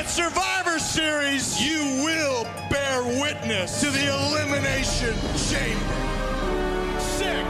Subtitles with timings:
[0.00, 6.98] At Survivor Series, you will bear witness to the Elimination Chamber.
[6.98, 7.44] Six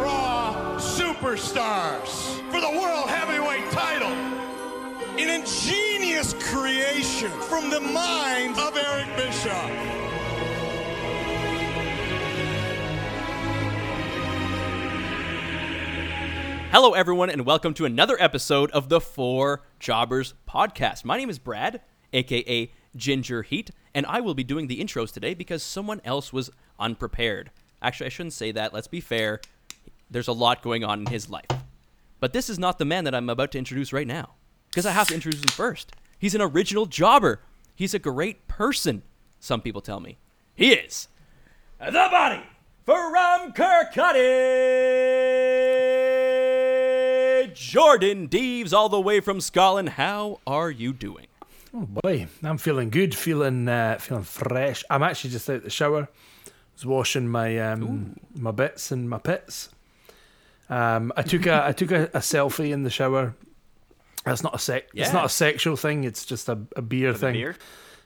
[0.00, 4.08] Raw Superstars for the World Heavyweight title.
[5.18, 10.13] An ingenious creation from the mind of Eric Bischoff.
[16.74, 21.04] Hello, everyone, and welcome to another episode of the Four Jobbers podcast.
[21.04, 21.80] My name is Brad,
[22.12, 26.50] aka Ginger Heat, and I will be doing the intros today because someone else was
[26.80, 27.52] unprepared.
[27.80, 28.74] Actually, I shouldn't say that.
[28.74, 29.40] Let's be fair.
[30.10, 31.46] There's a lot going on in his life.
[32.18, 34.34] But this is not the man that I'm about to introduce right now
[34.68, 35.92] because I have to introduce him first.
[36.18, 37.40] He's an original jobber.
[37.76, 39.04] He's a great person,
[39.38, 40.18] some people tell me.
[40.56, 41.06] He is
[41.78, 42.42] the body
[42.84, 44.24] from Kirkcaldy,
[47.54, 49.90] Jordan Deaves, all the way from Scotland.
[49.90, 51.26] How are you doing?
[51.72, 54.84] Oh boy, I'm feeling good, feeling uh, feeling fresh.
[54.90, 56.08] I'm actually just out the shower.
[56.46, 59.70] I was washing my um, my bits and my pits.
[60.68, 63.34] Um, I took a I took a, a selfie in the shower.
[64.24, 64.88] That's not a sec.
[64.94, 66.04] It's not a sexual thing.
[66.04, 67.34] It's just a, a beer the thing.
[67.34, 67.56] beer?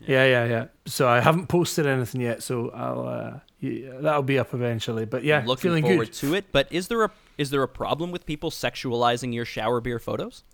[0.06, 0.66] Yeah, yeah, yeah.
[0.86, 2.42] So I haven't posted anything yet.
[2.42, 5.04] So I'll uh, yeah, that'll be up eventually.
[5.04, 6.14] But yeah, Looking feeling forward good.
[6.14, 6.52] to it.
[6.52, 10.44] But is there a is there a problem with people sexualizing your shower beer photos?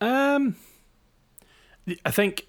[0.00, 0.56] Um,
[2.04, 2.46] I think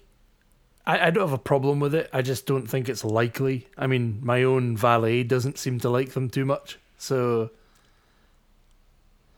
[0.86, 2.08] I, I don't have a problem with it.
[2.12, 3.66] I just don't think it's likely.
[3.76, 6.78] I mean, my own valet doesn't seem to like them too much.
[6.98, 7.50] So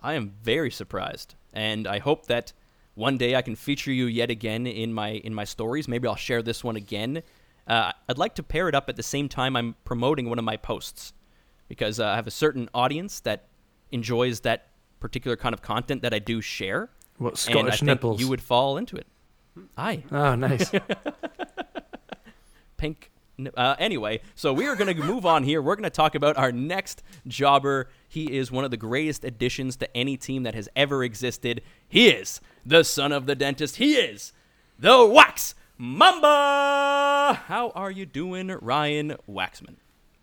[0.03, 2.53] I am very surprised, and I hope that
[2.95, 5.89] one day I can feature you yet again in my in my stories.
[5.89, 7.23] Maybe I'll share this one again.
[7.67, 10.45] Uh, I'd like to pair it up at the same time I'm promoting one of
[10.45, 11.13] my posts,
[11.69, 13.49] because uh, I have a certain audience that
[13.93, 14.69] enjoys that
[15.01, 16.91] particular kind of content that I do share.
[17.19, 18.21] what and I Scottish think nipples?
[18.21, 19.07] you would fall into it.
[19.77, 20.03] Aye.
[20.11, 20.71] Oh, nice.
[22.77, 23.11] pink.
[23.57, 25.61] Uh, anyway, so we are going to move on here.
[25.63, 27.89] We're going to talk about our next jobber.
[28.09, 31.63] He is one of the greatest additions to any team that has ever existed.
[31.89, 33.77] He is the son of the dentist.
[33.77, 34.33] He is
[34.79, 37.41] the Wax Mamba.
[37.47, 39.75] How are you doing, Ryan Waxman?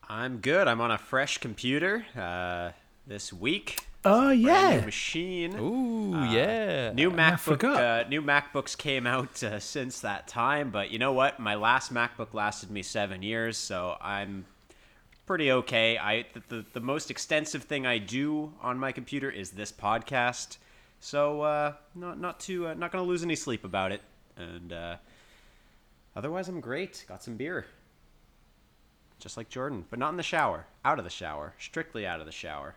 [0.09, 0.67] I'm good.
[0.67, 2.71] I'm on a fresh computer uh,
[3.05, 3.87] this week.
[4.05, 4.85] oh Brand new yeah.
[4.85, 5.55] machine.
[5.59, 6.91] Ooh, Uh, yeah.
[6.93, 7.39] New MacBook.
[7.39, 7.75] forgot.
[8.05, 11.39] Uh, new MacBooks came out uh, since that time, but you know what?
[11.39, 14.45] My last MacBook lasted me seven years, so I'm
[15.27, 15.97] pretty okay.
[15.97, 20.57] I the, the, the most extensive thing I do on my computer is this podcast,
[20.99, 24.01] so uh, not not too uh, not gonna lose any sleep about it.
[24.37, 24.95] And uh,
[26.15, 27.05] otherwise, I'm great.
[27.07, 27.65] Got some beer,
[29.19, 30.65] just like Jordan, but not in the shower.
[30.85, 32.75] Out of the shower, strictly out of the shower.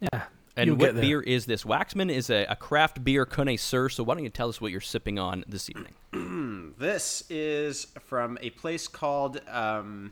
[0.00, 0.24] Yeah.
[0.56, 1.62] and You'll what beer is this?
[1.62, 4.80] Waxman is a, a craft beer connoisseur, so why don't you tell us what you're
[4.80, 5.94] sipping on this evening?
[6.78, 10.10] This is from a place called um,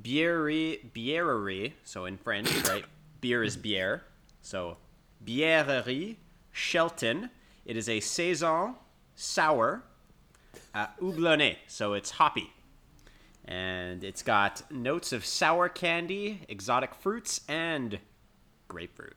[0.00, 1.72] Bierie, Biererie.
[1.84, 2.84] So in French, right?
[3.20, 4.00] Beer is bière.
[4.42, 4.76] So
[5.24, 6.16] Biererie
[6.52, 7.30] Shelton.
[7.64, 8.74] It is a saison
[9.14, 9.82] sour
[10.74, 11.56] uh, houblonné.
[11.66, 12.52] So it's hoppy.
[13.46, 17.98] And it's got notes of sour candy, exotic fruits, and
[18.68, 19.16] grapefruit.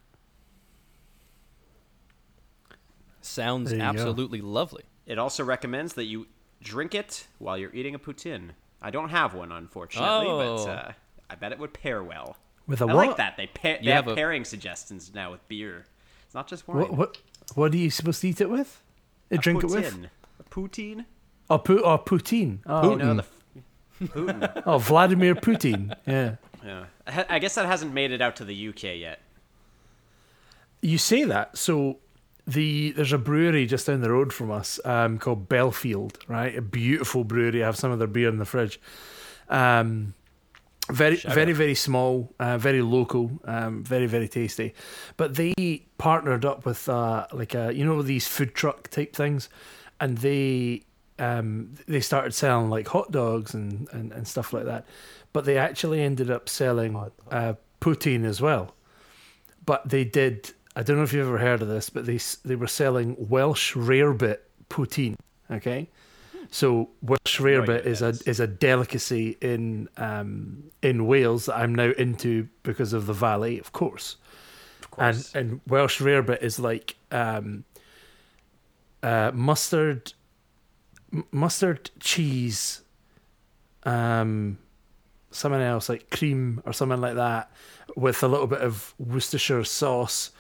[3.22, 3.90] Sounds There you go.
[3.90, 4.84] absolutely lovely.
[5.06, 6.28] It also recommends that you
[6.62, 8.52] drink it while you're eating a poutine.
[8.82, 10.66] I don't have one, unfortunately, Oh.
[10.66, 10.92] but uh,
[11.30, 12.38] I bet it would pair well.
[12.68, 13.06] With a I what?
[13.06, 13.38] I like that.
[13.38, 15.86] They, pair, they You have, have a- pairing suggestions now with beer.
[16.38, 16.78] Not just wine.
[16.78, 17.18] What what
[17.56, 18.84] what are you supposed to eat it with?
[19.32, 19.92] A drink it with?
[19.92, 20.10] poutine.
[20.40, 21.06] A poutine?
[21.50, 22.60] Oh, pu- oh poutine.
[22.68, 24.64] Oh, You know, the f- Putin.
[24.68, 25.96] oh, Vladimir Putin.
[26.06, 26.36] Yeah.
[26.64, 26.86] yeah.
[27.08, 29.20] I I guess that hasn't made it out to the UK yet.
[30.84, 31.98] You say that, so
[32.46, 36.56] the there's a brewery just down the road from us um, called Bellfield, right?
[36.56, 37.64] A beautiful brewery.
[37.64, 38.80] I have some of their beer in the fridge.
[39.50, 40.14] Um,
[40.90, 44.74] very, very, very small, uh, very local, um, very, very tasty.
[45.18, 49.50] But they partnered up with uh, like a you know these food truck type things,
[50.00, 50.84] and they
[51.20, 54.86] um, they started selling like hot dogs and, and, and stuff like that.
[55.34, 56.96] But they actually ended up selling
[57.32, 58.74] uh, poutine as well
[59.68, 60.52] but they did.
[60.76, 63.76] I don't know if you've ever heard of this, but they they were selling Welsh
[63.76, 64.40] rarebit
[64.72, 65.16] poutine.
[65.52, 65.90] Okay,
[66.52, 68.22] so Welsh rarebit is a is.
[68.24, 73.60] is a delicacy in um, in Wales that I'm now into because of the valley,
[73.60, 74.18] of course.
[74.82, 75.34] Of course.
[75.34, 77.66] And and Welsh rarebit is like um,
[79.04, 80.14] uh, mustard,
[81.14, 82.82] m- mustard cheese,
[83.84, 84.58] um,
[85.32, 87.52] something else like cream or something like that,
[87.96, 90.32] with a little bit of Worcestershire sauce.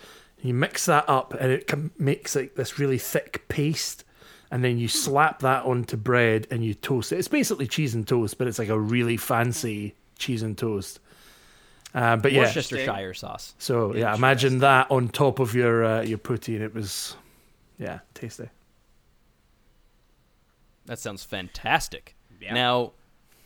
[0.42, 4.03] You mix that up, and it com- makes like this really thick paste
[4.51, 7.17] and then you slap that onto bread and you toast it.
[7.17, 10.99] It's basically cheese and toast, but it's like a really fancy cheese and toast.
[11.94, 13.55] Uh, but yeah, Worcestershire sauce.
[13.57, 16.61] so yeah, imagine that on top of your uh, your protein.
[16.61, 17.15] It was,
[17.79, 18.49] yeah, tasty.
[20.85, 22.15] That sounds fantastic.
[22.41, 22.53] Yeah.
[22.53, 22.91] Now,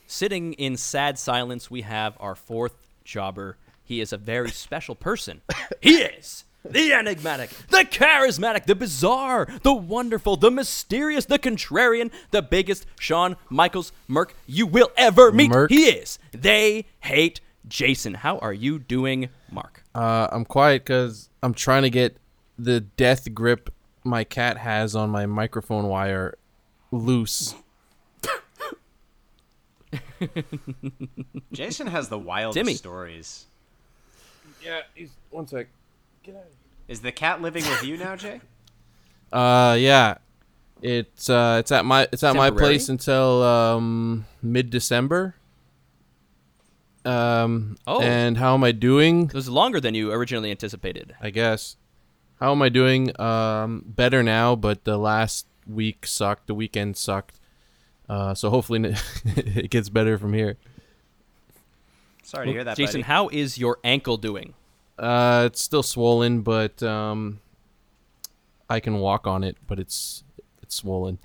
[0.05, 3.57] sitting in sad silence, we have our fourth jobber.
[3.83, 5.41] He is a very special person.
[5.81, 12.41] he is the enigmatic, the charismatic, the bizarre, the wonderful, the mysterious, the contrarian, the
[12.41, 15.49] biggest Shawn Michaels mark you will ever meet.
[15.49, 15.71] Mark.
[15.71, 16.19] He is.
[16.31, 18.15] They hate Jason.
[18.15, 19.83] How are you doing, Mark?
[19.95, 22.17] Uh, I'm quiet because I'm trying to get
[22.57, 23.73] the death grip
[24.03, 26.35] my cat has on my microphone wire
[26.91, 27.55] loose.
[31.51, 32.75] Jason has the wildest Timmy.
[32.75, 33.45] stories.
[34.63, 35.67] Yeah, he's one sec.
[36.87, 38.41] Is the cat living with you now, Jay?
[39.33, 40.15] Uh, yeah,
[40.81, 45.35] it's uh, it's at my it's at my place until um mid December.
[47.05, 48.01] Um, Oh.
[48.01, 49.23] and how am I doing?
[49.27, 51.15] It was longer than you originally anticipated.
[51.21, 51.77] I guess.
[52.41, 53.17] How am I doing?
[53.21, 56.47] Um, better now, but the last week sucked.
[56.47, 57.39] The weekend sucked.
[58.09, 58.93] Uh, so hopefully
[59.25, 60.57] it gets better from here.
[62.23, 63.03] Sorry to hear that, Jason, buddy.
[63.03, 64.55] how is your ankle doing?
[64.97, 67.39] Uh, it's still swollen, but um,
[68.69, 70.23] I can walk on it, but it's
[70.61, 71.19] it's swollen.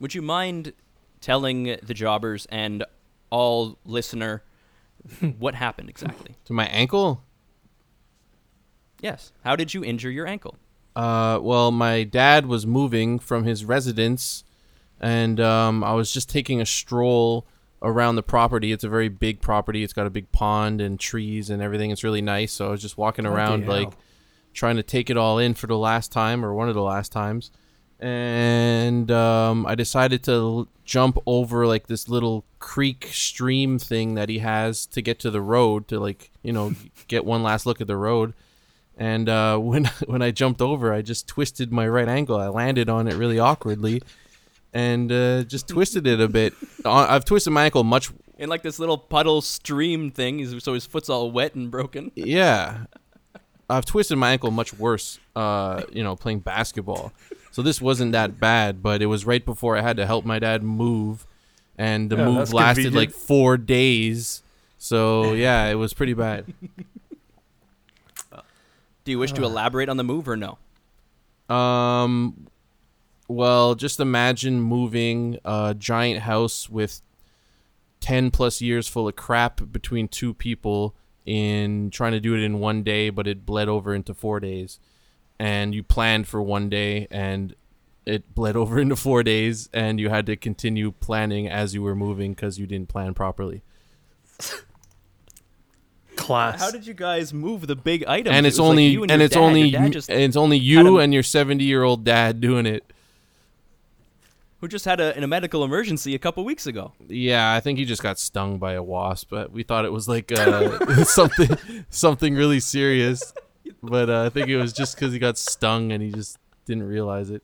[0.00, 0.72] Would you mind
[1.20, 2.84] telling the jobbers and
[3.30, 4.42] all listener
[5.38, 6.36] what happened exactly?
[6.46, 7.22] To my ankle.
[9.00, 9.32] Yes.
[9.44, 10.56] How did you injure your ankle?
[10.96, 14.42] Uh, well, my dad was moving from his residence,
[15.00, 17.46] and um, I was just taking a stroll
[17.82, 18.72] around the property.
[18.72, 19.82] It's a very big property.
[19.84, 21.90] It's got a big pond and trees and everything.
[21.90, 22.52] It's really nice.
[22.52, 23.92] So I was just walking around, like
[24.52, 27.12] trying to take it all in for the last time or one of the last
[27.12, 27.50] times.
[28.00, 34.28] And um, I decided to l- jump over like this little creek stream thing that
[34.28, 36.74] he has to get to the road to like you know
[37.08, 38.34] get one last look at the road.
[38.96, 42.36] And uh, when when I jumped over, I just twisted my right ankle.
[42.36, 44.02] I landed on it really awkwardly,
[44.72, 46.54] and uh, just twisted it a bit.
[46.84, 48.10] Uh, I've twisted my ankle much.
[48.38, 52.12] In like this little puddle stream thing, so his foot's all wet and broken.
[52.14, 52.84] Yeah,
[53.70, 55.18] I've twisted my ankle much worse.
[55.34, 57.12] Uh, you know, playing basketball.
[57.50, 60.38] So this wasn't that bad, but it was right before I had to help my
[60.38, 61.26] dad move,
[61.76, 62.94] and the Yeah, move lasted convenient.
[62.94, 64.42] like four days.
[64.78, 66.44] So yeah, it was pretty bad.
[69.04, 70.58] Do you wish to elaborate on the move or no?
[71.54, 72.46] Um,
[73.28, 77.02] well, just imagine moving a giant house with
[78.00, 80.96] 10 plus years full of crap between two people
[81.26, 84.80] in trying to do it in one day, but it bled over into four days.
[85.38, 87.54] And you planned for one day and
[88.06, 91.94] it bled over into four days, and you had to continue planning as you were
[91.94, 93.62] moving because you didn't plan properly.
[96.16, 96.58] Class.
[96.58, 98.34] How did you guys move the big items?
[98.34, 99.40] and it's was like only you and, your it's dad.
[99.40, 102.92] only Your just, and it's only you and your 70 year old dad doing it.
[104.60, 106.92] Who just had a, in a medical emergency a couple weeks ago.
[107.08, 110.08] Yeah, I think he just got stung by a wasp, but we thought it was
[110.08, 111.56] like uh, something
[111.90, 113.32] something really serious.
[113.82, 116.84] But uh, I think it was just because he got stung and he just didn't
[116.88, 117.42] realize it.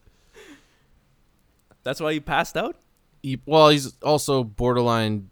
[1.82, 2.76] That's why he passed out.
[3.22, 5.30] He, well, he's also borderline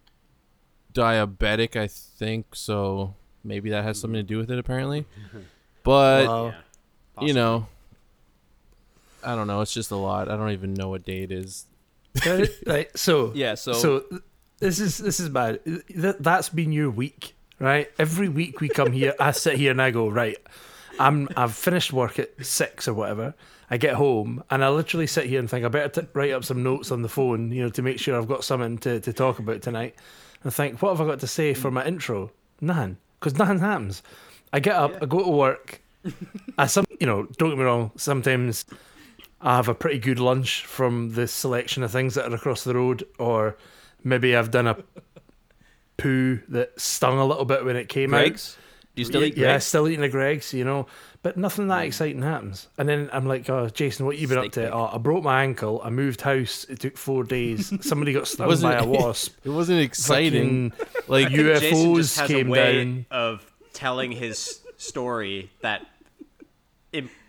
[0.95, 4.59] diabetic, I think, so maybe that has something to do with it.
[4.59, 5.07] Apparently,
[5.83, 6.55] but Wow.
[7.21, 7.67] you know,
[9.25, 9.61] I don't know.
[9.63, 10.29] It's just a lot.
[10.31, 11.67] I don't even know what day it is.
[12.27, 14.05] Right, right, so Yeah, so- so
[14.59, 15.61] this is this is bad.
[15.65, 17.91] Th- that's been your week, right?
[17.99, 20.37] Every week we come here, I sit here and I go right.
[21.01, 23.35] I'm I've finished work at six or whatever.
[23.71, 26.45] I get home and I literally sit here and think I better t- write up
[26.45, 29.13] some notes on the phone, you know, to make sure I've got something to, to
[29.15, 29.95] talk about tonight.
[30.45, 32.31] And think, what have I got to say for my intro?
[32.61, 34.03] Nothing, because nothing happens.
[34.53, 35.81] I get up, I go to work.
[36.59, 37.93] I some, you know, don't get me wrong.
[37.97, 38.67] Sometimes
[39.43, 42.75] I have a pretty good lunch from the selection of things that are across the
[42.75, 43.57] road, or
[44.05, 44.77] maybe I've done a
[45.97, 48.57] poo that stung a little bit when it came Greggs?
[48.95, 49.09] Do you out.
[49.09, 50.87] still yeah, eat yeah, still eating a Greggs, you know,
[51.23, 51.87] but nothing that mm.
[51.87, 52.69] exciting happens.
[52.79, 54.61] And then I'm like, oh, Jason, what you been Steak up to?
[54.61, 54.71] bake.
[54.73, 55.81] Oh, I broke my ankle.
[55.83, 56.65] I moved house.
[56.69, 57.73] It took four days.
[57.87, 59.35] Somebody got stung wasn't- by a wasp.
[59.45, 60.71] It wasn't exciting.
[60.71, 63.07] Fucking like Jason just UFOs has came a way down.
[63.11, 65.87] of telling his story that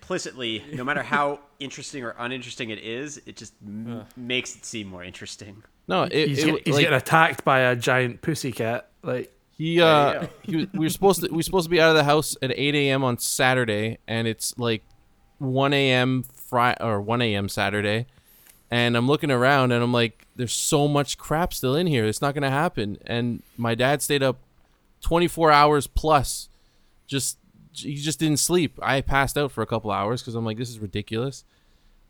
[0.03, 4.87] implicitly, no matter how interesting or uninteresting it is, it just m- makes it seem
[4.87, 5.63] more interesting.
[5.87, 8.89] no, it, He's, it, get- he's like, getting attacked by a giant pussycat.
[9.01, 11.89] Like, He uh he was, we were supposed to we were supposed to be out
[11.89, 13.03] of the house at 8 a.m.
[13.03, 14.83] on Saturday, and it's like
[15.39, 16.23] 1 a.m.
[16.23, 17.47] Friday or 1 a.m.
[17.49, 18.05] Saturday,
[18.69, 22.05] and I'm looking around and I'm like, there's so much crap still in here.
[22.05, 22.97] It's not gonna happen.
[23.05, 24.39] And my dad stayed up
[25.01, 26.49] 24 hours plus,
[27.07, 27.37] just
[27.73, 28.79] he just didn't sleep.
[28.81, 31.43] I passed out for a couple hours because I'm like, this is ridiculous.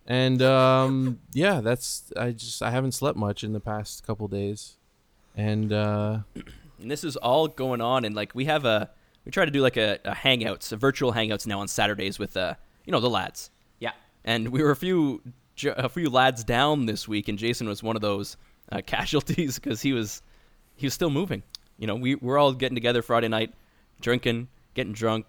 [0.06, 4.78] And um, yeah, that's I just I haven't slept much in the past couple days,
[5.36, 6.20] and uh,
[6.84, 8.90] And this is all going on, and like we have a
[9.26, 12.36] we try to do like a, a hangouts, a virtual hangouts now on Saturdays with
[12.36, 12.56] uh
[12.86, 13.50] you know the lads.
[13.80, 13.94] Yeah.
[14.26, 15.22] And we were a few
[15.66, 18.36] a few lads down this week, and Jason was one of those
[18.72, 20.22] uh, casualties because he was
[20.76, 21.42] he was still moving.
[21.78, 23.54] You know, we we're all getting together Friday night,
[24.02, 25.26] drinking, getting drunk,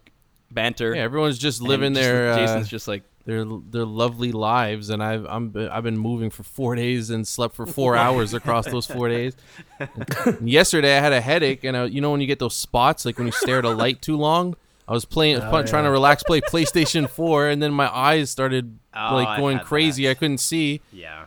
[0.54, 0.94] banter.
[0.94, 4.90] yeah, everyone's just and living just- their uh, Jason's just like their their lovely lives,
[4.90, 8.66] and I've I'm I've been moving for four days and slept for four hours across
[8.66, 9.34] those four days.
[10.42, 13.16] Yesterday I had a headache, and I, you know when you get those spots, like
[13.18, 14.56] when you stare at a light too long.
[14.86, 18.78] I was playing, Oh, trying to relax, play PlayStation Four, and then my eyes started
[18.94, 20.04] Oh, like going had crazy.
[20.04, 20.10] that.
[20.10, 21.24] I couldn't see, Yeah.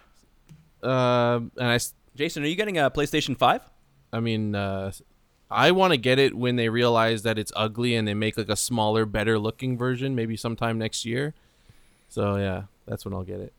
[0.84, 3.62] uh, and I s- Jason, are you getting a PlayStation Five?
[4.14, 4.92] I mean, uh,
[5.50, 8.50] I want to get it when they realize that it's ugly and they make like
[8.50, 11.34] a smaller, better looking version, maybe sometime next year.
[12.10, 13.54] So yeah, that's when I'll get it.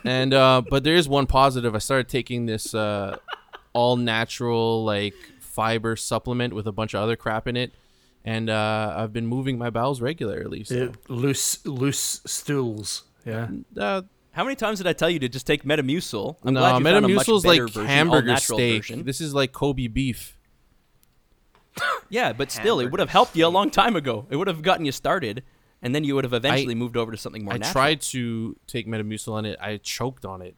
[0.04, 1.74] and uh, but there is one positive.
[1.74, 3.18] I started taking this uh,
[3.72, 7.72] all natural like fiber supplement with a bunch of other crap in it,
[8.24, 10.64] and uh, I've been moving my bowels regularly.
[10.64, 10.74] So.
[10.74, 13.04] Yeah, loose loose stools.
[13.24, 13.48] Yeah.
[13.76, 16.36] Uh, How many times did I tell you to just take Metamucil?
[16.44, 18.82] I'm no, glad you found a much Metamucil's like version, hamburger all-natural steak.
[18.82, 19.04] version.
[19.04, 20.36] This is like Kobe beef.
[22.10, 24.26] Yeah, but still, it would have helped you a long time ago.
[24.30, 25.44] It would have gotten you started,
[25.82, 27.72] and then you would have eventually moved over to something more I natural.
[27.72, 29.58] tried to take Metamucil on it.
[29.60, 30.56] I choked on it.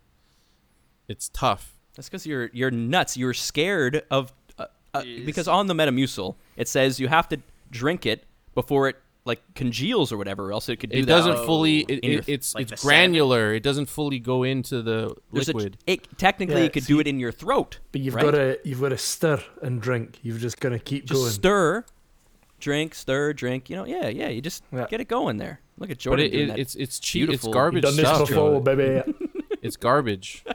[1.09, 1.77] It's tough.
[1.97, 3.17] That's because you're you're nuts.
[3.17, 8.07] You're scared of uh, uh, because on the Metamucil it says you have to drink
[8.07, 8.25] it
[8.55, 8.97] before it
[9.31, 11.07] like congeals or whatever, or else it could do It that.
[11.07, 11.79] doesn't fully.
[11.81, 12.99] It, it, it's like it's the sediment?
[13.13, 13.55] granular.
[13.55, 15.79] It doesn't fully go into the There's a- liquid.
[15.87, 17.79] it, technically, Yeah, it could see- do it in your throat.
[17.93, 18.25] But you've right?
[18.25, 20.19] got to you've got to stir and drink.
[20.23, 21.31] You've just got to keep just going.
[21.33, 21.85] stir,
[22.59, 23.71] drink, stir, drink.
[23.71, 24.29] You know, yeah, yeah.
[24.29, 24.87] You just Yeah.
[24.91, 25.61] get it going there.
[25.79, 26.59] Look at but Jordan it, doing it, that.
[26.59, 27.31] it's it's cheap.
[27.31, 28.19] It's garbage You've done stuff.
[28.21, 29.03] this before, baby.
[29.63, 30.45] It's garbage.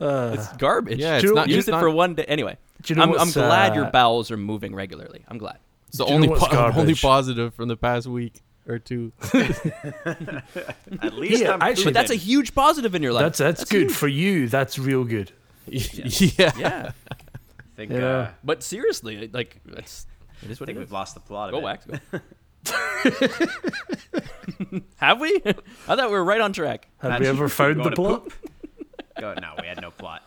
[0.00, 0.98] Uh, It's garbage.
[1.00, 1.48] Yeah, it's not.
[1.48, 2.24] Use It's it not, for one day.
[2.28, 2.58] Anyway, do
[2.90, 5.24] you know I'm, I'm what's, glad your uh, bowels are moving regularly.
[5.28, 5.58] I'm glad.
[5.88, 8.78] it's the do you know only what's po- only positive from the past week or
[8.78, 9.12] two.
[9.34, 13.22] At least Yeah, I'm actually, But that's a huge positive in your life.
[13.24, 13.92] That's that's, good huge.
[13.92, 14.48] for you.
[14.48, 15.32] That's real good.
[15.66, 16.52] yeah.
[16.58, 18.04] Yeah, I think, Yeah.
[18.06, 20.06] uh, but seriously, like that's
[20.42, 20.80] it is I what it think is.
[20.80, 21.62] we've lost the plot Go it.
[21.62, 21.86] wax.
[24.96, 25.40] Have we?
[25.86, 26.88] I thought we were right on track.
[26.98, 28.28] Have Imagine we ever found the plot?
[29.18, 30.22] Go, no, we had no plot.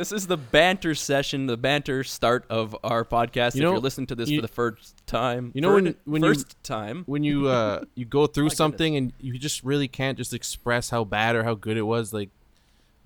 [0.00, 3.54] This is the banter session, the banter start of our podcast.
[3.54, 5.94] You if know, you're listening to this you- for the first time, you know when-
[6.06, 8.56] when you- first time, when you uh you go through goodness.
[8.56, 12.14] something and you just really can't just express how bad or how good it was
[12.14, 12.30] like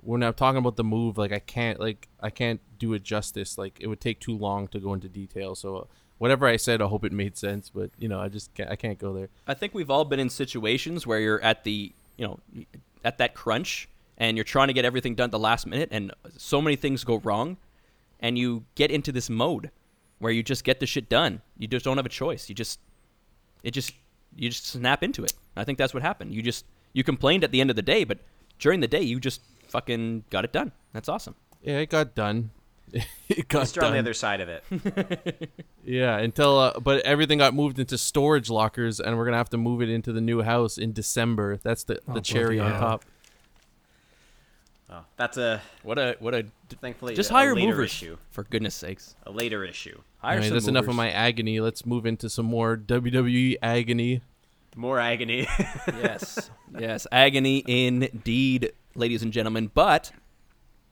[0.02, 3.58] when i'm talking about the move like i can't like i can't do it justice
[3.58, 5.84] like it would take too long to go into detail so uh,
[6.18, 8.76] whatever i said i hope it made sense but you know i just can't, i
[8.76, 12.24] can't go there I think we've all been in situations where you're at the, you
[12.26, 12.38] know,
[13.04, 16.12] at that crunch and you're trying to get everything done at the last minute and
[16.36, 17.56] so many things go wrong
[18.20, 19.70] and you get into this mode
[20.18, 21.42] where you just get the shit done.
[21.58, 22.48] You just don't have a choice.
[22.48, 22.78] You just
[23.62, 23.92] it just
[24.36, 25.34] you just snap into it.
[25.56, 26.34] I think that's what happened.
[26.34, 28.18] You just you complained at the end of the day, but
[28.58, 30.72] during the day you just fucking got it done.
[30.92, 31.34] That's awesome.
[31.62, 32.50] yeah it got done
[33.28, 35.50] it got Let's on the other side of it.
[35.84, 39.56] yeah until uh, but everything got moved into storage lockers and we're gonna have to
[39.58, 42.80] move it into the new house in december that's the, Oh, the cherry bloody on
[42.80, 43.04] top
[44.90, 46.44] Oh, that's a What a what a
[46.80, 48.16] thankfully just a hire later movers issue.
[48.30, 49.16] for goodness sakes.
[49.24, 50.00] A later issue.
[50.18, 54.20] Hire Anyway, some that's enough of my agony let's move into some more wwe agony
[54.76, 55.46] More agony.
[55.88, 59.70] yes, yes, agony indeed, ladies and gentlemen.
[59.72, 60.12] But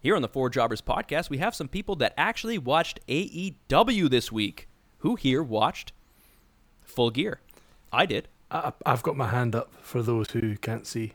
[0.01, 4.33] here on the Four Jobbers podcast, we have some people that actually watched AEW this
[4.33, 4.69] week.
[4.99, 5.93] Who here watched
[6.83, 7.41] Full Gear?
[7.93, 8.29] I did.
[8.51, 11.13] I, I've got my hand up for those who can't see.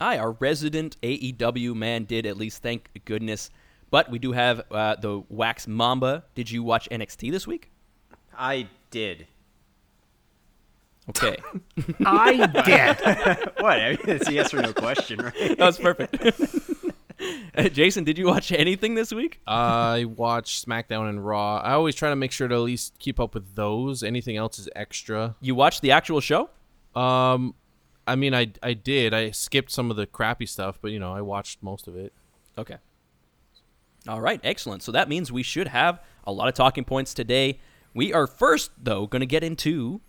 [0.00, 2.62] I, our resident AEW man, did at least.
[2.62, 3.50] Thank goodness.
[3.90, 6.24] But we do have uh, the Wax Mamba.
[6.34, 7.70] Did you watch NXT this week?
[8.36, 9.26] I did.
[11.08, 11.36] Okay,
[12.04, 13.52] I did.
[13.62, 13.80] What?
[13.80, 15.34] I mean, it's a yes or no question, right?
[15.56, 16.16] that was perfect.
[17.72, 19.40] Jason, did you watch anything this week?
[19.46, 21.58] I watch SmackDown and Raw.
[21.58, 24.02] I always try to make sure to at least keep up with those.
[24.02, 25.36] Anything else is extra.
[25.40, 26.50] You watched the actual show?
[26.94, 27.54] Um,
[28.06, 29.12] I mean, I I did.
[29.12, 32.12] I skipped some of the crappy stuff, but you know, I watched most of it.
[32.56, 32.76] Okay.
[34.08, 34.82] All right, excellent.
[34.84, 37.58] So that means we should have a lot of talking points today.
[37.92, 40.00] We are first, though, going to get into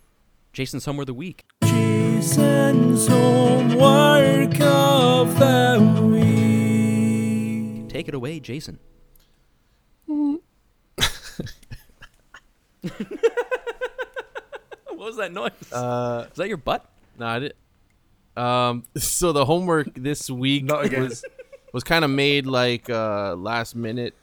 [0.52, 1.44] Jason's Homework of the Week.
[1.64, 7.88] Jason's homework of the week.
[7.88, 8.78] Take it away, Jason.
[10.08, 10.40] what
[14.96, 15.50] was that noise?
[15.72, 16.84] Uh, Is that your butt?
[17.18, 17.54] no, I did.
[18.38, 21.24] Um, so the homework this week was
[21.72, 24.14] was kind of made like uh last minute.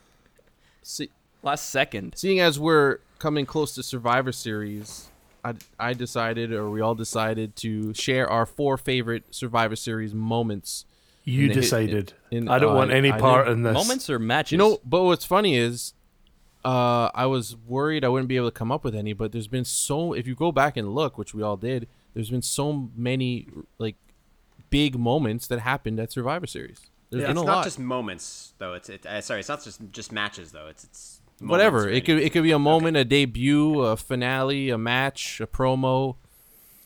[0.84, 1.10] See,
[1.44, 2.14] Last second.
[2.16, 5.10] seeing as we're coming close to Survivor Series,
[5.44, 10.86] I, I decided, or we all decided, to share our four favorite Survivor Series moments.
[11.24, 12.14] You In the hit- decided.
[12.32, 13.54] in- I don't uh, want any I part did.
[13.54, 13.74] in this.
[13.76, 14.54] Moments or matches?
[14.54, 15.94] You know, but what's funny is,
[16.64, 19.48] uh, I was worried I wouldn't be able to come up with any, but there's
[19.48, 20.14] been so.
[20.14, 23.96] If you go back and look, which we all did, there's been so many like
[24.70, 26.80] big moments that happened at Survivor Series.
[27.10, 27.28] There's Yeah.
[27.28, 27.64] been It's a not lot.
[27.64, 28.74] just moments though.
[28.74, 29.40] It's it, uh, sorry.
[29.42, 30.68] It's not just just matches though.
[30.68, 31.86] It's it's Whatever.
[31.86, 31.96] right?
[31.96, 36.16] It could it could be a moment, a debut, a finale, a match, a promo.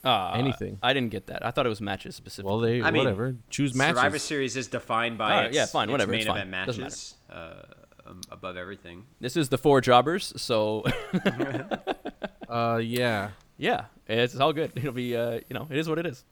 [0.03, 0.79] Uh, anything.
[0.81, 1.45] I didn't get that.
[1.45, 2.49] I thought it was matches specifically.
[2.49, 3.35] Well, they I mean, whatever.
[3.49, 3.97] Choose matches.
[3.97, 6.81] Survivor Series is defined by Alright, its, yeah, fine, its whatever, main it's event Doesn't
[6.81, 7.63] matches uh,
[8.07, 9.03] um, above everything.
[9.19, 10.85] this is the four jobbers, so
[12.49, 13.29] Uh, yeah.
[13.57, 14.71] yeah, it's all good.
[14.75, 16.23] It'll be, uh, you know, it is what it is.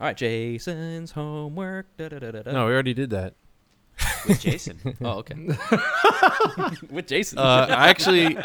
[0.00, 1.86] All right, Jason's homework.
[1.96, 2.52] Da, da, da, da, da.
[2.52, 3.34] No, we already did that.
[4.28, 5.34] With Jason, Oh, okay.
[6.90, 7.38] With Jason.
[7.38, 8.36] Uh, I actually,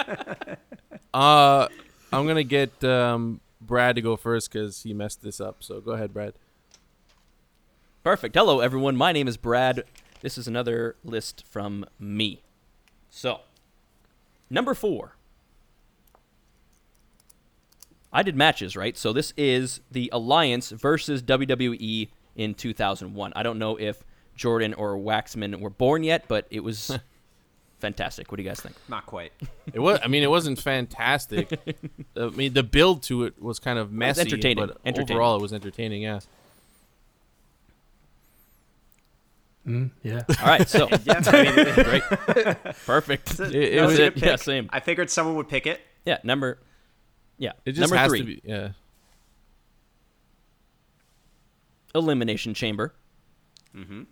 [1.14, 1.68] uh,
[2.14, 5.58] I'm gonna get um Brad to go first because he messed this up.
[5.62, 6.34] So go ahead, Brad.
[8.04, 8.36] Perfect.
[8.36, 8.96] Hello, everyone.
[8.96, 9.84] My name is Brad.
[10.22, 12.42] This is another list from me.
[13.10, 13.42] So,
[14.50, 15.16] number four.
[18.14, 18.98] I did matches, right?
[18.98, 23.34] So this is the Alliance versus WWE in 2001.
[23.36, 24.04] I don't know if
[24.36, 26.98] Jordan or Waxman were born yet, but it was
[27.80, 28.32] fantastic.
[28.32, 28.76] What do you guys think?
[28.90, 29.32] not quite.
[29.74, 30.00] It was.
[30.04, 31.52] I mean, it wasn't fantastic.
[32.18, 34.68] I mean, the build to it was kind of messy, entertaining.
[34.68, 35.18] but Entertaining.
[35.18, 36.02] overall, it was entertaining.
[36.02, 36.20] Yeah.
[39.68, 40.24] Mm, yeah.
[40.42, 42.04] All right, so Yeah, I mean, great,
[42.88, 43.40] perfect.
[43.40, 44.22] It- it that was- a good.
[44.22, 44.70] Yeah, same.
[44.74, 45.82] I figured someone would pick it.
[46.06, 46.58] Yeah, number.
[47.42, 48.20] Yeah, It just number has three.
[48.20, 48.42] to be.
[48.46, 48.70] Yeah.
[51.96, 52.94] Elimination Chamber.
[53.76, 54.04] Mm-hmm.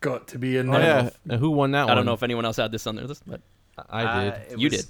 [0.00, 0.82] Got to be in Oh there.
[1.04, 1.10] yeah.
[1.28, 1.90] And who won that one?
[1.92, 3.40] I don't know if anyone else had this on their list, but
[3.88, 4.32] I did.
[4.32, 4.86] Uh, it You was- did.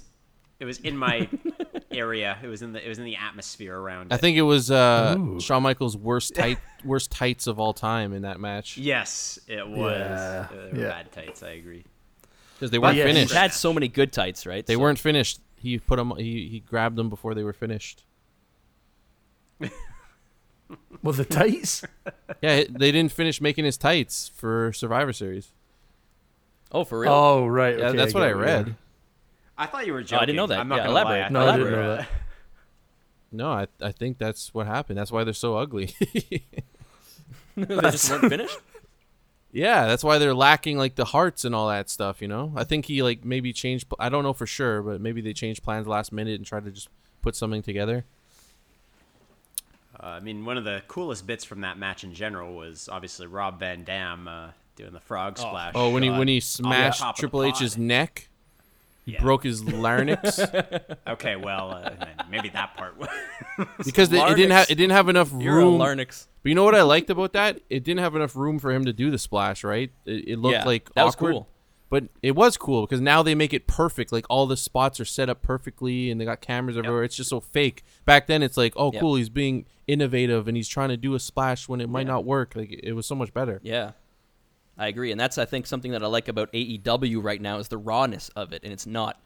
[0.61, 1.27] It was in my
[1.91, 2.37] area.
[2.43, 4.13] It was in the it was in the atmosphere around.
[4.13, 4.21] I it.
[4.21, 5.39] think it was uh, Ooh.
[5.41, 9.91] Shawn Michaels' worst tight, worst tights of all time in that match Yes, it was.
[9.99, 10.89] Yeah, Uh, they were yeah.
[10.89, 11.41] bad tights.
[11.41, 11.83] I agree.
[12.53, 13.33] because they weren't yeah, He finished.
[13.33, 14.63] had so many good tights, right?
[14.63, 15.39] They So- weren't finished.
[15.61, 16.13] He put them.
[16.17, 18.03] He, he grabbed them before they were finished.
[21.03, 21.83] Well, the tights.
[22.41, 25.51] Yeah, they didn't finish making his tights for Survivor Series.
[26.71, 27.11] Oh, for real?
[27.11, 27.77] Oh right.
[27.77, 28.75] Yeah, okay, that's what I get it, read.
[29.57, 30.21] I thought you were Oh, joking.
[30.23, 30.59] I didn't know that.
[30.59, 31.19] I'm not Yeah, gonna lie.
[31.21, 32.07] I No, thought I didn't know that.
[33.33, 34.97] No, I I think that's what happened.
[34.97, 35.93] That's why they're so ugly.
[37.55, 38.57] they just weren't finished.
[39.51, 42.21] Yeah, that's why they're lacking like the hearts and all that stuff.
[42.21, 43.87] You know, I think he like maybe changed.
[43.99, 46.71] I don't know for sure, but maybe they changed plans last minute and tried to
[46.71, 46.89] just
[47.21, 48.05] put something together.
[50.01, 53.27] Uh, I mean, one of the coolest bits from that match in general was obviously
[53.27, 55.73] Rob Van Dam uh, doing the frog splash.
[55.75, 58.27] Oh, when he when he smashed top Triple H's neck,
[59.05, 59.21] he Yeah.
[59.21, 60.39] broke his larynx
[61.07, 61.91] Okay, well, uh,
[62.29, 62.97] maybe that part.
[62.97, 63.09] was-
[63.85, 65.73] because they, it didn't have it didn't have enough You're room.
[65.75, 66.27] a larynx.
[66.43, 67.59] But you know what I liked about that?
[67.69, 69.91] It didn't have enough room for him to do the splash, right?
[70.05, 71.47] It, it looked Yeah, like that was cool.
[71.89, 74.13] But it was cool because now they make it perfect.
[74.13, 77.03] Like all the spots are set up perfectly, and they got cameras everywhere.
[77.03, 77.83] It's just so fake.
[78.05, 79.01] Back then, it's like, oh, Yep.
[79.01, 82.23] cool, he's being innovative and he's trying to do a splash when it might not
[82.23, 82.53] work.
[82.55, 83.59] Like it was so much better.
[83.61, 83.91] Yeah,
[84.77, 87.67] I agree, and that's I think something that I like about AEW right now is
[87.67, 89.21] the rawness of it, and it's not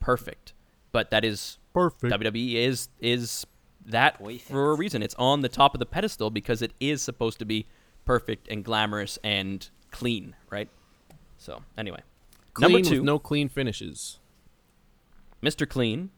[0.00, 0.54] perfect,
[0.92, 2.14] but that is Perfect.
[2.14, 3.44] WWE is is
[3.86, 5.02] that for a reason.
[5.02, 7.66] It's on the top of the pedestal because it is supposed to be
[8.04, 10.68] perfect and glamorous and clean, right?
[11.38, 12.00] So anyway,
[12.54, 14.18] Clean number two, with no clean finishes.
[15.42, 15.68] Mr.
[15.68, 16.10] Clean,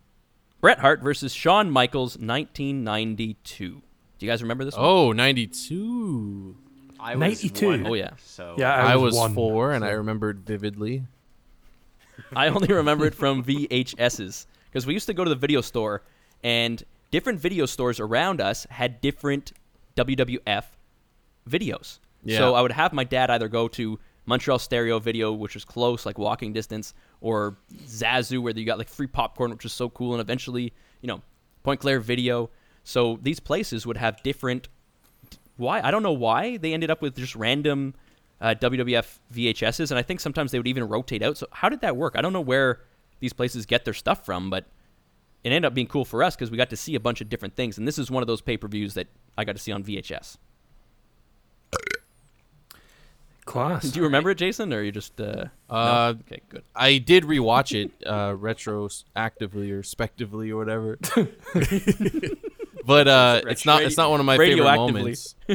[0.61, 3.83] Bret Hart versus Shawn Michaels, 1992.
[4.19, 4.85] Do you guys remember this one?
[4.85, 6.57] Oh, 92.
[6.99, 7.67] I was 92.
[7.67, 8.11] one, Oh, yeah.
[8.23, 11.05] So Yeah, I, I was, was one, four, and I remembered vividly.
[12.35, 16.03] I only remember it from VHSs because we used to go to the video store,
[16.43, 19.53] and different video stores around us had different
[19.97, 20.65] WWF
[21.49, 21.99] videos.
[22.25, 22.39] Yeah.
[22.39, 26.05] So I would have my dad either go to Montreal Stereo Video, which was close,
[26.05, 30.13] like walking distance, or Zazu, where you got like free popcorn, which was so cool,
[30.13, 31.23] and eventually, you know,
[31.63, 32.51] Pointe-Claire Video.
[32.83, 34.69] So these places would have different.
[35.57, 37.95] Why I don't know why they ended up with just random
[38.41, 41.39] uh, WWF VHSs, and I think sometimes they would even rotate out.
[41.39, 42.15] So how did that work?
[42.17, 42.81] I don't know where
[43.21, 44.67] these places get their stuff from, but
[45.47, 47.29] it ended up being cool for us because we got to see a bunch of
[47.29, 49.07] different things, and this is one of those pay per views that
[49.39, 50.39] I got to see on VHS.
[53.45, 53.85] Class.
[53.85, 55.21] Do you remember it, Jason, or you just?
[55.21, 55.77] Uh, no?
[55.77, 56.65] Uh, okay, good.
[56.75, 60.99] I did rewatch it uh, retroactively or respectively or whatever.
[62.85, 65.37] but uh, it's not it's not one of my favorite moments.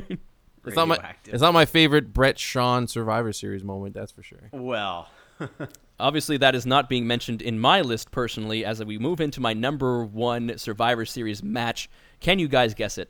[0.64, 3.96] It's not my it's not my favorite Bret Shawn Survivor Series moment.
[3.96, 4.48] That's for sure.
[4.52, 5.10] Well,
[6.02, 8.66] Obviously, that is not being mentioned in my list personally.
[8.66, 13.10] As we move into my number one Survivor Series match, can you guys guess it?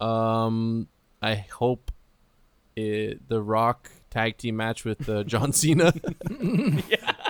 [0.00, 0.88] Um,
[1.20, 1.90] I hope
[2.76, 5.92] it, the Rock tag team match with uh, John Cena.
[6.88, 7.12] yeah.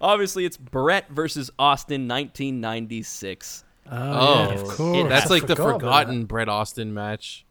[0.00, 3.64] Obviously, it's Bret versus Austin, 1996.
[3.90, 5.08] Oh, Oh, yeah, of course.
[5.08, 7.44] That's I like the forgot about forgotten Bret Austin match,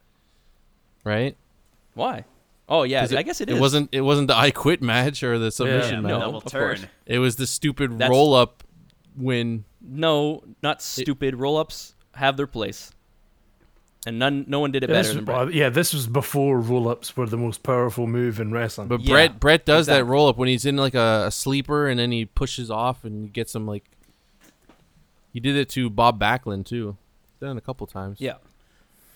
[1.04, 1.36] right?
[1.96, 2.24] Why?
[2.70, 3.60] Oh yeah, 'Cause I guess it it is.
[3.60, 6.20] wasn't it wasn't the I Quit match or the submission Yeah, match.
[6.32, 6.36] no.
[6.38, 6.78] of turn.
[6.78, 6.86] course.
[7.06, 8.64] It was the stupid That's- roll up
[9.16, 9.64] win.
[9.82, 11.36] No, not stupid.
[11.36, 12.92] Roll-ups have their place,
[14.06, 14.94] and none, no one did it that.
[14.94, 15.54] better This than was, Bret.
[15.56, 18.90] yeah, this was before roll-ups were the most powerful move in wrestling.
[18.90, 21.88] But Yeah, Bret Bret does that roll up when he's in like a, a sleeper
[21.88, 23.86] and then he pushes off and gets him like.
[25.34, 26.98] He did it to Bob Backlund too.
[27.40, 28.20] Done a couple times.
[28.20, 28.36] Yeah,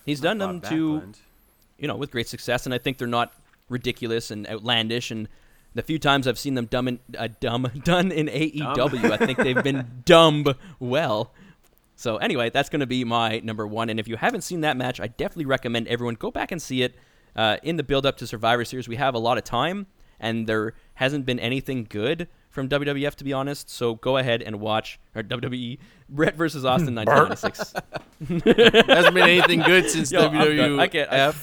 [0.06, 1.12] he's done them Bob to
[1.80, 3.34] you know with great success, and I think they're not
[3.72, 5.10] ridiculous and outlandish.
[5.10, 5.28] And
[5.74, 9.38] the few times I've seen them dumb in, uh, dumb done in AEW, I think
[9.40, 10.46] they've been dumb
[10.80, 11.34] well.
[11.96, 13.90] So anyway, that's going to be my number one.
[13.90, 16.82] And if you haven't seen that match, I definitely recommend everyone go back and see
[16.84, 16.96] it.
[17.36, 19.88] Uh, in the build up to Survivor Series, we have a lot of time,
[20.20, 23.70] and there hasn't been anything good from WWF to be honest.
[23.70, 25.78] So go ahead and watch or WWE
[26.10, 27.74] Bret versus Austin 1996.
[28.88, 30.28] hasn't been anything good since Yo.
[30.30, 30.80] WWF.
[30.80, 31.34] I can't- I-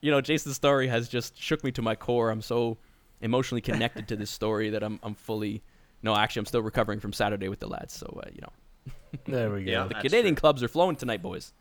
[0.00, 2.30] you know, Jason's story has just shook me to my core.
[2.30, 2.78] I'm so
[3.20, 5.62] emotionally connected to this story that I'm I'm fully.
[6.02, 7.94] No, actually, I'm still recovering from Saturday with the lads.
[7.94, 8.92] So uh, you know,
[9.26, 9.70] there we go.
[9.70, 9.88] Yeah.
[9.88, 10.40] the Canadian true.
[10.40, 11.52] clubs are flowing tonight, boys.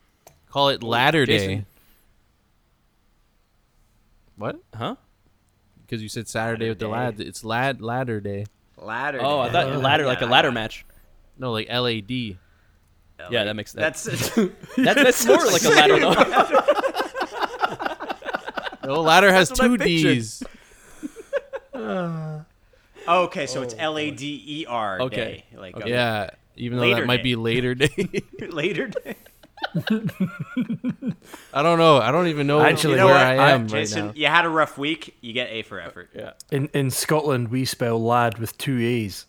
[0.49, 1.37] Call it Ladder Day.
[1.37, 1.65] Jason.
[4.37, 4.59] What?
[4.73, 4.95] Huh?
[5.81, 7.19] Because you said Saturday Ladder with the lads.
[7.21, 8.45] It's Lad Ladder Day.
[8.77, 9.19] Ladder.
[9.21, 9.53] Oh, I day.
[9.53, 10.85] thought ladder like a ladder match.
[11.37, 12.37] No, like L A D.
[13.31, 13.81] Yeah, that makes that.
[13.81, 14.03] That's
[14.75, 16.61] That's that's more like a ladder.
[18.87, 18.95] though.
[18.95, 20.13] No, ladder has That's what I two pictured.
[20.15, 20.43] D's.
[23.07, 23.45] okay.
[23.47, 25.15] So it's L A D E R Okay.
[25.15, 25.45] day.
[25.59, 25.89] Like okay.
[25.89, 27.23] Yeah, even though Later that might day.
[27.23, 28.21] be later day.
[28.49, 29.15] later day.
[31.53, 31.97] I don't know.
[31.97, 33.23] I don't even know Actually, You know where what?
[33.45, 34.13] I am right Jason, now.
[34.15, 35.15] you had a rough week.
[35.21, 36.09] You get A for effort.
[36.15, 36.31] yeah.
[36.51, 39.25] In in Scotland, we spell lad with two A's.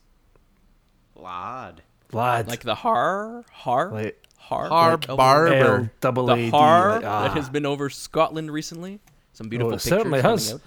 [1.14, 1.83] Lad.
[2.12, 2.49] Lad.
[2.49, 5.90] Like the har har Like har Har like over- bar- L Barber.
[6.01, 6.51] double The A D.
[6.51, 7.23] har like, ah.
[7.23, 9.01] that has been over Scotland recently.
[9.37, 10.55] Some beautiful it pictures certainly has.
[10.55, 10.61] out.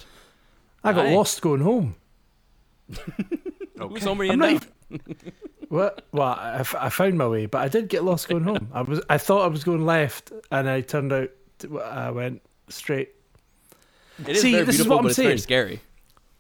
[0.84, 1.16] I got Aye.
[1.16, 1.96] lost going home.
[3.80, 4.46] Who's home are you I'm now?
[4.52, 5.10] not even-
[5.70, 6.06] What?
[6.12, 8.70] Well, I, f- I found my way, but I did get lost going home.
[8.74, 11.30] I was I thought I was going left, and I turned out
[11.60, 13.10] to, I went straight.
[14.20, 15.38] It is See, very this is beautiful, what I'm but it's very saying.
[15.40, 15.80] scary.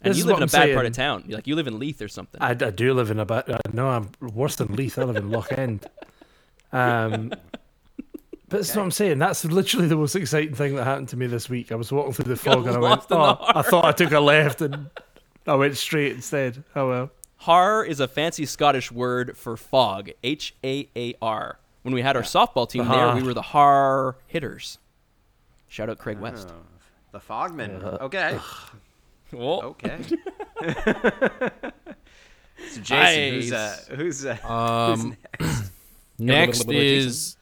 [0.02, 1.26] And This you live in a I'm bad part of town.
[1.28, 2.42] Like you live in Leith or something.
[2.42, 3.50] I, I do live in a bad.
[3.50, 4.98] Uh, no, I'm worse than Leith.
[4.98, 5.84] I live in Lochend.
[6.72, 7.34] Um,
[8.50, 9.20] but that's what I'm saying.
[9.20, 11.72] That's literally the most exciting thing that happened to me this week.
[11.72, 13.92] I was walking through the fog and I went, lost in "Oh, I thought I
[13.92, 14.90] took a left and
[15.48, 17.12] I went straight instead." Oh well.
[17.38, 20.10] Haar is a fancy Scottish word for fog.
[20.24, 21.58] H A A R.
[21.84, 23.16] When we had our softball team The there, Haar.
[23.16, 24.78] we were the Haar hitters.
[25.70, 26.50] Shout out Craig West.
[27.12, 27.82] The Fogman.
[28.02, 28.38] Okay.
[29.34, 30.00] Oh, Okay.
[32.72, 35.16] so Jason, who's uh, who's uh, Um,
[36.18, 37.38] next is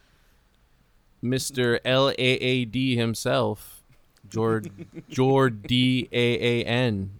[1.23, 1.80] Mr.
[1.84, 3.84] L A A D himself,
[4.30, 4.71] Jord
[5.10, 7.19] Jord D A A N.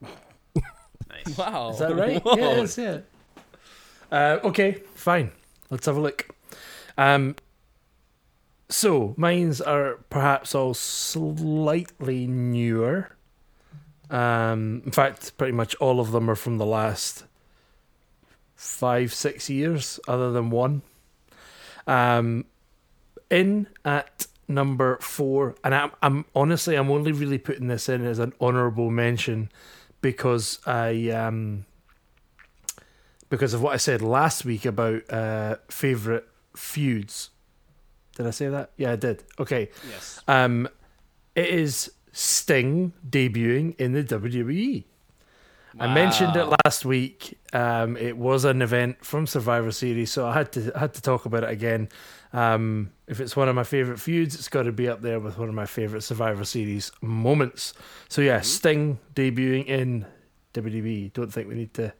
[0.00, 1.36] nice.
[1.36, 1.70] wow.
[1.70, 2.22] Is that right?
[2.22, 2.36] Whoa.
[2.36, 2.98] yeah, it is, yeah.
[4.12, 5.32] Uh, okay, fine.
[5.70, 6.28] Let's have a look.
[6.96, 7.34] Um,
[8.68, 13.10] so mines are perhaps all slightly newer.
[14.10, 17.24] Um, in fact, pretty much all of them are from the last
[18.54, 20.82] five, six years, other than one.
[21.86, 22.44] Um,
[23.34, 28.18] in at number four, and I'm, I'm honestly, I'm only really putting this in as
[28.18, 29.50] an honourable mention
[30.00, 31.64] because I um
[33.30, 37.30] because of what I said last week about uh favorite feuds.
[38.16, 38.70] Did I say that?
[38.76, 39.24] Yeah, I did.
[39.40, 39.70] Okay.
[39.90, 40.20] Yes.
[40.28, 40.68] Um
[41.34, 44.84] it is Sting debuting in the WWE.
[45.74, 45.86] Wow.
[45.86, 47.36] I mentioned it last week.
[47.52, 51.02] Um, it was an event from Survivor Series, so I had to I had to
[51.02, 51.88] talk about it again.
[52.34, 55.38] Um, if it's one of my favorite feuds, it's got to be up there with
[55.38, 57.74] one of my favorite Survivor Series moments.
[58.08, 60.04] So yeah, Sting debuting in
[60.52, 61.12] WWE.
[61.12, 61.94] Don't think we need to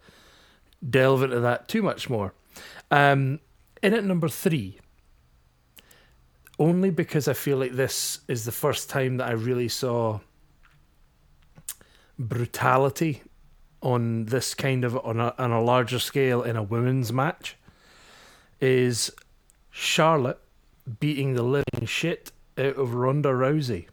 [0.91, 2.35] delve into that too much more.
[2.91, 3.39] Um,
[3.81, 4.81] in at number three,
[6.59, 10.19] only because I feel like this is the first time that I really saw
[12.19, 13.23] brutality
[13.83, 17.57] on this kind of on a on a larger scale in a women's match
[18.61, 19.13] is
[19.77, 20.39] Charlotte
[21.01, 23.87] beating the living shit out of Ronda Rousey.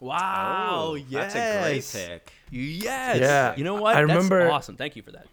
[0.00, 1.32] Wow, Oh, yes.
[1.32, 2.32] That's a great pick.
[2.50, 3.18] Yes.
[3.20, 3.96] Yeah, You know what?
[3.96, 4.76] I remember- That's awesome.
[4.76, 5.26] Thank you for that.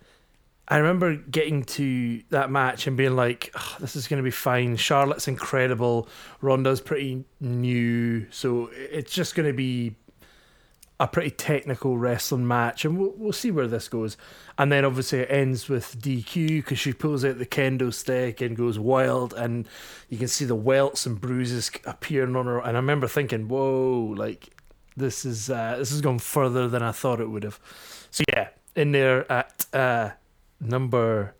[0.67, 4.29] I remember getting to that match and being like, "Ugh, this is going to be
[4.31, 4.77] fine.
[4.77, 6.07] Charlotte's incredible.
[6.41, 8.27] Ronda's pretty new.
[8.31, 9.95] So it's just going to be
[10.99, 12.83] a pretty technical wrestling match.
[12.83, 14.17] And we'll, we'll see where this goes.
[14.57, 18.57] And then obviously it ends with DQ because she pulls out the kendo stick and
[18.57, 19.33] goes wild.
[19.33, 19.67] And
[20.09, 22.59] you can see the welts and bruises appearing on her.
[22.59, 24.49] And I remember thinking, whoa, like
[24.97, 27.59] this is uh, this has gone further than I thought it would have.
[28.11, 30.09] So yeah, in there at uh,
[30.59, 31.35] number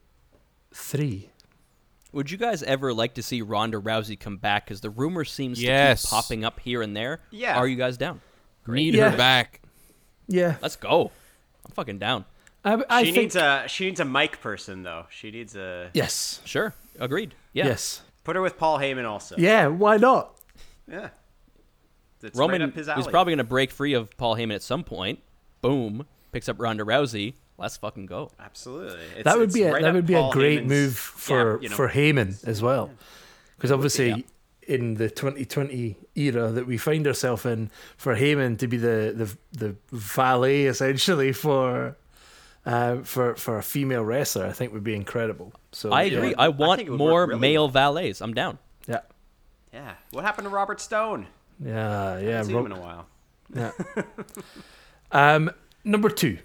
[0.74, 1.30] three.
[2.12, 4.66] Would you guys ever like to see Ronda Rousey come back?
[4.66, 6.02] Because the rumor seems Yes.
[6.02, 7.20] to keep popping up here and there.
[7.30, 7.58] Yeah.
[7.58, 8.22] Are you guys down?
[8.76, 9.12] Need Yeah.
[9.12, 9.62] her back.
[10.28, 11.12] Yeah, Let's go.
[11.66, 12.26] I'm fucking down.
[12.64, 15.06] I, I she think needs a she needs a mic person though.
[15.10, 16.74] She needs a yes, Sure.
[17.00, 17.34] Agreed.
[17.54, 17.66] Yeah.
[17.68, 19.36] yes, put her with Paul Heyman also.
[19.38, 19.68] yeah.
[19.68, 20.36] Why not?
[20.90, 21.10] Yeah.
[22.22, 23.10] It's Roman right up his is alley.
[23.12, 25.20] probably going to break free of Paul Heyman at some point.
[25.62, 26.06] Boom.
[26.34, 27.36] Picks up Ronda Rousey.
[27.58, 28.30] Let's fucking go.
[28.40, 29.00] absolutely.
[29.16, 31.64] It's, that would be a, right that would be a great Heyman's- move for yeah,
[31.64, 31.76] you know.
[31.76, 32.90] for Heyman as well,
[33.58, 34.16] because obviously yeah.
[34.70, 39.38] In the 2020 era that we find ourselves in, for Heyman to be the the
[39.58, 41.98] the valet essentially for.
[42.66, 45.54] Uh, for for a female wrestler, I think would be incredible.
[45.72, 46.18] So I yeah.
[46.18, 46.36] agree.
[46.36, 48.22] I want think it would more really male valets.
[48.22, 48.60] I'm down.
[48.86, 49.00] Yeah,
[49.74, 49.94] Yeah.
[50.12, 51.26] What happened to Robert Stone?
[51.64, 52.30] yeah, yeah.
[52.30, 53.08] Haven't seen him in a while.
[53.56, 53.72] Yeah.
[55.14, 55.52] um,
[55.86, 56.38] number two.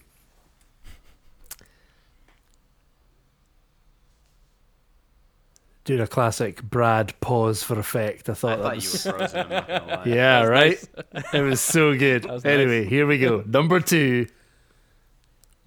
[5.85, 8.29] Doing a classic Brad pause for effect.
[8.29, 9.41] I I thought that thought you were frozen.
[9.41, 10.03] I'm not gonna lie.
[10.07, 10.85] yeah, was right?
[11.35, 12.25] it was so good.
[12.25, 13.45] was Anyway, here we go.
[13.47, 14.27] Number two.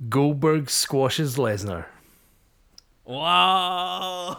[0.10, 1.86] Goldberg squashes Lesnar.
[3.06, 4.38] Wow.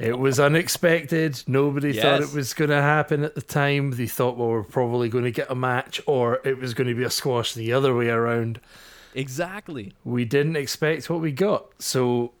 [0.00, 1.42] It was unexpected.
[1.46, 3.90] Nobody thought it was going to happen at the time.
[3.92, 6.94] They thought, well, we're probably going to get a match, or it was going to
[6.94, 8.60] be a squash the other way around.
[9.14, 9.92] exactly.
[10.04, 11.66] we didn't expect what we got.
[11.78, 12.32] So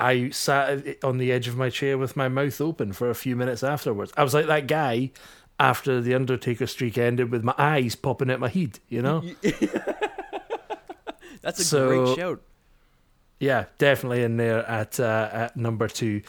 [0.00, 3.36] I sat on the edge of my chair with my mouth open for a few
[3.36, 4.12] minutes afterwards.
[4.16, 5.10] I was like that guy
[5.58, 9.22] after the Undertaker streak ended with my eyes popping out my head, you know?
[11.42, 12.42] That's a So- great shout.
[13.38, 16.20] yeah, definitely in there at uh, at number two.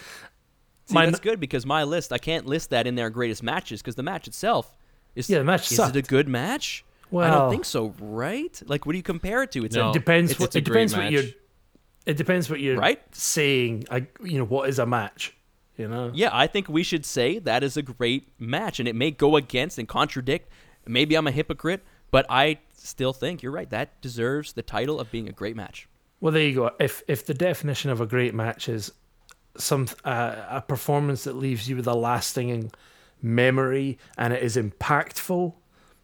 [0.85, 3.81] See, My- that's good because my list, I can't list that in their greatest matches
[3.81, 4.77] because the match itself
[5.15, 5.29] is.
[5.29, 5.95] Yeah, the match Is sucked.
[5.95, 6.85] it a good match?
[7.09, 8.61] Well, I don't think so, right?
[8.65, 9.65] Like, what do you compare it to?
[9.65, 9.87] It's No.
[9.87, 11.23] a, It depends it's- what it's it depends great what you're
[12.05, 13.01] it depends what you're Right?
[13.15, 13.85] saying.
[13.91, 15.35] I you know, what is a match?
[15.77, 16.11] You know?
[16.13, 19.35] Yeah, I think we should say that is a great match, and it may go
[19.35, 20.49] against and contradict.
[20.85, 23.69] Maybe I'm a hypocrite, but I still think you're right.
[23.69, 25.87] That deserves the title of being a great match.
[26.19, 26.71] Well, there you go.
[26.79, 28.91] If if the definition of a great match is
[29.57, 32.71] some uh, a performance that leaves you with a lasting
[33.21, 35.53] memory and it is impactful,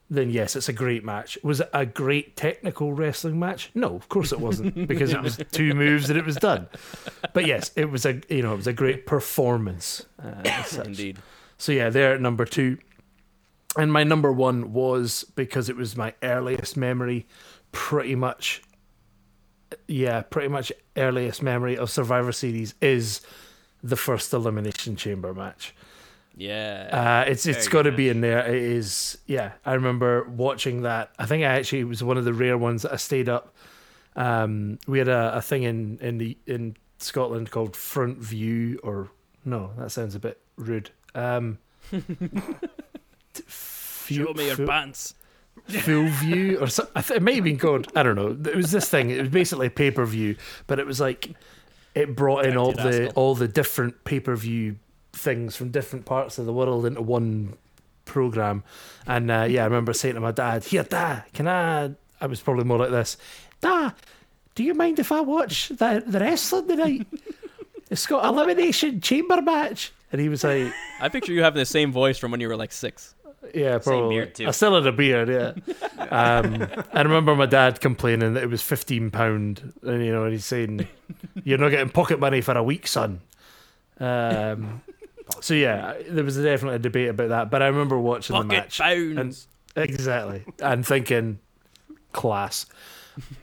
[0.10, 1.38] then yes, it's a great match.
[1.44, 3.72] Was it a great technical wrestling match?
[3.76, 6.68] No, of course it wasn't because it was two moves and it was done.
[7.34, 10.06] But yes, it was a you know it was a great performance.
[10.22, 10.44] Uh.
[10.86, 11.18] Indeed.
[11.58, 12.78] So yeah, they're at number two.
[13.78, 17.28] And my number one was because it was my earliest memory,
[17.72, 18.62] pretty much.
[19.88, 23.22] Yeah, pretty much earliest memory of Survivor Series is
[23.84, 25.76] the first Elimination Chamber match.
[26.40, 27.24] Yeah.
[27.26, 28.46] Uh, it's it's got to be in there.
[28.48, 29.18] It is.
[29.26, 31.10] Yeah, I remember watching that.
[31.18, 33.56] I think I actually it was one of the rare ones that I stayed up.
[34.16, 39.10] Um, we had a, a thing in in the in Scotland called Front View, or
[39.46, 40.92] no, that sounds a bit rude.
[41.16, 41.58] Um,
[43.34, 45.14] t- Show me your full- pants.
[45.68, 48.38] full view or so, I th- it might have been called I don't know.
[48.50, 49.10] It was this thing.
[49.10, 50.36] It was basically pay per view,
[50.68, 51.34] but it was like
[51.96, 53.12] it brought in all the asshole.
[53.16, 54.78] all the different pay per view
[55.18, 57.58] things from different parts of the world into one
[58.06, 58.64] program.
[59.06, 62.42] And uh, yeah, I remember saying to my dad, "Here, dad, can I?" I was
[62.42, 63.18] probably more like this,
[63.62, 63.94] "Dad,
[64.56, 67.08] do you mind if I watch the the wrestling tonight?
[67.90, 71.92] It's got elimination chamber match." And he was like, I picture you having the same
[71.92, 73.14] voice from when you were like six.
[73.54, 74.16] Yeah, probably.
[74.16, 74.48] beard, too.
[74.48, 75.54] I still had a beard, yeah.
[76.10, 80.34] um, I remember my dad complaining that it was fifteen pound, and you know, and
[80.34, 80.86] he's saying,
[81.46, 83.22] "You're not getting pocket money for a week, son."
[84.00, 84.82] Um,
[85.42, 87.50] so yeah, there was definitely a debate about that.
[87.50, 89.48] But I remember watching the match, pounds.
[89.76, 91.40] and exactly, and thinking,
[92.14, 92.66] class.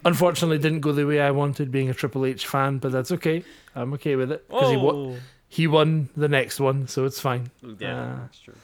[0.05, 3.43] Unfortunately, didn't go the way I wanted, being a Triple H fan, but that's okay.
[3.75, 5.21] I'm okay with it because he won.
[5.49, 7.51] He won the next one, so it's fine.
[7.79, 8.55] Yeah, Uh, that's true.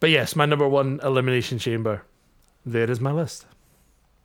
[0.00, 2.02] But yes, my number one elimination chamber.
[2.66, 3.44] There is my list.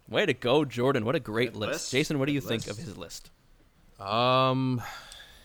[0.10, 1.06] Way to go, Jordan!
[1.06, 1.72] What a great list.
[1.72, 1.92] list.
[1.92, 3.30] Jason, what do you Good think of his list?
[4.00, 4.82] Um,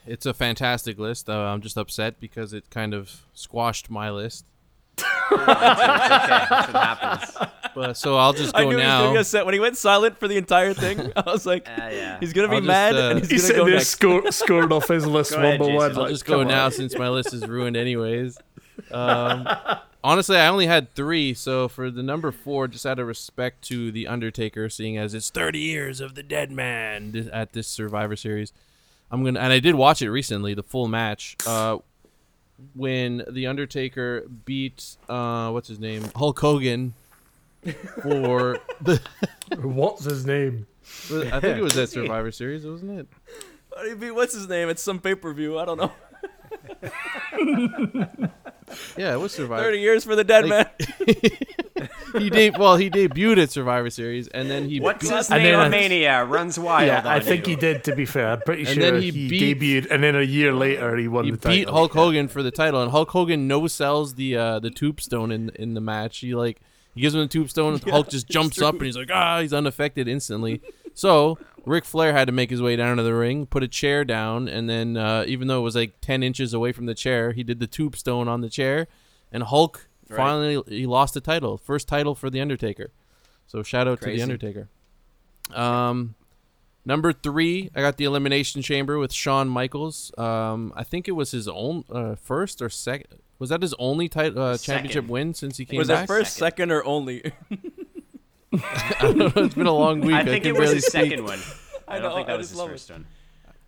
[0.07, 1.29] it's a fantastic list.
[1.29, 4.45] Uh, I'm just upset because it kind of squashed my list.
[5.33, 5.53] okay,
[6.73, 7.37] happens.
[7.75, 9.01] But so I'll just I go knew he was now.
[9.01, 11.11] gonna be upset when he went silent for the entire thing.
[11.17, 12.21] I was like, Uh, yeah.
[12.21, 13.89] he's gonna be just, mad uh, and he's, He's gonna go sitting there next.
[13.89, 14.31] score,
[14.71, 15.97] scored off his list one by one.
[15.99, 18.37] I'll just go come now since my list is ruined anyways.
[18.91, 19.49] Um,
[20.05, 23.91] honestly, I only had three, so for the number four, just out of respect to
[23.91, 28.53] the Undertaker, seeing as it's 30 years of the Dead Man at this Survivor Series,
[29.13, 31.37] I'm gonna and I did watch it recently, the full match.
[31.47, 31.79] Uh,
[32.75, 36.95] when the Undertaker beat uh, what's his name, Hulk Hogan,
[38.03, 39.01] for the
[39.61, 40.67] What's his name?
[41.11, 43.07] I think it was at Survivor Series, wasn't it?
[43.69, 44.69] What do you mean, What's his name?
[44.69, 45.59] It's some pay per view.
[45.59, 45.93] I don't know.
[48.97, 49.63] Yeah, it was Survivor.
[49.63, 51.07] Thirty years for the dead Like- man.
[52.19, 55.43] he de- well, he debuted at Survivor Series, and then he What's beat- his And
[55.43, 55.53] name?
[55.53, 56.87] then I- Mania runs wild.
[56.87, 57.55] yeah, I think you.
[57.55, 57.85] he did.
[57.85, 60.23] To be fair, I'm pretty And sure then he, he beat- debuted, and then a
[60.23, 61.69] year later he won he the beat.
[61.69, 65.51] Hulk Hogan for the title, and Hulk Hogan no sells the uh, the tombstone in
[65.57, 66.19] in the match.
[66.19, 66.61] He like
[66.95, 69.53] he gives him the tombstone, and Hulk just jumps up and he's like ah, he's
[69.53, 70.61] unaffected instantly.
[70.95, 74.05] So Ric Flair had to make his way down to the ring, put a chair
[74.05, 77.33] down, and then uh, even though it was like ten inches away from the chair,
[77.33, 78.89] he did the tombstone on the chair,
[79.33, 80.17] and Hulk Right.
[80.17, 82.91] finally he lost the title, first title for the Undertaker.
[83.47, 84.69] So shout out to the Undertaker.
[85.55, 86.15] Um,
[86.85, 90.13] number three, I got the Elimination Chamber with Shawn Michaels.
[90.19, 93.21] Um, I think it was his own uh, first or second.
[93.39, 95.81] Was that his only title uh, championship win since he came back?
[95.81, 96.05] Was back?
[96.05, 96.69] it first, Second.
[96.69, 97.33] second, or only?
[98.65, 99.33] I don't know.
[99.45, 100.15] It's been a long week.
[100.15, 101.11] I think can it was barely his speak.
[101.11, 101.39] second one.
[101.89, 103.07] I, I don't know, think I that was his love first one.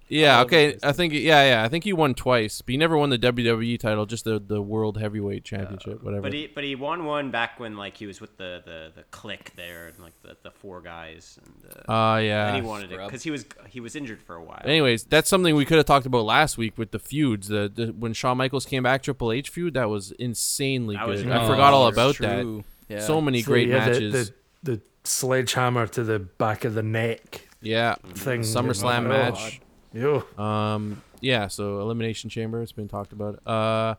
[0.09, 0.79] Yeah, love okay.
[0.83, 1.65] I think yeah, yeah.
[1.65, 4.61] I think he won twice, but he never won the WWE title, just the the
[4.61, 6.23] World Heavyweight Championship, whatever.
[6.23, 9.03] But he but he won one back when like he was with the the, the
[9.05, 12.49] clique there and like the, the four guys and uh, uh yeah.
[12.49, 13.09] and he wanted it Scrub.
[13.09, 14.61] because he was he was injured for a while.
[14.65, 17.49] Anyways, that's something we could have talked about last week with the feuds.
[17.49, 21.21] The, the when Shawn Michaels came back, Triple H feud that was insanely That good.
[21.25, 22.27] really I forgot all Oh, about true.
[22.89, 22.95] that.
[22.95, 23.01] Yeah.
[23.01, 24.13] So many So, great yeah, matches.
[24.13, 24.35] The, the,
[25.05, 28.41] sledgehammer to the back of the neck yeah, thing.
[28.41, 29.61] SummerSlam Oh, match.
[29.93, 33.47] Yo, Um, yeah, so Elimination Chamber, it's been talked about.
[33.47, 33.95] Uh,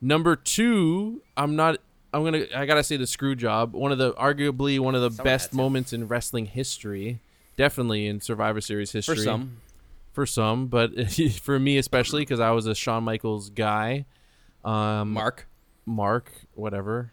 [0.00, 1.78] number two, I'm not.
[2.12, 2.46] I'm gonna.
[2.54, 3.74] I gotta say the screw job.
[3.74, 7.20] One of the arguably one of the Someone best moments in wrestling history.
[7.56, 9.16] Definitely in Survivor Series history.
[9.16, 9.60] For some,
[10.12, 10.90] for some, but
[11.42, 14.06] for me especially because I was a Shawn Michaels guy.
[14.64, 15.46] Um, Mark.
[15.86, 17.12] Mark, whatever.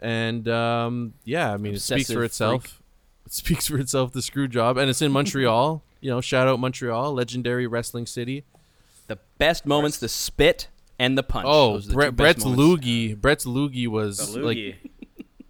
[0.00, 2.82] And um, yeah, I mean, it speaks for Obsessive itself.
[3.26, 4.12] It speaks for itself.
[4.12, 5.82] The screw job, and it's in Montreal.
[6.00, 8.44] you know, shout out Montreal, legendary wrestling city.
[9.06, 11.46] The best moments: the spit and the punch.
[11.48, 12.62] Oh, Those the two Bret, Bret's moments.
[12.86, 13.20] loogie.
[13.20, 14.76] Bret's loogie was The like,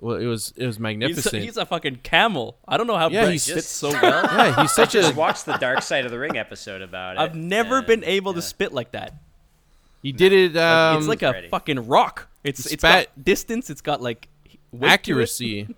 [0.00, 1.42] well, it was it was He's a, magnificent.
[1.42, 2.56] he's a fucking camel.
[2.68, 4.02] I don't know how Yeah, Bret he's spits so well.
[4.24, 5.16] yeah, he's such just a.
[5.16, 7.18] watched the Dark Side of the Ring episode about it.
[7.20, 9.14] I've never and, been able to spit like that.
[10.02, 10.56] He did it.
[10.56, 11.48] Um, it's like a ready.
[11.48, 12.28] fucking rock.
[12.44, 13.70] It's it's Spat- got distance.
[13.70, 14.36] It's got like weight to it.
[14.83, 15.68] Accuracy.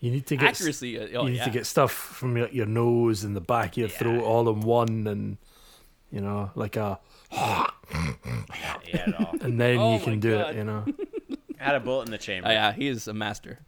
[0.00, 0.98] you need to get Accuracy.
[0.98, 1.44] uh, Oh, you need yeah.
[1.44, 4.60] to get stuff from your, your nose and the back of your throat all in
[4.60, 5.36] one, and
[6.10, 6.98] you know, like a,
[7.32, 7.66] Yeah,
[8.94, 10.50] at and then Oh you can do God.
[10.50, 10.56] it.
[10.56, 10.84] You know,
[11.58, 12.48] Had a bullet in the chamber.
[12.48, 13.58] Oh, yeah, he is a master.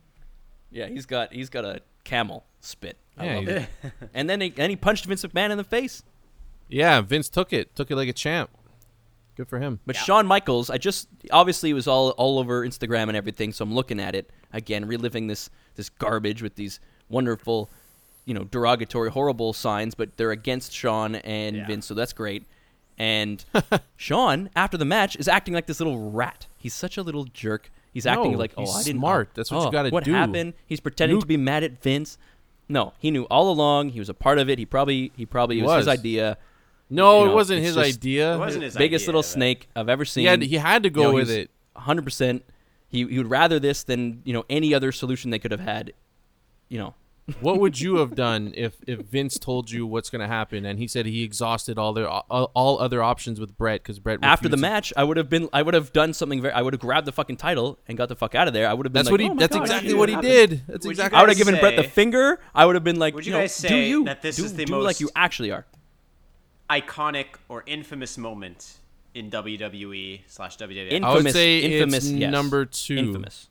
[0.71, 2.97] Yeah, he's got he's got a camel spit.
[3.19, 3.69] I Yeah, love it.
[4.15, 6.03] And then he and he punched Vince McMahon in the face.
[6.69, 7.75] yeah, Vince took it.
[7.77, 8.51] Took it like a champ.
[9.37, 9.81] Good for him.
[9.87, 13.63] But Shawn Michaels, I just obviously it was all all over Instagram and everything, so
[13.65, 17.71] I'm looking at it again, reliving this this garbage with these wonderful,
[18.27, 21.67] you know, derogatory, horrible signs, but they're against Shawn and Yeah.
[21.67, 22.45] Vince, so that's great.
[22.99, 23.43] And
[23.97, 26.47] Shawn, after the match, is acting like this little rat.
[26.59, 27.71] He's such a little jerk.
[27.93, 29.01] He's acting like, oh, he's I didn't.
[29.01, 29.29] smart.
[29.31, 29.95] oh, That's what you oh, gotta do.
[29.95, 30.55] What happened?
[30.67, 32.17] He's pretending Luke- to be mad at Vince.
[32.69, 33.91] No, he knew all along.
[33.91, 34.59] He was a part of it.
[34.59, 35.99] He probably, he probably He it was his was.
[35.99, 36.39] idea.
[36.95, 38.35] No, You it wasn't his just- idea.
[38.35, 40.23] It wasn't his Biggest idea, little but- snake I've ever seen.
[40.23, 41.51] He had he had to go You know, with it.
[41.77, 42.43] 100%.
[42.89, 45.95] He, he would rather this than, you know, any other solution they could have had.
[46.69, 46.95] You know,
[47.41, 50.79] What would you have done if if Vince told you what's going to happen and
[50.79, 54.49] he said he exhausted all their all, all other options with Bret because Bret after
[54.49, 56.61] the refused to- match, I would have been, I would have done something very, I
[56.61, 58.69] would have grabbed the fucking title and got the fuck out of there.
[58.69, 59.31] I would have been That's like, what he.
[59.31, 60.63] "Oh that's God, exactly what he what did.
[60.67, 61.17] That's Would exactly.
[61.17, 62.41] I would have guys given Bret the finger.
[62.55, 64.45] I would have been like, Would you know, guys do say you that this do,
[64.45, 65.65] is the do like you actually are?
[66.71, 68.79] Iconic or infamous moment
[69.15, 70.91] in WWE slash WWE.
[70.91, 72.33] In- I would Infamous- say infamous, it's yes.
[72.33, 73.49] number two Infamous.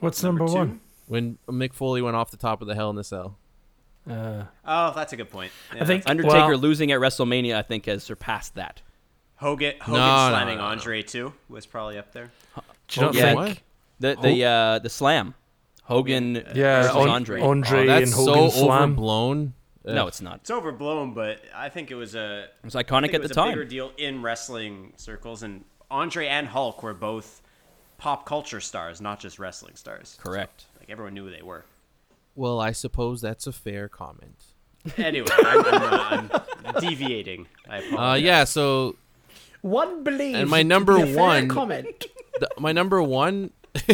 [0.00, 0.58] what's number, Number two?
[0.58, 0.80] one?
[1.06, 3.38] when Mick Foley went off the top of the Hell in the Cell.
[4.08, 5.52] Uh, Oh, that's a good point.
[5.74, 8.82] Yeah, I think Undertaker well, losing at WrestleMania, I think, has surpassed that.
[9.36, 10.70] Hogan, Hogan No, no, slamming no, no.
[10.70, 12.30] Andre too was probably up there.
[12.88, 13.22] Do you not yeah.
[13.22, 13.36] think?
[13.36, 13.58] What?
[14.00, 15.34] The the uh, the slam,
[15.84, 17.40] Hogan Yeah, versus Andre.
[17.40, 18.82] Andre Oh, and that's Hogan so slam.
[18.92, 19.54] overblown.
[19.94, 20.36] No, it's not.
[20.36, 23.36] It's overblown, but I think it was a It was iconic at it the was
[23.36, 23.68] a bigger time.
[23.68, 27.42] deal in wrestling circles, and Andre and Hulk were both
[27.98, 30.16] pop culture stars, not just wrestling stars.
[30.22, 30.66] Correct.
[30.78, 31.64] Like everyone knew who they were.
[32.34, 34.36] Well, I suppose that's a fair comment.
[34.96, 37.46] Anyway, I'm, I'm, uh, I'm deviating.
[37.68, 38.22] I Uh, apologize.
[38.24, 38.44] yeah.
[38.44, 38.96] So
[39.62, 40.38] One believes.
[40.38, 42.06] And my number to be a fair one- comment.
[42.38, 43.50] the, my number one,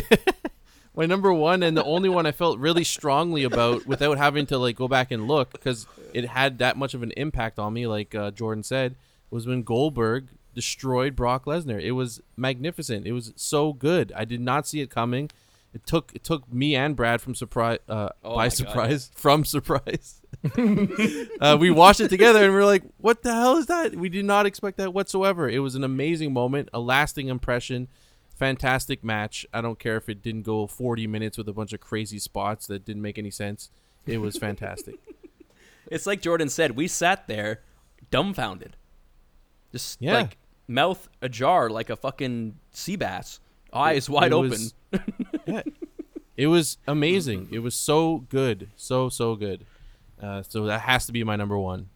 [0.97, 4.59] my number one, and the only one I felt really strongly about without having to
[4.59, 7.87] like go back and look because it had that much of an impact on me.
[7.87, 8.97] Like uh, Jordan said,
[9.31, 11.83] was when Goldberg destroyed Brock Lesnar.
[11.83, 13.07] It was magnificent.
[13.07, 14.13] It was so good.
[14.15, 15.31] I did not see it coming.
[15.73, 18.53] It took it took me and Brad from surprise uh, Oh by my God.
[18.53, 20.21] surprise from surprise.
[21.41, 24.09] uh, we watched it together and we are like, "What the hell is that?" We
[24.09, 25.49] did not expect that whatsoever.
[25.49, 27.89] It was an amazing moment, a lasting impression,
[28.35, 29.47] fantastic match.
[29.53, 32.67] I don't care if it didn't go 40 minutes with a bunch of crazy spots
[32.67, 33.71] that didn't make any sense.
[34.07, 34.97] It was fantastic.
[35.91, 36.77] It's like Jordan said.
[36.77, 37.61] We sat there,
[38.11, 38.75] dumbfounded,
[39.71, 40.15] just Yeah.
[40.15, 43.39] like mouth ajar, like a fucking sea bass,
[43.71, 44.49] eyes wide it open.
[44.51, 44.75] was-
[45.47, 45.63] yeah.
[46.39, 47.49] It was amazing.
[47.53, 49.67] It was so good, so so good.
[50.21, 51.91] Uh, so that has to be my number one.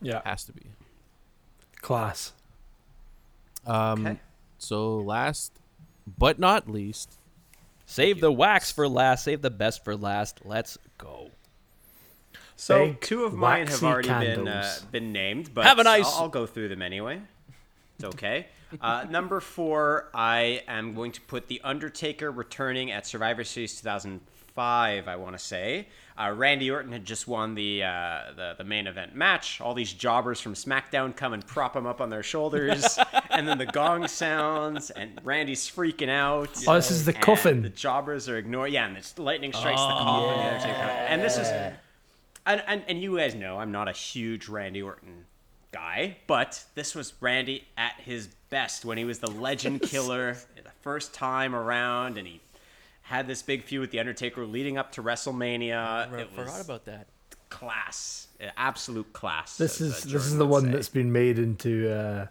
[0.00, 0.62] Yeah, Has to be.
[1.82, 2.32] class.
[3.66, 4.18] Um, Okay.
[4.58, 5.59] So last
[6.06, 7.18] but not least,
[7.90, 9.24] Save the wax for last.
[9.24, 10.42] Save the best for last.
[10.44, 11.32] Let's go.
[12.54, 15.82] So Big, two of mine have waxy already been uh, been named, but Have a
[15.82, 17.20] nice- I'll, I'll go through them anyway.
[17.96, 18.46] It's okay.
[18.80, 25.08] Uh, number four, I am going to put the Undertaker returning at Survivor Series 2005.
[25.08, 25.88] I want to say
[26.20, 29.60] uh, Randy Orton had just won the, uh, the the main event match.
[29.60, 32.98] All these jobbers from SmackDown come and prop him up on their shoulders,
[33.30, 36.50] and then the gong sounds, and Randy's freaking out.
[36.68, 37.62] Oh, this is the and coffin.
[37.62, 38.74] The jobbers are ignoring.
[38.74, 40.38] Yeah, and the lightning strikes the coffin.
[40.38, 41.48] the Undertaker- And this is
[42.46, 45.26] and, and, and you guys know I'm not a huge Randy Orton
[45.72, 50.70] guy, but this was Randy at his best when he was the legend killer the
[50.82, 52.40] first time around, and he
[53.10, 56.16] had this big feud with the Undertaker leading up to WrestleMania.
[56.16, 57.08] It was about that.
[57.48, 59.56] class, absolute class.
[59.56, 60.70] This uh, is this is the one say.
[60.70, 62.26] that's been made into uh,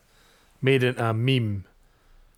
[0.62, 1.66] made into a meme.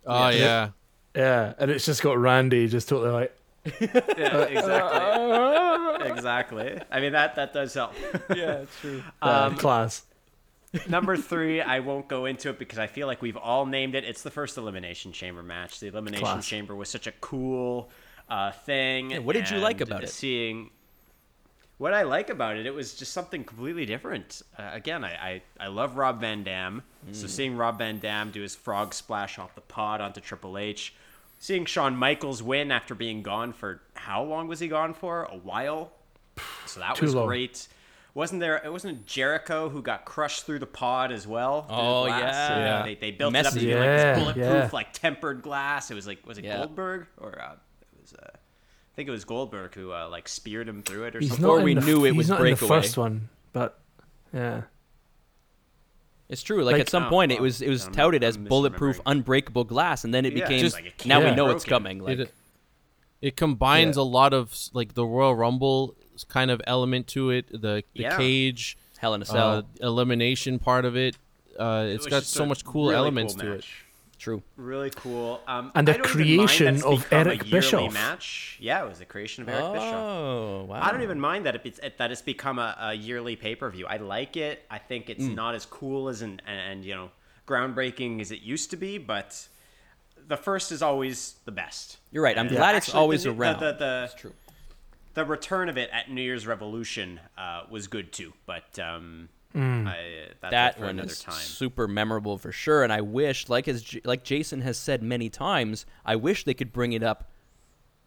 [0.06, 0.70] oh yeah,
[1.14, 3.38] Yeah, and it's just got Randy just totally like.
[3.80, 6.80] yeah, exactly, exactly.
[6.90, 7.94] I mean that that does help.
[8.34, 9.04] Yeah, true.
[9.22, 10.02] Uh, Um, class.
[10.88, 14.04] Number three, I won't go into it because I feel like we've all named it.
[14.04, 15.78] It's the first Elimination Chamber match.
[15.78, 16.48] The Elimination Class.
[16.48, 17.90] Chamber was such a cool
[18.32, 19.24] uh, thing.
[19.24, 20.08] what did you like about it?
[20.10, 20.70] Seeing
[21.78, 24.42] what I like about it, it was just something completely different.
[24.58, 27.16] Uh, again, I, I I love Rob Van Dam, Mm.
[27.16, 30.94] so seeing Rob Van Dam do his frog splash off the pod onto Triple H,
[31.40, 35.24] seeing Shawn Michaels win after being gone for how long was he gone for?
[35.24, 35.90] A while.
[36.66, 37.26] So that Too was long.
[37.26, 37.66] great.
[38.14, 38.60] Wasn't there?
[38.64, 41.66] It wasn't Jericho who got crushed through the pod as well.
[41.68, 42.14] Oh, yeah.
[42.14, 42.82] Uh, Yeah.
[42.84, 43.66] They, they built it up to Messy.
[43.66, 44.70] be like this bulletproof, yeah.
[44.72, 45.90] like tempered glass.
[45.90, 46.58] It was like was it Yeah.
[46.58, 47.54] Goldberg or uh,
[48.02, 51.20] was uh, I think it was Goldberg who uh, like speared him through it or
[51.20, 51.42] He's something.
[51.44, 53.78] Before we the, knew it he's was not in the first one, but
[54.34, 54.62] yeah.
[56.28, 56.64] It's true.
[56.64, 59.00] Like, Like- at some Oh, point, it was it was I'm- touted as I'm bulletproof,
[59.06, 61.98] unbreakable glass, and then it Yeah, became it's like it now we know it's coming.
[62.02, 62.34] Like it,
[63.20, 64.02] it combines Yeah.
[64.02, 65.94] a lot of like the Royal Rumble
[66.28, 68.16] kind of element to it, the the Yeah.
[68.16, 69.48] cage, Hell in a Cell.
[69.58, 71.16] uh, elimination part of it.
[71.58, 73.64] Uh, It it's was got so much cool really elements cool to it.
[74.22, 74.24] Match.
[74.24, 74.42] True.
[74.56, 75.40] Really cool.
[75.46, 77.92] Um, And the I don't even mind that creation of Eric yearly Bischoff.
[77.92, 78.58] Match.
[78.60, 79.94] Yeah, it was the creation of Eric Bischoff.
[79.94, 80.80] Oh wow.
[80.82, 83.86] I don't even mind that it's that it's become a, a yearly pay per view.
[83.86, 84.64] I like it.
[84.70, 85.34] I think it's Mm.
[85.34, 87.10] not as cool as an and, and you know
[87.46, 89.48] groundbreaking as it used to be, but
[90.28, 91.98] the first is always the best.
[92.12, 92.38] You're right.
[92.38, 93.60] I'm And glad it's actually, always the, the- around.
[93.60, 94.32] The, the, It's true.
[95.14, 99.86] the return of it at New Year's Revolution uh, was good too, but um, Hmm.
[99.86, 99.96] I,
[100.40, 101.34] that's that for one another is time.
[101.34, 102.82] super memorable for sure.
[102.82, 106.72] And I wish, like as like Jason has said many times, I wish they could
[106.72, 107.28] bring it up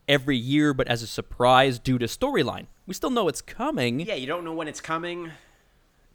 [0.07, 2.67] every year, but as a surprise due to storyline.
[2.87, 5.31] We still know it's coming, Yeah, you don't know when it's coming.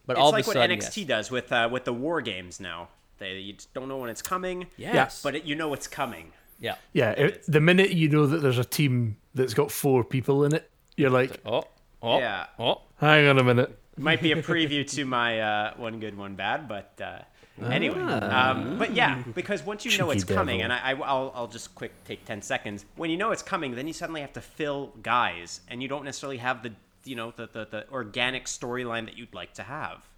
[0.06, 1.06] but it's all like of a sudden, what NXT yes.
[1.06, 2.88] does with uh, with the war games now.
[3.18, 4.66] They you don't know when it's coming.
[4.76, 5.22] Yes.
[5.22, 6.32] but it, you know it's coming.
[6.58, 6.76] yeah.
[6.92, 10.54] Yeah, it, the minute you know that there's a team that's got four people in
[10.54, 11.64] it, you're like, Oh.
[12.02, 12.18] Oh.
[12.18, 12.46] Yeah.
[12.58, 12.82] Oh.
[12.98, 13.76] hang on a minute.
[14.00, 17.18] Might be a preview to my uh, one good, one bad, but uh,
[17.66, 17.98] anyway.
[18.00, 18.50] Ah.
[18.50, 20.72] Um, but yeah, because once you know it's coming, devil.
[20.72, 22.84] and I, I, will I'll just quick take ten seconds.
[22.96, 26.04] When you know it's coming, then you suddenly have to fill guys, and you don't
[26.04, 26.72] necessarily have the
[27.04, 30.08] you know the the, the organic storyline that you'd like to have.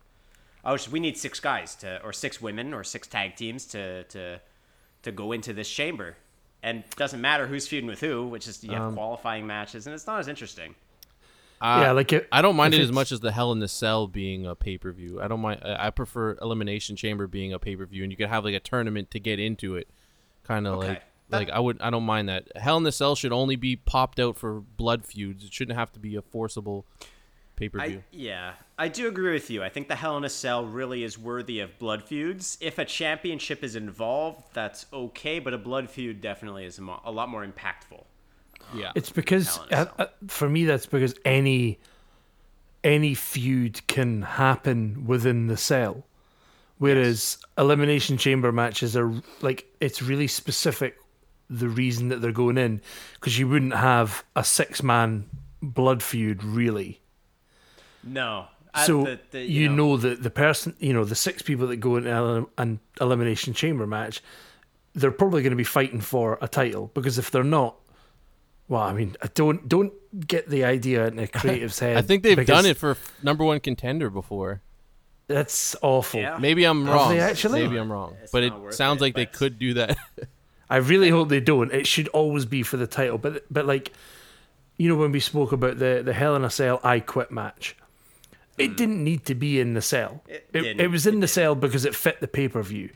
[0.64, 4.04] Oh, so we need six guys to, or six women, or six tag teams to
[4.04, 4.40] to
[5.02, 6.16] to go into this chamber,
[6.62, 9.86] and it doesn't matter who's feuding with who, which is you have Um, qualifying matches,
[9.86, 10.76] and it's not as interesting.
[11.62, 13.68] Uh, yeah, like it, I don't mind it as much as the Hell in the
[13.68, 15.20] Cell being a pay per view.
[15.22, 15.60] I don't mind.
[15.64, 18.54] I I prefer Elimination Chamber being a pay per view, and you could have like
[18.54, 19.88] a tournament to get into it.
[20.44, 20.88] Kind of Okay.
[20.88, 21.80] like That- like I would.
[21.80, 22.48] I don't mind that.
[22.56, 25.44] Hell in the Cell should only be popped out for blood feuds.
[25.44, 26.84] It shouldn't have to be a forcible
[27.54, 28.02] pay per view.
[28.10, 29.62] yeah, I do agree with you.
[29.62, 32.58] I think the Hell in a Cell really is worthy of blood feuds.
[32.60, 37.00] If a championship is involved, that's okay, but a blood feud definitely is a, mo-
[37.04, 38.04] a lot more impactful.
[38.74, 38.92] Yeah.
[38.94, 41.78] It's because Hell in a uh, uh, for me that's because any
[42.84, 46.04] any feud can happen within the cell,
[46.78, 50.96] whereas elimination chamber matches are like it's really specific
[51.48, 52.80] the reason that they're going in
[53.14, 55.28] because you wouldn't have a six man
[55.62, 57.00] blood feud really.
[58.02, 58.46] No.
[58.74, 61.76] I- So the- the- you, know, that the person, you know, the six people that
[61.76, 64.22] go in an an elimination chamber match,
[64.94, 67.76] they're probably going to be fighting for a title because if they're not,
[68.72, 69.92] well, I mean, I don't don't
[70.26, 71.98] get the idea in a creative's head.
[71.98, 74.62] I think they've done it for number one contender before.
[75.26, 76.20] That's awful.
[76.20, 76.38] Yeah.
[76.38, 77.10] Maybe I'm Have wrong.
[77.10, 77.64] they actually?
[77.64, 78.16] Maybe I'm wrong.
[78.22, 79.98] It's but not it worth sounds it, like they but- could do that.
[80.70, 81.70] I really hope they don't.
[81.70, 83.18] It should always be for the title.
[83.18, 83.92] But but like,
[84.78, 87.76] you know, when we spoke about the the Hell in a Cell I Quit match,
[88.56, 88.76] it mm.
[88.78, 90.22] didn't need to be in the cell.
[90.26, 90.80] It It, didn't.
[90.80, 92.88] it, was in the cell because it fit the pay per view.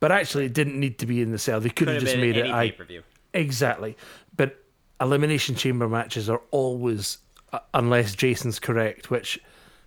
[0.00, 1.60] But actually, it didn't need to be in the cell.
[1.60, 3.02] They could could have have just been made it any I pay per view.
[3.32, 3.96] Exactly.
[4.36, 4.63] But
[5.00, 7.18] elimination chamber matches are always,
[7.52, 9.40] uh, unless Jason's correct, which,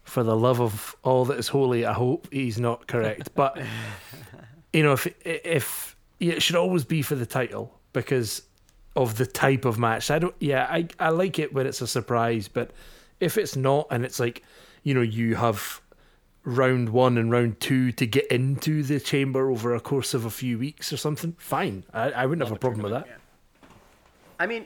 [0.03, 3.29] for the love of all that is holy, I hope he's not correct.
[3.35, 3.61] But
[4.73, 8.43] you know, if if it should always be for the title because
[8.95, 10.09] of the type of match.
[10.11, 10.35] I don't.
[10.39, 12.71] Yeah, I I like it when it's a surprise, but
[13.19, 14.43] if it's not and it's like,
[14.83, 15.81] you know, you have
[16.43, 20.29] round one and round two to get into the chamber over a course of a
[20.29, 21.83] few weeks or something, fine.
[21.93, 23.07] I, I wouldn't have a problem with that.
[24.39, 24.65] I mean,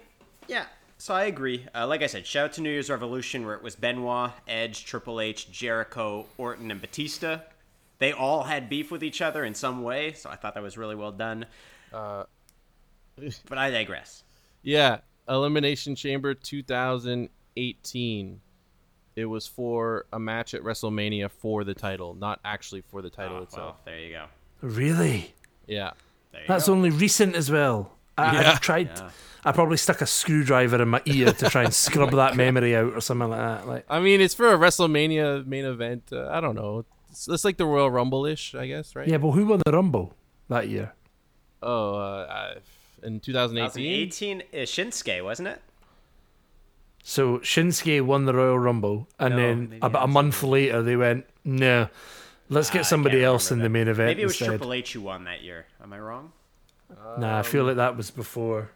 [0.51, 0.65] yeah.
[0.97, 1.65] So I agree.
[1.73, 4.85] Uh, like I said, shout out to New Year's Revolution, where it was Benoit, Edge,
[4.85, 7.39] Triple H, Jericho, Orton, and Batista.
[7.97, 10.77] They all had beef with each other in some way, so I thought that was
[10.77, 11.47] really well done.
[11.91, 12.25] Uh,
[13.49, 14.23] but I digress.
[14.61, 18.41] Yeah, Elimination Chamber 2018.
[19.15, 23.37] It was for a match at WrestleMania for the title, not actually for the title
[23.37, 23.65] Oh, itself.
[23.65, 24.25] well, there you go.
[24.61, 25.33] Really?
[25.67, 25.91] Yeah.
[26.31, 26.73] There you That's go.
[26.73, 27.91] only recent as well.
[28.17, 28.51] I, Yeah.
[28.51, 28.89] I've tried.
[29.43, 32.93] I probably stuck a screwdriver in my ear to try and scrub that memory out
[32.93, 33.67] or something like that.
[33.67, 36.03] Like, I mean, it's for a WrestleMania main event.
[36.11, 36.85] Uh, I don't know.
[37.09, 39.07] It's, it's like the Royal Rumble ish, I guess, right?
[39.07, 40.13] yeah, but who won the Rumble
[40.49, 40.93] that year?
[41.63, 42.53] Oh, uh, uh,
[43.03, 44.09] in 2018?
[44.09, 45.61] 2018 is Shinsuke, wasn't it?
[47.03, 50.95] So Shinsuke won the Royal Rumble, and No, then about a that's month later they
[50.95, 51.87] went, "No,
[52.49, 54.47] let's Ah, get I somebody else in remember the main event Maybe it was instead."
[54.49, 55.65] Triple H who won that year.
[55.81, 56.31] Am I wrong?
[57.17, 58.71] Nah, I feel like that was before.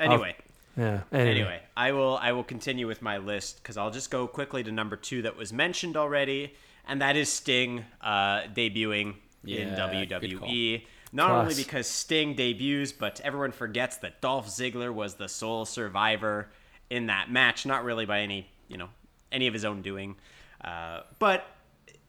[0.00, 0.34] Anyway,
[0.76, 1.02] Yeah.
[1.12, 4.62] Anyway, anyway, I will I will continue with my list because I'll just go quickly
[4.64, 6.54] to number two that was mentioned already,
[6.86, 9.14] and that is Sting uh, debuting
[9.46, 10.84] in Yeah, good WWE.
[11.12, 16.48] Not only because Sting debuts, but everyone forgets that Dolph Ziggler was the sole survivor
[16.88, 17.66] in that match.
[17.66, 18.88] Not really by any you know
[19.30, 20.16] any of his own doing,
[20.64, 21.44] uh, but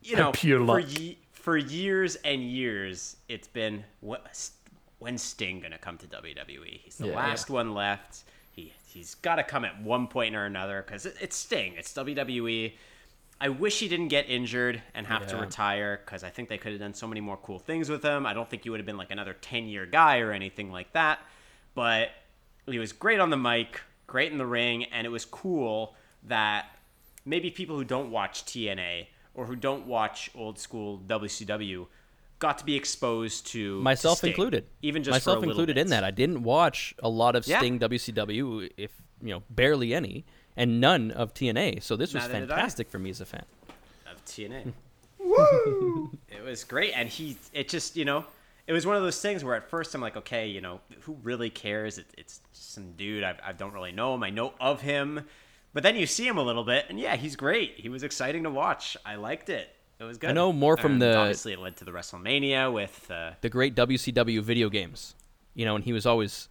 [0.02, 1.00] you know Pure for luck.
[1.00, 4.50] ye- for years and years, it's been what
[5.00, 6.80] when's Sting gonna come to WWE?
[6.86, 7.16] He's the Yeah.
[7.18, 8.24] last one left.
[8.54, 11.74] He he's got to come at one point or another because it, it's Sting.
[11.76, 12.74] It's WWE.
[13.42, 16.72] I wish he didn't get injured and have to retire because I think they could
[16.72, 18.26] have done so many more cool things with him.
[18.26, 20.94] I don't think he would have been like another ten year guy or anything like
[20.94, 21.20] that.
[21.76, 22.12] But
[22.66, 26.68] he was great on the mic, great in the ring, and it was cool that
[27.26, 31.88] maybe people who don't watch TNA or who don't watch old school WCW
[32.40, 34.66] got to be exposed to to myself Sting, included.
[34.82, 36.04] even just myself for a little included in that.
[36.04, 37.60] I didn't watch a lot of Yeah.
[37.60, 40.26] Sting WCW, if you know, barely any,
[40.58, 41.82] and none of TNA.
[41.82, 43.46] So this was Neither did fantastic for me as a fan.
[44.12, 44.64] of TNA.
[44.64, 44.70] Hmm.
[45.20, 46.18] Woo!
[46.28, 48.26] it was great, and he it just you know
[48.68, 51.18] it was one of those things where at first I'm like, okay, you know, who
[51.24, 51.98] really cares?
[51.98, 54.24] It, it's some dude I, I don't really know him.
[54.24, 55.26] I know of him,
[55.74, 57.74] but then you see him a little bit, and yeah, he's great.
[57.78, 58.96] He was exciting to watch.
[59.06, 59.70] I liked it.
[60.00, 60.32] It was good.
[60.32, 63.50] I know more from And the- obviously it led to the WrestleMania with uh, The
[63.50, 65.16] great WCW video games,
[65.54, 66.50] you know, and he was always.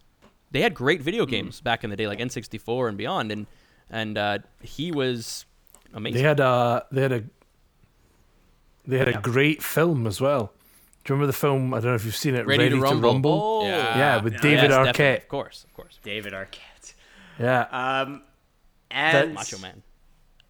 [0.51, 3.47] They had great video games back in the day, like N64 and beyond, and
[3.89, 5.45] and uh, he was
[5.93, 6.21] amazing.
[6.21, 7.23] they had a they had a
[8.85, 10.51] they had a great film as well.
[11.03, 11.73] Do you remember the film?
[11.73, 12.45] I don't know if you've seen it.
[12.45, 13.31] Ready to Rumble?
[13.63, 13.97] Oh, Yeah.
[13.97, 15.17] Yeah, with Yes, David definitely, Arquette.
[15.17, 15.99] of course, of course.
[16.03, 16.93] David Arquette.
[17.39, 18.21] Yeah, Um,
[18.93, 19.81] And Macho Man.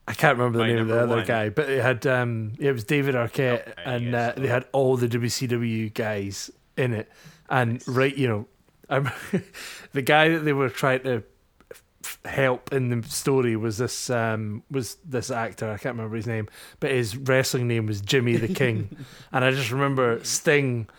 [0.07, 1.25] I can't remember the My name of the other one.
[1.25, 4.37] guy, but it had um, it was David Arquette, Oh, and yes.
[4.37, 7.09] uh, they had all the WCW guys in it,
[7.49, 8.47] and right, you know,
[8.89, 9.09] I'm,
[9.93, 11.23] the guy that they were trying to
[12.25, 15.67] help in the story was this um, was this actor.
[15.71, 16.49] I can't remember his name,
[16.81, 18.95] but his wrestling name was Jimmy the King,
[19.31, 20.89] and I just remember Sting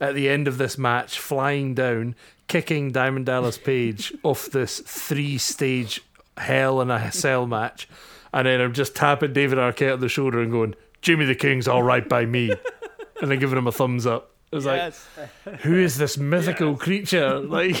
[0.00, 2.14] at the end of this match flying down,
[2.48, 6.00] kicking Diamond Dallas Page off this three stage
[6.36, 7.88] Hell in a Cell match,
[8.32, 11.68] and then I'm just tapping David Arquette on the shoulder and going, "Jimmy the King's
[11.68, 12.50] all right by me,"
[13.20, 14.30] and then giving him a thumbs up.
[14.52, 15.06] It was Yes.
[15.46, 17.40] like, who is this mythical creature?
[17.48, 17.76] Like,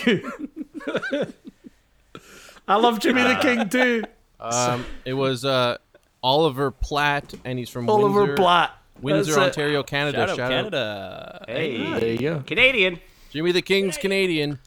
[2.66, 4.04] I love Jimmy the King too.
[4.40, 5.76] Um, it was uh,
[6.22, 8.78] Oliver Platt, and he's from Oliver Windsor, Platt.
[9.02, 9.60] Windsor, That's it.
[9.60, 10.18] Ontario, Canada.
[10.18, 11.44] Shout out Shout Canada.
[11.48, 12.42] hey, There you go.
[12.46, 13.00] Canadian.
[13.30, 14.58] Jimmy the King's Canadian.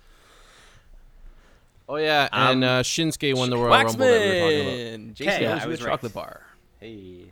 [1.90, 4.74] Oh yeah, and uh, Shinsuke won the Royal Rumble that we were talking about.
[4.74, 5.14] Waxman.
[5.14, 5.90] Jason Okay, Owens I was a right.
[5.92, 6.42] chocolate bar.
[6.80, 7.32] Hey.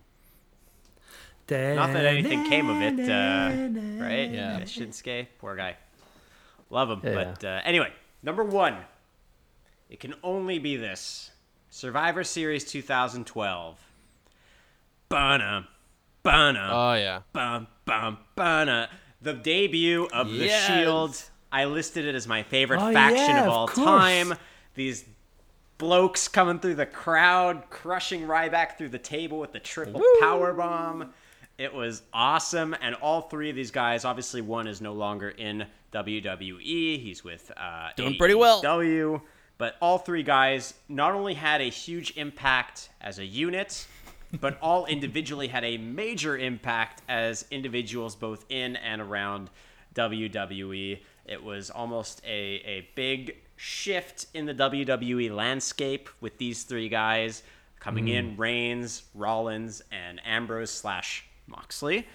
[1.47, 4.31] Not that anything came of it, uh, right?
[4.31, 4.61] Yeah.
[4.61, 5.75] Shinsuke, poor guy.
[6.69, 7.01] Love him.
[7.03, 7.13] Yeah.
[7.13, 7.91] But uh, anyway,
[8.23, 8.77] number one.
[9.89, 11.29] It can only be this
[11.69, 13.79] Survivor Series 2012.
[15.09, 15.67] Bana.
[16.23, 16.69] Bana.
[16.71, 17.21] Oh yeah.
[17.33, 18.89] bum bum bana.
[19.21, 21.29] The debut of the Shield.
[21.61, 23.85] I listed it as my favorite Oh, faction yeah, of of all course.
[23.87, 24.33] time.
[24.75, 25.05] These
[25.77, 31.13] blokes coming through the crowd, crushing Ryback through the table with the triple power bomb.
[31.57, 34.03] It was awesome, and all three of these guys.
[34.03, 36.99] Obviously, one is no longer in WWE.
[37.01, 38.61] He's with uh, Doing pretty well.
[38.61, 39.21] W,
[39.57, 43.87] But all three guys not only had a huge impact as a unit,
[44.41, 49.49] but all individually had a major impact as individuals both in and around
[49.93, 50.99] WWE.
[51.25, 57.43] It was almost a, a big shift in the WWE landscape with these three guys
[57.79, 62.07] coming in Reigns, Rollins, and Ambrose slash Moxley.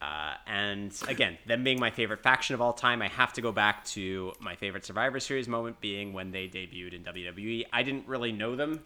[0.00, 3.50] Uh, and again, them being my favorite faction of all time, I have to go
[3.50, 7.64] back to my favorite Survivor Series moment being when they debuted in WWE.
[7.72, 8.80] I didn't really know them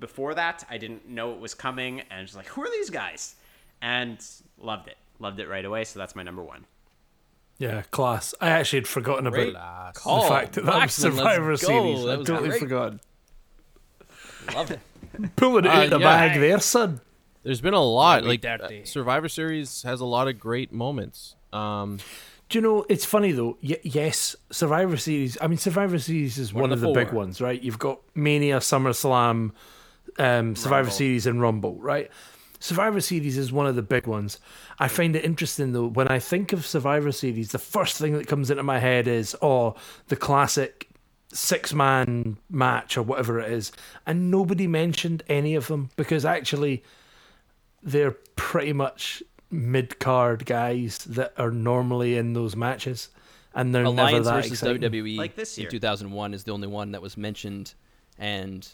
[0.00, 0.64] before that.
[0.68, 3.36] I didn't know it was coming, and just like, who are these guys?
[3.80, 4.18] And
[4.58, 5.84] loved it, loved it right away.
[5.84, 6.64] So that's my number one.
[7.58, 8.34] Yeah, class.
[8.40, 10.22] I actually had forgotten Great about call.
[10.22, 11.56] the fact that that was Survivor.
[11.56, 12.04] Series.
[12.04, 12.60] That I totally great.
[12.60, 12.94] forgot.
[14.54, 14.80] Love it.
[15.36, 16.28] Pulling it Uh, out of the yeah.
[16.28, 17.00] bag there, son.
[17.42, 18.24] There's been a lot.
[18.24, 18.82] Like dirty.
[18.82, 21.34] uh, Survivor Series has a lot of great moments.
[21.52, 21.98] Um,
[22.48, 23.58] Do you know, it's funny though.
[23.62, 25.36] Y- yes, Survivor Series.
[25.40, 27.60] I mean, Survivor Series is one, of of the the big ones, right?
[27.60, 29.52] You've got Mania, SummerSlam,
[30.18, 30.92] um, Survivor Rumble.
[30.92, 32.10] Series, and Rumble, right?
[32.60, 34.38] Survivor Series is one of the big ones.
[34.78, 38.26] I find it interesting though, when I think of Survivor Series, the first thing that
[38.26, 39.74] comes into my head is, oh,
[40.08, 40.88] the classic
[41.32, 43.72] six man match or whatever it is.
[44.06, 46.82] And nobody mentioned any of them because actually
[47.82, 53.08] they're pretty much mid card guys that are normally in those matches.
[53.54, 54.82] And they're never Alliance that versus exciting.
[54.82, 55.70] WWE Like this in year.
[55.70, 57.74] 2001 is the only one that was mentioned,
[58.18, 58.68] and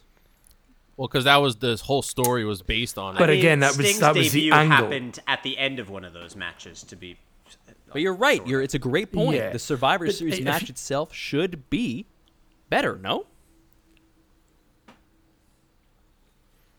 [0.96, 3.16] well, because that was this whole story was based on.
[3.16, 3.32] But it.
[3.32, 4.76] I mean, again, that was- Sting's that was the angle.
[4.76, 6.82] happened at the end of one of those matches.
[6.84, 7.16] To be,
[7.92, 8.46] but you're right.
[8.46, 9.36] You're it's a great point.
[9.36, 9.50] Yeah.
[9.50, 12.06] The Survivor But Series if match itself should be
[12.70, 12.96] better.
[13.02, 13.26] No,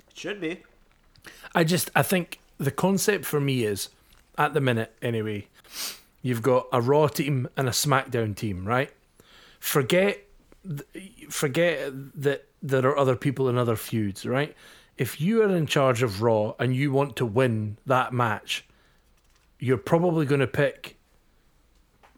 [0.10, 0.64] it should be.
[1.54, 3.90] I just I think the concept for me is
[4.38, 5.48] at the minute anyway,
[6.22, 8.92] you've got a Raw team and a SmackDown team, right?
[9.60, 10.25] Forget th-
[11.30, 14.56] forget that there are other people in other feuds, right?
[14.98, 18.66] If you are in charge of Raw and you want to win that match,
[19.60, 20.98] you're probably going to pick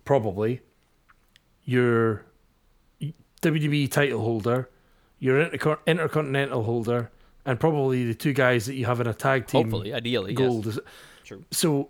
[0.05, 0.61] probably
[1.65, 2.25] your
[3.41, 4.69] WWE title holder,
[5.19, 7.11] your Intercon- Intercontinental holder,
[7.45, 9.63] and probably the two guys that you have in a tag team.
[9.63, 10.65] hopefully, ideally, gold.
[10.65, 10.79] yes.
[11.23, 11.43] True.
[11.51, 11.89] So,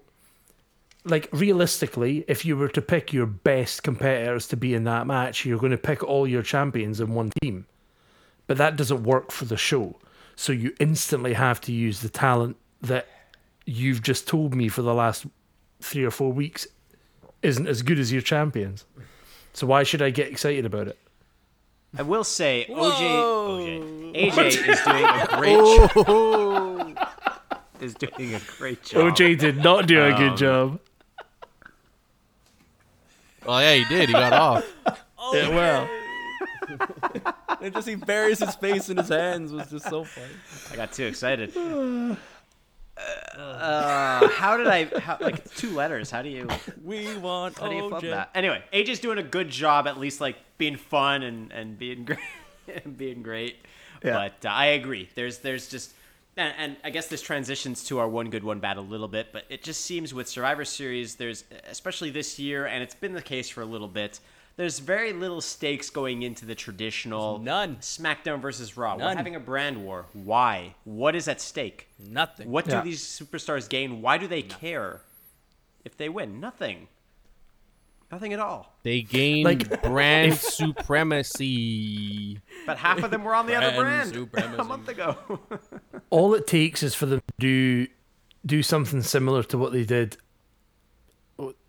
[1.10, 5.46] like realistically, if you were to pick your best competitors to be in that match,
[5.46, 7.66] you're going to pick all your champions in one team.
[8.48, 9.98] But that doesn't work for the show.
[10.36, 13.08] So you instantly have to use the talent that
[13.66, 15.26] you've just told me for the last
[15.82, 16.68] three or four weeks
[17.42, 18.86] isn't as good as your champions.
[19.54, 20.98] So why should I get excited about it?
[21.98, 23.58] I will say, OJ, Whoa.
[24.14, 27.08] OJ, AJ is doing a great job.
[27.82, 29.14] is doing a great job.
[29.16, 30.80] OJ did not do a Um, good job.
[33.48, 34.10] Well, yeah, he did.
[34.10, 34.66] He got off.
[35.34, 35.90] Yeah, well,
[37.62, 40.28] And just he buries his face in his hands was just so funny.
[40.72, 41.54] I got too excited.
[43.38, 44.86] Uh, how did I?
[45.00, 46.10] How, like it's two letters.
[46.10, 46.48] How do you?
[46.84, 48.10] We want How do you flub OJ.
[48.10, 48.32] that?
[48.34, 52.20] Anyway, AJ's doing a good job, at least like being fun and and being great,
[52.86, 53.58] and being great.
[54.04, 54.14] Yeah.
[54.42, 55.10] But uh, I agree.
[55.14, 55.94] There's there's just
[56.38, 59.28] and, and I guess this transitions to our one good one bad a little bit,
[59.34, 63.22] but it just seems with Survivor Series, there's especially this year, and it's been the
[63.22, 64.20] case for a little bit.
[64.56, 67.76] There's very little stakes going into the traditional none.
[67.78, 68.96] SmackDown versus Raw.
[68.96, 69.08] None.
[69.12, 70.08] We're having a brand war.
[70.14, 70.74] Why?
[70.84, 71.88] What is at stake?
[72.00, 72.50] Nothing.
[72.50, 72.82] What Yeah.
[72.82, 74.02] do these superstars gain?
[74.02, 75.02] Why do they care
[75.86, 76.40] if they win?
[76.40, 76.88] Nothing.
[78.12, 78.74] Nothing at all.
[78.84, 80.36] They gained Like, brand
[81.28, 82.40] supremacy.
[82.66, 84.56] But half of them were on the other Brand brand supremacy.
[84.60, 85.18] a month ago.
[86.10, 87.88] All it takes is for them to do
[88.46, 90.16] do something similar to what they did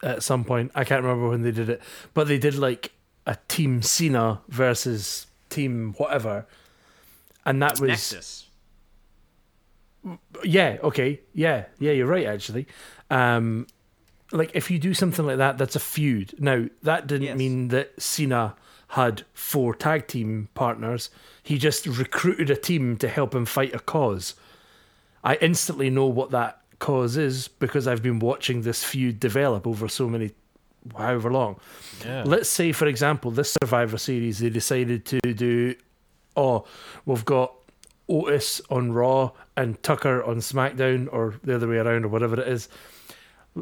[0.02, 0.70] at some point.
[0.76, 1.82] I can't remember when they did it,
[2.14, 2.92] but they did like
[3.26, 6.46] a Team Cena versus Team whatever,
[7.44, 8.46] and that was Nexus.
[10.44, 12.68] yeah okay yeah yeah you're right actually.
[13.10, 13.66] Um,
[14.32, 16.34] like if you do something like that, that's a feud.
[16.38, 17.38] Now that didn't Yes.
[17.38, 18.54] mean that Cena
[18.88, 21.10] had four tag team partners.
[21.42, 24.34] He just recruited a team to help him fight a cause.
[25.24, 29.88] I instantly know what that cause is because I've been watching this feud develop over
[29.88, 30.30] so many,
[30.96, 31.56] however long.
[32.04, 32.22] Yeah.
[32.24, 35.74] Let's say, for example, this Survivor Series, they decided to do,
[36.36, 36.64] oh,
[37.04, 37.52] we've got
[38.08, 42.48] Otis on Raw and Tucker on SmackDown, or the other way around, or whatever it
[42.48, 42.68] is.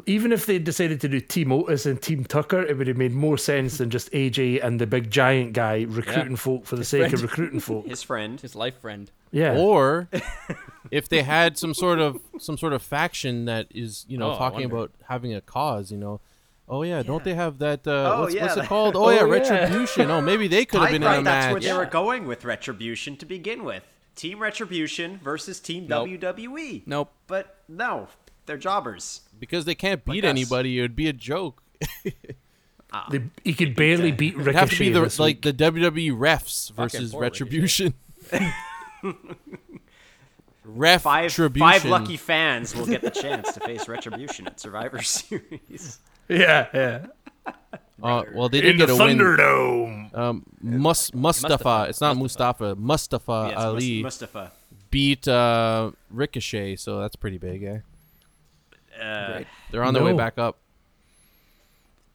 [0.05, 3.13] Even if they decided to do Team Otis and Team Tucker, it would have made
[3.13, 7.13] more sense than just AJ and the big giant guy recruiting folk for the sake
[7.13, 7.85] of recruiting folk.
[7.87, 8.39] His friend.
[8.39, 9.09] His life friend.
[9.31, 9.57] Yeah.
[9.57, 10.09] Or
[10.91, 14.37] if they had some sort of some sort of faction that is, you know, Oh,
[14.37, 16.19] talking about having a cause, you know.
[16.69, 17.87] Oh yeah, don't they have that?
[17.87, 18.95] Uh, Oh, what's, yeah, what's it called?
[18.97, 19.31] Oh, yeah, Oh, yeah.
[19.31, 20.11] retribution.
[20.11, 21.51] Oh, maybe they could have I been in thought a that's match.
[21.53, 23.83] where they were going with Retribution to begin with.
[24.15, 26.09] Team Retribution versus Team Nope.
[26.09, 26.83] WWE.
[26.85, 27.11] Nope.
[27.27, 28.07] But no,
[28.47, 29.21] they're jobbers.
[29.39, 30.29] Because they can't beat us.
[30.29, 30.79] anybody.
[30.79, 31.63] It would be a joke.
[33.11, 34.49] They, he could barely beat Ricochet.
[34.49, 35.57] It'd have to be the this like week.
[35.57, 37.93] the WWE refs versus retribution.
[40.63, 41.67] Ref Five Tribution.
[41.67, 45.99] five lucky fans will get the chance to face Retribution at Survivor Series.
[46.27, 47.05] Yeah, yeah.
[48.03, 49.17] Uh, well, they did In the get a win.
[49.17, 50.17] Thunderdome.
[50.17, 51.47] Um, Mus- Mustafa.
[51.53, 51.85] Mustafa.
[51.89, 52.75] It's not Mustafa.
[52.75, 54.51] Mustafa Yes, Ali Mustafa.
[54.91, 57.79] beat uh, Ricochet, so that's pretty big, eh?
[58.99, 60.57] Uh, They're on their way back up.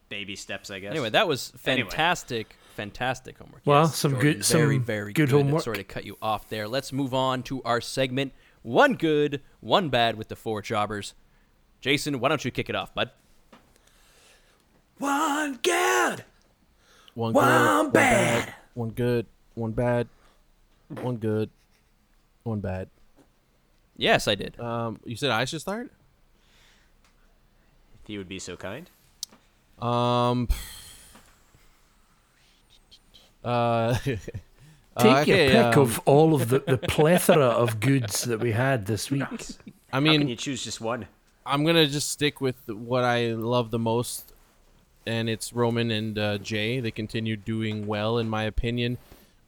[0.09, 0.91] baby steps, I guess.
[0.91, 1.89] Anyway, that was Anyway.
[1.89, 3.61] fantastic, fantastic homework.
[3.65, 5.41] Well, Yes, some Jordan, good- very, some very good good.
[5.43, 5.63] homework.
[5.63, 6.67] Sorry to cut you off there.
[6.67, 8.31] Let's move on to our segment.
[8.61, 11.13] One good, one bad with the four jobbers.
[11.81, 13.09] Jason, why don't you kick it off, bud?
[14.99, 16.23] One good.
[17.15, 18.45] One, One good, one bad.
[18.45, 19.25] bad, one good,
[19.55, 20.07] one bad,
[20.89, 21.49] one good,
[22.43, 22.89] one bad.
[23.97, 24.59] Yes, I did.
[24.59, 25.91] Um, you said I should start.
[28.03, 28.89] If you would be so kind.
[29.79, 30.47] Um.
[33.43, 33.97] Uh,
[34.99, 38.51] Take okay, your pick um, of all of the, the plethora of goods that we
[38.51, 39.23] had this week.
[39.91, 41.07] I How mean, can you choose just one?
[41.45, 44.33] I'm gonna just stick with what I love the most,
[45.07, 46.79] and it's Roman and uh, Jey.
[46.79, 48.99] They continue doing well, in my opinion.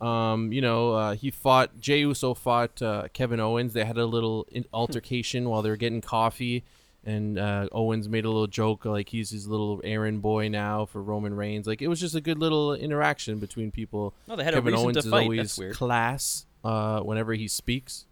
[0.01, 3.73] Um, you know, uh, he fought Jey Uso fought uh, Kevin Owens.
[3.73, 6.63] They had a little altercation while they were getting coffee,
[7.05, 11.01] and uh, Owens made a little joke like he's his little errand boy now for
[11.01, 11.67] Roman Reigns.
[11.67, 14.13] Like it was just a good little interaction between people.
[14.27, 18.05] No, they had a Kevin reason Owens to is always class uh, whenever he speaks.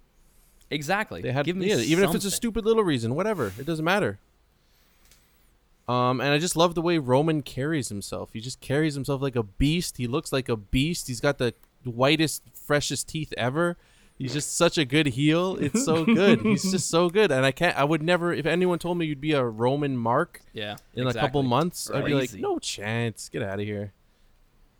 [0.69, 1.21] Exactly.
[1.21, 3.51] They had Give me yeah, even if it's a stupid little reason, whatever.
[3.59, 4.17] It doesn't matter.
[5.87, 8.29] Um, and I just love the way Roman carries himself.
[8.33, 9.97] He just carries himself like a beast.
[9.97, 11.07] He looks like a beast.
[11.07, 13.75] He's got the whitest, freshest teeth ever.
[14.24, 15.57] He's just such a good heel.
[15.59, 16.41] It's so good.
[16.41, 17.30] He's just so good.
[17.32, 17.78] And I can't.
[17.78, 18.32] I would never.
[18.34, 20.78] If anyone told me you'd be a Roman Mark Yeah.
[20.93, 21.43] in a couple exactly.
[21.43, 23.28] months, I'd be like, no chance.
[23.28, 23.91] Get out of here.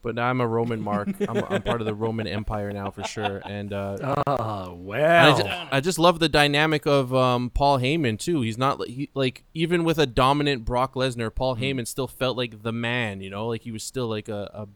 [0.02, 1.10] But now I'm a Roman Mark.
[1.30, 3.42] I'm, I'm part of the Roman Empire now for sure.
[3.46, 5.36] And uh, Ah, and well.
[5.36, 8.42] I, ju- I just love the dynamic of um, Paul Heyman too.
[8.42, 12.64] He's not he, like even with a dominant Brock Lesnar, Paul Heyman still felt like
[12.64, 13.22] the man.
[13.22, 14.68] You know, like he was still like a a,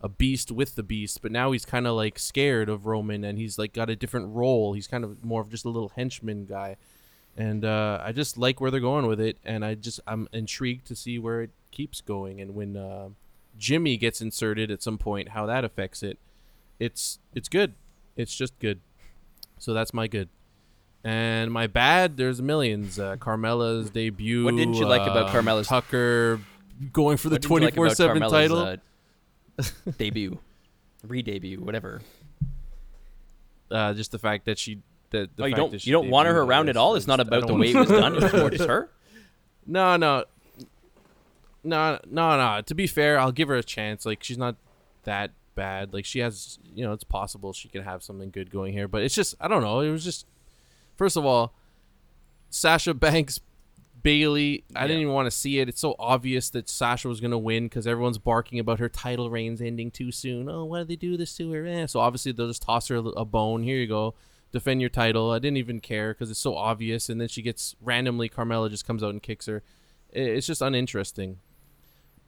[0.00, 1.22] a beast with the beast.
[1.22, 4.34] But now he's kind of like scared of Roman, and he's like got a different
[4.34, 4.72] role.
[4.72, 6.76] He's kind of more of just a little henchman guy.
[7.36, 10.86] And uh, I just like where they're going with it, and I just I'm intrigued
[10.88, 13.10] to see where it keeps going, and when uh,
[13.56, 16.18] Jimmy gets inserted at some point, how that affects it.
[16.80, 17.74] It's it's good.
[18.16, 18.80] It's just good.
[19.58, 20.28] So that's my good.
[21.04, 22.98] And my bad, there's millions.
[22.98, 24.44] Uh, Carmella's debut.
[24.44, 26.40] What didn't you like about uh, Carmella's- Tucker
[26.92, 28.76] going for the What did you like about 24/7 Carmella's, title?
[29.98, 30.38] debut,
[31.06, 32.00] re-debut, whatever.
[33.70, 34.80] uh, just the fact that she
[35.10, 36.94] that the oh, you don't you don't want her around at all.
[36.94, 38.16] It's not about the way it was done.
[38.22, 38.90] It's more just her.
[39.66, 40.24] No, no,
[41.64, 42.60] no, no, no.
[42.64, 44.04] To be fair, I'll give her a chance.
[44.06, 44.56] Like she's not
[45.04, 45.92] that bad.
[45.92, 49.02] Like she has, you know, it's possible she could have something good going here, but
[49.02, 49.80] it's just I don't know.
[49.80, 50.26] It was just
[50.96, 51.52] first of all,
[52.50, 53.40] Sasha Banks
[54.08, 54.64] Bayley.
[54.74, 55.68] I didn't even want to see it.
[55.68, 59.60] It's so obvious that Sasha was gonna win because everyone's barking about her title reigns
[59.60, 60.48] ending too soon.
[60.48, 61.66] Oh, why did they do this to her?
[61.66, 61.84] Eh.
[61.84, 63.64] So obviously they'll just toss her a, a bone.
[63.64, 64.14] Here you go,
[64.50, 65.30] defend your title.
[65.30, 67.10] I didn't even care because it's so obvious.
[67.10, 69.62] And then she gets randomly Carmella just comes out and kicks her.
[70.10, 71.40] It's just uninteresting.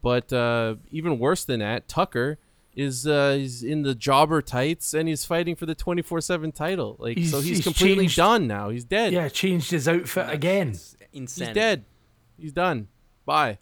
[0.02, 2.38] But uh, even worse than that, Tucker
[2.76, 6.52] is uh, he's in the jobber tights and he's fighting for the twenty four seven
[6.52, 6.96] title.
[6.98, 8.68] Like He's- so, he's, he's completely changed- done now.
[8.70, 9.12] He's dead.
[9.12, 10.70] Yeah, changed his outfit again.
[10.70, 11.84] It's he's dead.
[12.38, 12.88] He's done.
[13.26, 13.58] Bye.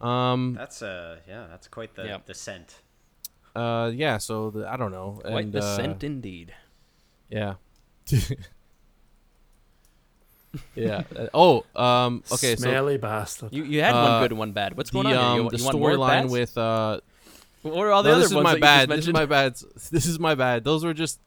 [0.00, 0.54] Um.
[0.58, 2.26] That's uh yeah, that's quite the Yep.
[2.26, 2.82] the scent.
[3.54, 3.90] Uh.
[3.94, 4.18] Yeah.
[4.18, 5.18] So the, I don't know.
[5.24, 6.52] Quite and, the uh, scent indeed.
[7.30, 7.54] Yeah.
[10.74, 11.02] yeah.
[11.14, 11.64] Uh, oh.
[11.74, 12.22] Um.
[12.32, 12.56] Okay.
[12.56, 13.52] So Smelly bastard.
[13.52, 14.76] You you had uh, one good and one bad.
[14.76, 15.20] What's the going on here?
[15.20, 17.00] um You, the you storyline with uh
[17.62, 18.88] What are all the no, other this is my that bad.
[18.88, 19.56] This is my bad.
[19.90, 20.64] This is my bad.
[20.64, 21.20] Those were just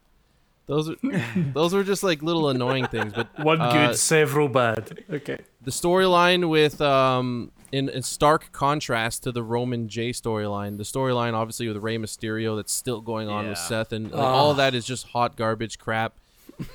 [0.66, 0.96] those are
[1.54, 3.14] those were just like little annoying things.
[3.14, 5.04] But One uh, good, several bad.
[5.10, 5.40] Okay.
[5.62, 10.78] the storyline with um in, in stark contrast to the Roman Jey storyline.
[10.78, 14.52] The storyline obviously with Rey Mysterio that's still going on with Seth and like, all
[14.52, 16.20] of that is just hot garbage crap.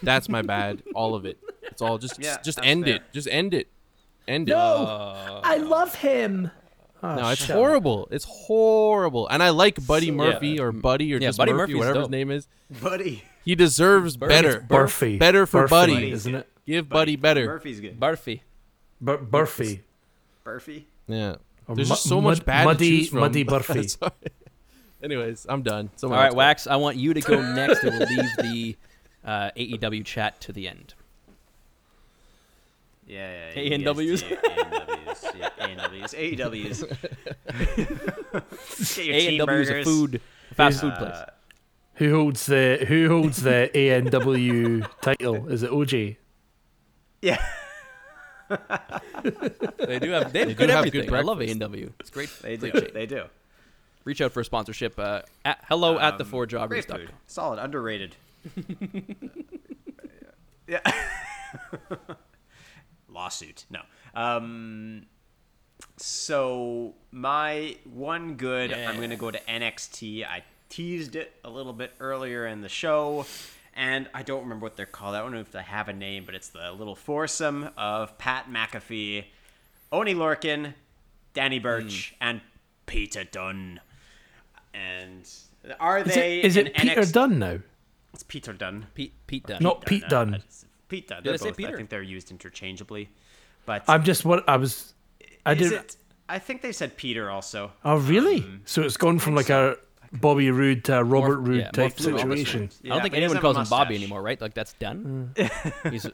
[0.02, 0.82] That's my bad.
[0.94, 1.38] All of it.
[1.70, 2.96] It's all just Yeah, just end fair.
[2.96, 3.02] it.
[3.12, 3.68] Just end it.
[4.26, 4.52] End it.
[4.52, 6.50] No, I love him.
[7.02, 7.56] Oh, No, it's shut up.
[7.56, 8.08] horrible.
[8.10, 9.28] It's horrible.
[9.28, 12.08] And I like Buddy Murphy or Buddy or Yeah, just Buddy Murphy, Murphy's whatever his
[12.08, 12.46] name is.
[12.82, 13.22] Buddy.
[13.44, 14.64] He deserves better.
[14.66, 15.18] Burfy.
[15.18, 16.10] Better for Burfy, Buddy.
[16.12, 16.48] isn't it?
[16.66, 17.44] Give Buddy better.
[17.46, 18.00] Murphy's good.
[18.00, 18.40] Barfy.
[19.02, 19.80] Bur- Burfy.
[20.46, 20.84] Burfy.
[21.06, 21.36] Yeah.
[21.68, 23.20] Or There's mu- just so much mud- bad muddy- to choose from.
[23.20, 23.90] muddy Burfy.
[23.98, 24.12] Sorry.
[25.02, 25.86] Anyways, I'm done.
[25.92, 26.38] All Someone right, else go.
[26.38, 26.66] Wax.
[26.66, 28.76] I want you to go next, and we'll leave the
[29.26, 30.94] uh, AEW chat to the end.
[33.06, 33.60] Yeah, yeah.
[33.60, 34.22] A&Ws?
[34.22, 35.24] EST, A&Ws.
[35.38, 36.14] Yeah, A&Ws.
[36.14, 36.80] AEWs.
[38.96, 39.84] Get your A and W is a cheeseburgers.
[39.84, 40.20] food
[40.54, 41.10] fast food place.
[41.12, 41.26] Uh,
[41.96, 45.48] Who holds the Who holds the ANW title?
[45.48, 46.16] Is it OJ?
[47.22, 47.44] yeah.
[49.78, 51.14] They do have they have They good do have good everything.
[51.14, 51.50] I love A breakfast.
[51.52, 51.92] and W.
[52.00, 52.30] It's great.
[52.42, 52.70] They do.
[52.70, 52.94] great shit.
[52.94, 53.24] They do.
[54.04, 54.98] Reach out for a sponsorship.
[54.98, 56.84] Uh, at hello at the Um, four Great jobbers.
[56.86, 57.10] food.
[57.26, 57.58] Solid.
[57.58, 58.16] Underrated.
[60.68, 60.80] yeah.
[63.14, 63.64] Lawsuit.
[63.70, 63.80] No.
[64.14, 65.06] Um.
[65.96, 68.72] So my one good.
[68.72, 70.24] I'm gonna go to NXT.
[70.26, 73.26] I teased it a little bit earlier in the show,
[73.74, 75.14] and I don't remember what they're called.
[75.14, 78.50] I don't know if they have a name, but it's the little foursome of Pat
[78.50, 79.24] McAfee,
[79.92, 80.74] Oney Lorcan,
[81.32, 82.40] Danny Burch, and
[82.86, 83.80] Peter Dunne.
[84.72, 85.28] And
[85.78, 86.40] are Is they?
[86.40, 87.12] it, is in it Peter NXT?
[87.12, 87.58] Dunne now?
[88.12, 88.86] It's Peter Dunne.
[88.94, 89.62] Pete Pete Dunne.
[89.62, 90.32] Not Pete Dunne.
[90.32, 90.63] Pete Dunne.
[90.88, 93.08] Did They're I say both- I think they're used interchangeably.
[93.66, 94.94] But I'm just what I was.
[95.46, 95.74] I is didn't.
[95.84, 95.96] it?
[96.28, 97.72] I think they said Peter also.
[97.84, 98.38] Oh really?
[98.38, 99.76] Um, so it's gone from like a
[100.12, 102.20] Bobby Roode to a Robert Roode yeah, type fluid.
[102.20, 102.70] situation.
[102.84, 104.40] I don't think anyone calls him Bobby anymore, right?
[104.40, 105.32] Like that's done.
[105.34, 105.90] Mm.
[105.92, 106.06] He's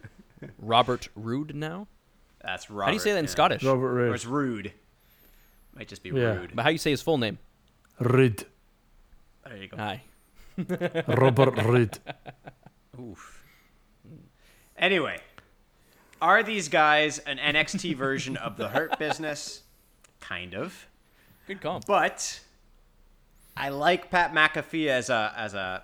[0.58, 1.86] Robert Roode now.
[2.40, 2.84] That's Robert.
[2.84, 3.30] How do you say that in yeah.
[3.30, 3.62] Scottish?
[3.64, 4.72] Robert Or it's rude.
[5.74, 6.34] Might just be Yeah.
[6.36, 6.52] rude.
[6.54, 7.38] But how do you say his full name?
[7.98, 8.44] Rude.
[9.44, 9.76] There you go.
[9.76, 10.02] Hi.
[11.08, 11.98] Robert Roode.
[12.98, 13.39] Oof.
[14.80, 15.20] Anyway,
[16.22, 19.62] are these guys an NXT version of the Hurt Business?
[20.20, 20.86] Kind of.
[21.46, 21.82] Good call.
[21.86, 22.40] But
[23.58, 25.82] I like Pat McAfee as a as a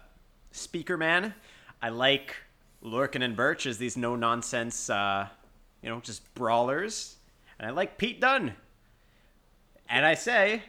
[0.50, 1.34] speaker man.
[1.82, 2.36] I like
[2.82, 5.28] Lorcan and Burch as these no nonsense, uh,
[5.82, 7.16] you know, just brawlers.
[7.58, 8.54] And I like Pete Dunne.
[9.90, 10.62] And I say,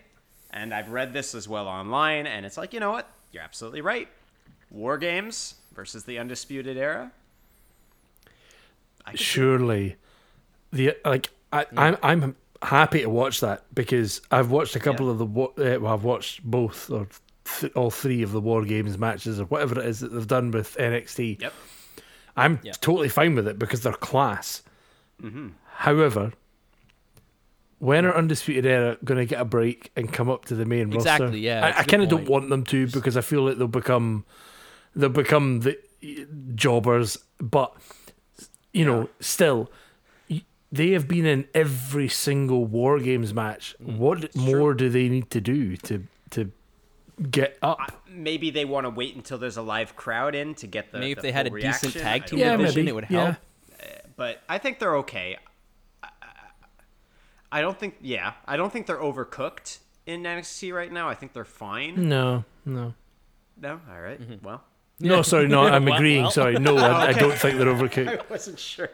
[0.51, 3.09] and I've read this as well online, and it's like, you know what?
[3.32, 4.09] You're absolutely right.
[4.69, 7.11] War Games versus the Undisputed Era.
[9.16, 9.95] Surely,
[10.72, 15.12] the like I, I'm I'm happy to watch that because I've watched a couple Yeah.
[15.14, 15.26] of the
[15.76, 17.08] uh, well I've watched both or
[17.60, 20.51] th- all three of the War Games matches or whatever it is that they've done
[20.51, 21.41] with NXT.
[21.41, 21.53] Yep.
[22.36, 22.74] I'm Yeah.
[22.82, 24.62] totally fine with it because they're class.
[25.22, 25.49] Mm-hmm.
[25.78, 26.34] However,
[27.80, 30.89] when are Undisputed Era going to get a break and come up to the main
[30.91, 31.10] roster?
[31.10, 33.68] Exactly, yeah, I, I kind of don't want them to because I feel like they'll
[33.68, 34.26] become
[34.95, 35.78] they'll become the
[36.55, 37.18] jobbers.
[37.39, 37.74] But
[38.74, 39.72] you know, still,
[40.72, 43.76] they have been in every single War Games match.
[43.80, 46.51] What more do they need to do to to
[47.32, 48.03] get up?
[48.09, 50.99] Maybe they want to wait until there's a live crowd in to get the.
[50.99, 52.89] Maybe if the they had a full decent tag team Yeah, division, maybe.
[52.89, 53.24] it would Yeah.
[53.26, 53.36] help.
[54.15, 55.38] but I think they're okay.
[56.03, 56.09] I-
[57.51, 61.07] I don't think, yeah, I don't think they're overcooked in NXT right now.
[61.07, 62.09] I think they're fine.
[62.09, 62.93] No, no.
[63.59, 64.20] No, all right.
[64.20, 64.45] Mm-hmm.
[64.45, 64.63] Well,
[65.00, 66.24] No, sorry, no, I'm Well- agreeing.
[66.24, 66.32] well.
[66.32, 68.20] Sorry, no, I, I don't think they're overcooked.
[68.20, 68.89] I wasn't sure.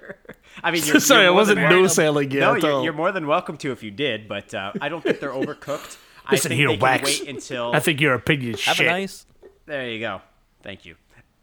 [0.64, 2.84] I mean, you're, Sorry, you're I wasn't no selling you No, at you're, all.
[2.84, 5.98] you're more than welcome to if you did, but uh, I don't think they're overcooked.
[6.26, 7.20] I Listen think here, they can Wax.
[7.22, 8.88] wait until I think your opinion's Have shit.
[8.88, 9.26] a nice.
[9.66, 10.22] There you go.
[10.62, 10.96] Thank you.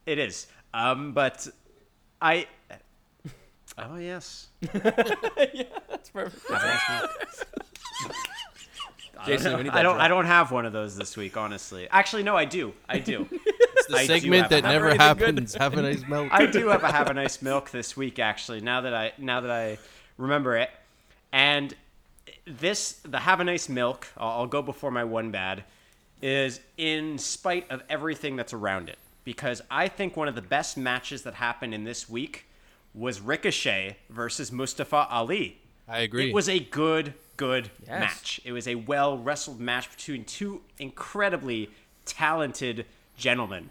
[0.07, 0.47] It is.
[0.75, 1.47] Um, but
[2.21, 2.47] I.
[3.79, 4.49] Oh yes.
[4.63, 6.51] yeah, That's perfect.
[9.27, 10.01] Jason, we need I don't.
[10.01, 11.89] I don't have one of those this week, honestly.
[11.91, 12.73] Actually, no, I do.
[12.89, 13.27] I do.
[13.81, 15.39] It's the I segment have that a- never Not very good.
[15.39, 15.55] happens.
[15.55, 16.29] Have a nice milk.
[16.33, 18.61] I do have a have a nice milk this week, actually.
[18.61, 19.79] Now that I now that I
[20.19, 20.69] remember it,
[21.33, 21.73] and
[22.47, 24.07] this the have a nice milk.
[24.19, 25.65] I'll, I'll go before my one bad.
[26.21, 30.77] Is in spite of everything that's around it, because I think one of the best
[30.77, 32.45] matches that happened in this week
[32.93, 35.60] was Ricochet versus Mustafa Ali.
[35.91, 36.29] I agree.
[36.31, 37.89] It was a good, good Yes.
[38.01, 38.41] match.
[38.45, 41.71] It was a well wrestled match between two incredibly
[42.05, 42.87] talented
[43.17, 43.71] gentlemen.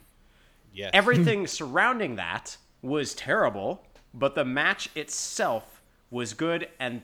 [0.74, 0.92] yes.
[0.94, 7.02] Everything surrounding that was terrible, but the match itself was good, and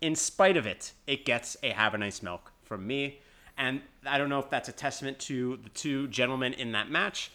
[0.00, 3.18] in spite of it, it gets a have a nice milk from me.
[3.58, 7.30] And I don't know if that's a testament to the two gentlemen in that match,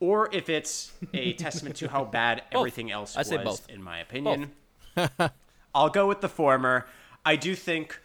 [0.00, 3.68] or if it's a testament to how bad everything else I was, say both.
[3.70, 4.50] in my opinion.
[5.74, 6.86] I'll go with the former.
[7.24, 7.98] I do think,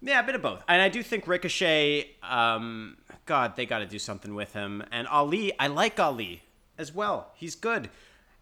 [0.00, 0.62] yeah, a bit of both.
[0.68, 4.82] And I do think Ricochet, um, God, they got to do something with him.
[4.90, 6.42] And Ali, I like Ali
[6.78, 7.30] as well.
[7.34, 7.90] He's good.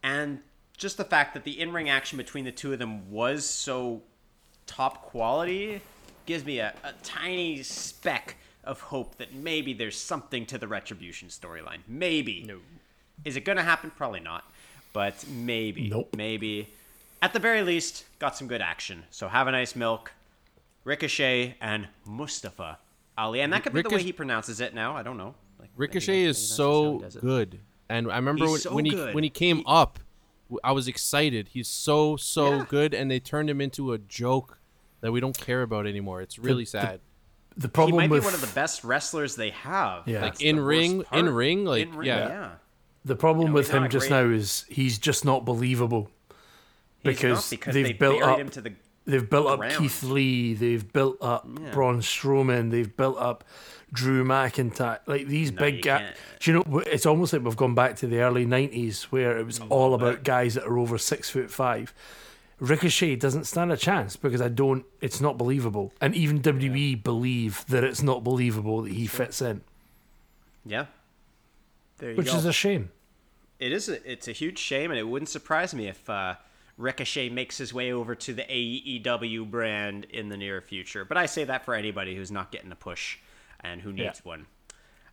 [0.03, 0.41] And
[0.77, 4.03] just the fact that the in ring action between the two of them was so
[4.67, 5.81] top quality
[6.27, 11.29] gives me a, a tiny speck of hope that maybe there's something to the Retribution
[11.29, 11.81] storyline.
[11.89, 12.45] Maybe.
[12.47, 12.59] No.
[13.25, 13.91] Is it going to happen?
[13.91, 14.45] Probably not.
[14.93, 15.89] But maybe.
[15.89, 16.15] Nope.
[16.17, 16.69] Maybe.
[17.23, 19.05] At the very least, got some good action.
[19.11, 20.13] So have a nice milk.
[20.85, 22.79] Ricochet and Mustafa
[23.19, 23.41] Ali.
[23.43, 24.97] And that could be the way he pronounces it now.
[24.97, 25.35] I don't know.
[25.59, 27.21] Like, Ricochet is that's just how so he does it.
[27.21, 27.61] good,
[27.91, 29.15] and I remember when, so when he good.
[29.15, 29.99] when he came He- up,
[30.65, 31.49] I was excited.
[31.49, 32.65] He's so so Yeah.
[32.67, 34.59] good, and they turned him into a joke
[35.03, 36.23] that we don't care about anymore.
[36.23, 37.01] It's really sad.
[37.57, 40.09] The He problem might with be one of the best wrestlers they have.
[40.09, 40.23] Yeah.
[40.23, 42.29] Like, in ring- in ring, like, In ring, yeah.
[42.29, 42.51] yeah.
[43.05, 46.11] the problem know, with him just great- now is he's just not believable He's
[47.03, 48.73] because, because they've they built up him to the
[49.07, 49.71] they've built up.
[49.79, 53.45] Keith Lee, they've built up Braun Strowman, they've built up
[53.93, 54.99] Drew McIntyre.
[55.07, 56.15] Like these No, big guys.
[56.39, 56.79] Do you know?
[56.87, 60.23] It's almost like we've gone back to the early '90s where it was all about
[60.25, 61.93] guys that are over six foot five.
[62.59, 64.85] Ricochet doesn't stand a chance because I don't.
[65.01, 69.63] It's not believable, and even WWE believe that it's not believable that he fits in,
[70.67, 70.87] Yeah.
[71.99, 72.37] There you which go.
[72.37, 72.91] is a shame.
[73.59, 76.35] it is a, it's a huge shame, and it wouldn't surprise me if uh,
[76.81, 81.05] Ricochet makes his way over to the AEW brand in the near future.
[81.05, 83.19] But I say that for anybody who's not getting a push
[83.61, 84.47] and who needs one.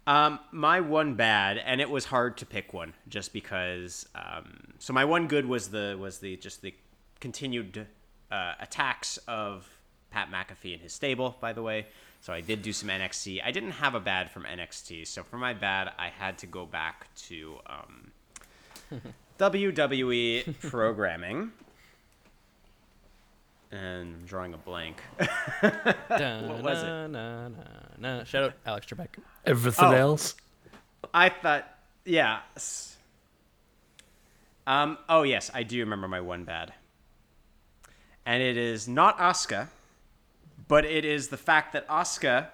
[0.07, 4.07] Um, my one bad, and it was hard to pick one, just because.
[4.15, 6.73] Um, so my one good was the was the just the
[7.19, 7.85] continued
[8.31, 9.67] uh, attacks of
[10.09, 11.35] Pat McAfee and his stable.
[11.41, 11.87] By the way,
[12.21, 13.41] so I did do some NXT.
[13.43, 16.65] I didn't have a bad from NXT, so for my bad, I had to go
[16.65, 18.11] back to um,
[19.39, 21.51] WWE programming.
[23.71, 25.01] And I'm drawing a blank.
[25.17, 28.27] what was it?
[28.27, 29.07] Shout out Alex Trebek.
[29.45, 29.91] Everything Oh.
[29.91, 30.35] else,
[31.13, 31.67] I thought,
[32.05, 32.39] yeah.
[34.65, 34.97] Um.
[35.09, 36.73] Oh yes, I do remember my one bad,
[38.25, 39.67] and it is not Asuka,
[40.67, 42.47] but it is the fact that Asuka,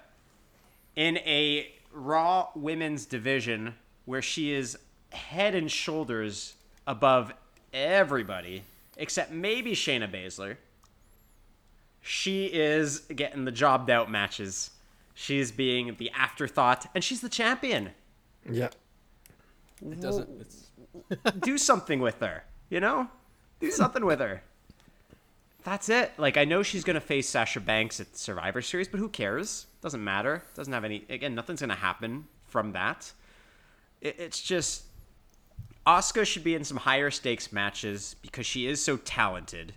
[0.96, 3.74] in a Raw Women's division
[4.04, 4.76] where she is
[5.12, 6.54] head and shoulders
[6.86, 7.32] above
[7.72, 8.62] everybody
[8.96, 10.56] except maybe Shayna Baszler,
[12.00, 14.70] she is getting the jobbed out matches.
[15.14, 17.90] She's being the afterthought, and she's the champion
[18.50, 18.68] yeah.
[19.82, 20.28] It doesn't.
[20.40, 20.70] It's,
[21.40, 22.44] do something with her.
[22.70, 23.08] You know,
[23.60, 24.42] do something with her.
[25.64, 26.12] That's it.
[26.18, 29.66] Like I know she's gonna face Sasha Banks at Survivor Series, but who cares?
[29.80, 30.42] Doesn't matter.
[30.54, 31.04] Doesn't have any.
[31.08, 33.12] Again, nothing's gonna happen from that.
[34.00, 34.84] It, it's just
[35.86, 39.74] Asuka should be in some higher stakes matches because she is so talented,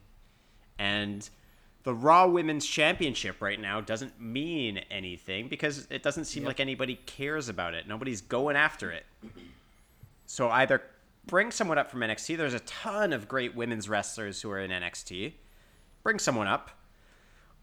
[0.79, 1.29] and
[1.83, 6.95] the Raw Women's Championship right now doesn't mean anything because it doesn't seem like anybody
[7.05, 7.87] cares about it.
[7.87, 9.05] Nobody's going after it.
[10.25, 10.81] So either
[11.25, 12.37] bring someone up from NXT.
[12.37, 15.33] There's a ton of great women's wrestlers who are in NXT.
[16.03, 16.71] Bring someone up,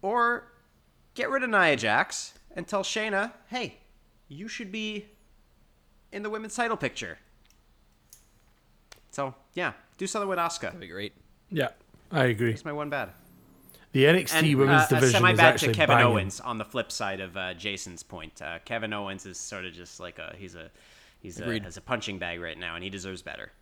[0.02, 0.52] or
[1.14, 3.78] get rid of Nia Jax and tell Shayna, "Hey,
[4.28, 5.06] you should be
[6.12, 7.18] in the women's title picture."
[9.14, 10.60] So yeah, do something with Asuka.
[10.62, 11.12] that'd be great.
[11.50, 11.68] Yeah,
[12.10, 12.50] I agree.
[12.50, 13.10] That's my one bad.
[13.92, 16.12] The NXT And Women's uh, a Division semi is bad actually to Kevin banging.
[16.12, 18.42] Owens on the flip side of uh, Jason's point.
[18.42, 20.68] Uh, Kevin Owens is sort of just like a he's a
[21.20, 21.62] he's a, Agreed.
[21.62, 23.52] has a punching bag right now, and he deserves better.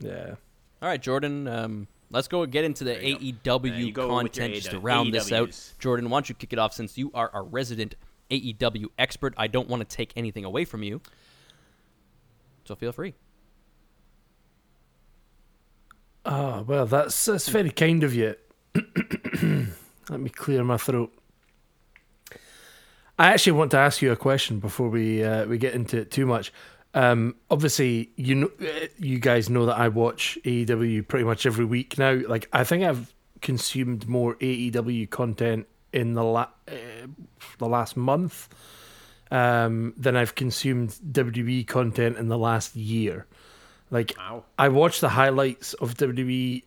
[0.00, 0.36] Yeah.
[0.80, 1.46] All right, Jordan.
[1.46, 4.80] Um, let's go get into the AEW Uh, you go with your content just to
[4.80, 5.72] AEW round this out.
[5.78, 7.94] Jordan, why don't you kick it off since you are our resident
[8.30, 9.34] AEW expert.
[9.36, 11.02] I don't want to take anything away from you.
[12.64, 13.12] So feel free.
[16.24, 18.34] Oh, well, that's that's very kind of you.
[20.08, 21.12] Let me clear my throat.
[23.18, 26.10] I actually want to ask you a question before we uh, we get into it
[26.10, 26.52] too much.
[26.94, 31.64] Um, obviously, you know, uh, you guys know that I watch AEW pretty much every
[31.64, 32.20] week now.
[32.26, 37.06] Like, I think I've consumed more AEW content in the la- uh,
[37.58, 38.48] the last month
[39.30, 43.26] um, than I've consumed WWE content in the last year.
[43.90, 44.44] Like, Wow.
[44.58, 46.62] I watch the highlights of WWE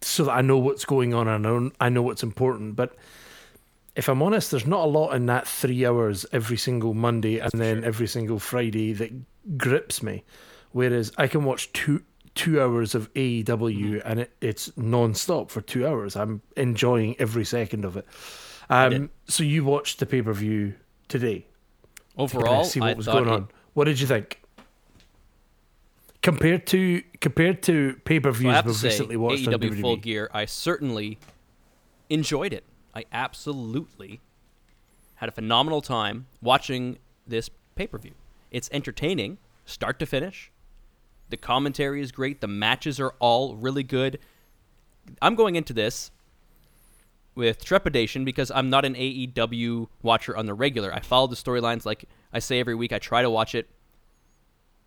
[0.00, 2.76] so that I know what's going on and I know, I know what's important.
[2.76, 2.94] But
[3.96, 7.52] if I'm honest, there's not a lot in that three hours every single Monday and
[7.52, 9.12] then every single Friday that
[9.58, 10.24] grips me.
[10.72, 12.02] Whereas I can watch two
[12.34, 16.16] two hours of AEW and it, it's non-stop for two hours.
[16.16, 18.04] I'm enjoying every second of it.
[18.68, 20.74] Um, so you watched the pay-per-view
[21.06, 21.46] today
[22.16, 23.48] to kinda Overall, see what I was going it- on.
[23.74, 24.40] What did you think?
[26.24, 30.46] Compared to compared to pay-per-views have we've say, recently watched on AEW Full Gear, I
[30.46, 31.18] certainly
[32.08, 32.64] enjoyed it.
[32.94, 34.22] I absolutely
[35.16, 36.96] had a phenomenal time watching
[37.26, 38.12] this pay per view.
[38.50, 40.50] It's entertaining, start to finish.
[41.28, 42.40] The commentary is great.
[42.40, 44.18] The matches are all really good.
[45.20, 46.10] I'm going into this
[47.34, 50.90] with trepidation because I'm not an AEW watcher on the regular.
[50.90, 52.94] I follow the storylines like I say every week.
[52.94, 53.68] I try to watch it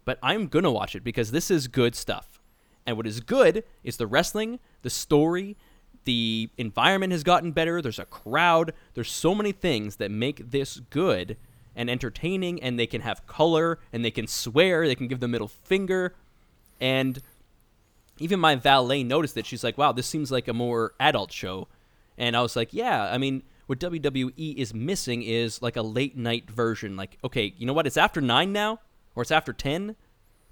[0.08, 2.40] but I'm gonna watch it because this is good stuff.
[2.86, 5.58] And what is good is the wrestling, the story,
[6.06, 7.82] the environment has gotten better.
[7.82, 8.72] There's a crowd.
[8.94, 11.36] There's so many things that make this good
[11.76, 15.28] and entertaining, and they can have color, and they can swear, they can give the
[15.28, 16.16] middle finger,
[16.80, 17.22] and
[18.18, 21.68] even my valet noticed that she's like, "Wow, this seems like a more adult show,"
[22.18, 26.16] and I was like, "Yeah, I mean." What WWE is missing is like a late
[26.16, 26.96] night version.
[26.96, 27.86] Like, okay, you know what?
[27.86, 28.80] It's after nine now,
[29.18, 29.96] or it's after ten.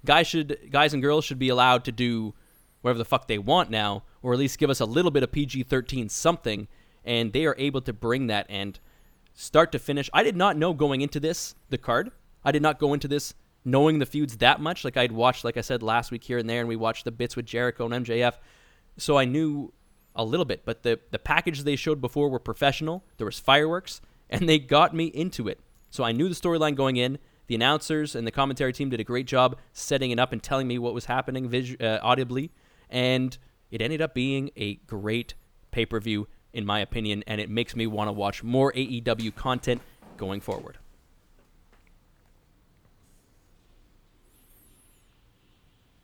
[0.04, 2.34] Guys should, guys and girls should be allowed to do
[2.82, 5.30] whatever the fuck they want now, or at least give us a little bit of
[5.30, 6.66] PG thirteen something.
[7.04, 8.78] And they are able to bring that and
[9.32, 10.10] start to finish.
[10.12, 12.10] I did not know going into this the card.
[12.44, 14.84] I did not go into this knowing the feuds that much.
[14.84, 17.12] Like I'd watched, like I said last week here and there, and we watched the
[17.12, 18.34] bits with Jericho and MJF.
[18.96, 19.72] So I knew
[20.16, 23.04] a little bit, but the the package they showed before were professional.
[23.18, 25.60] There was fireworks, and they got me into it.
[25.90, 27.18] So I knew the storyline going in.
[27.48, 30.66] The announcers and the commentary team did a great job setting it up and telling
[30.66, 32.50] me what was happening visu- uh, audibly,
[32.90, 33.36] and
[33.70, 35.34] it ended up being a great
[35.70, 39.34] pay per view in my opinion, and it makes me want to watch more AEW
[39.34, 39.82] content
[40.16, 40.78] going forward.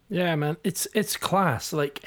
[0.08, 1.72] Yeah, man, it's it's class.
[1.72, 2.04] Like,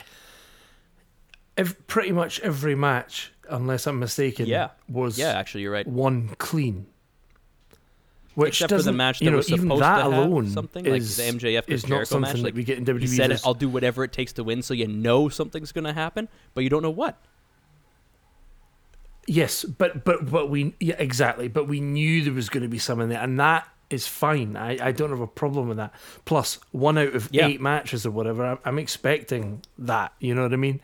[1.88, 5.88] pretty much every match, unless I'm mistaken, Yeah, was yeah, actually, you're right.
[5.88, 6.86] one clean.
[8.36, 10.50] Which Except for the doesn't, match you that know, was supposed that to have alone
[10.50, 12.42] something like is, the MJF is not something match.
[12.44, 13.00] Like we get in WWE.
[13.00, 15.94] he said, "I'll do whatever it takes to win," so you know something's going to
[15.94, 17.18] happen, but you don't know what.
[19.28, 21.48] Yes, but but but we yeah exactly.
[21.48, 24.56] But we knew there was going to be some in there, and that is fine.
[24.56, 25.94] I, I don't have a problem with that.
[26.26, 27.48] Plus, one out of Yeah.
[27.48, 30.12] eight matches or whatever, I'm, I'm expecting that.
[30.20, 30.82] You know what I mean?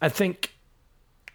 [0.00, 0.54] I think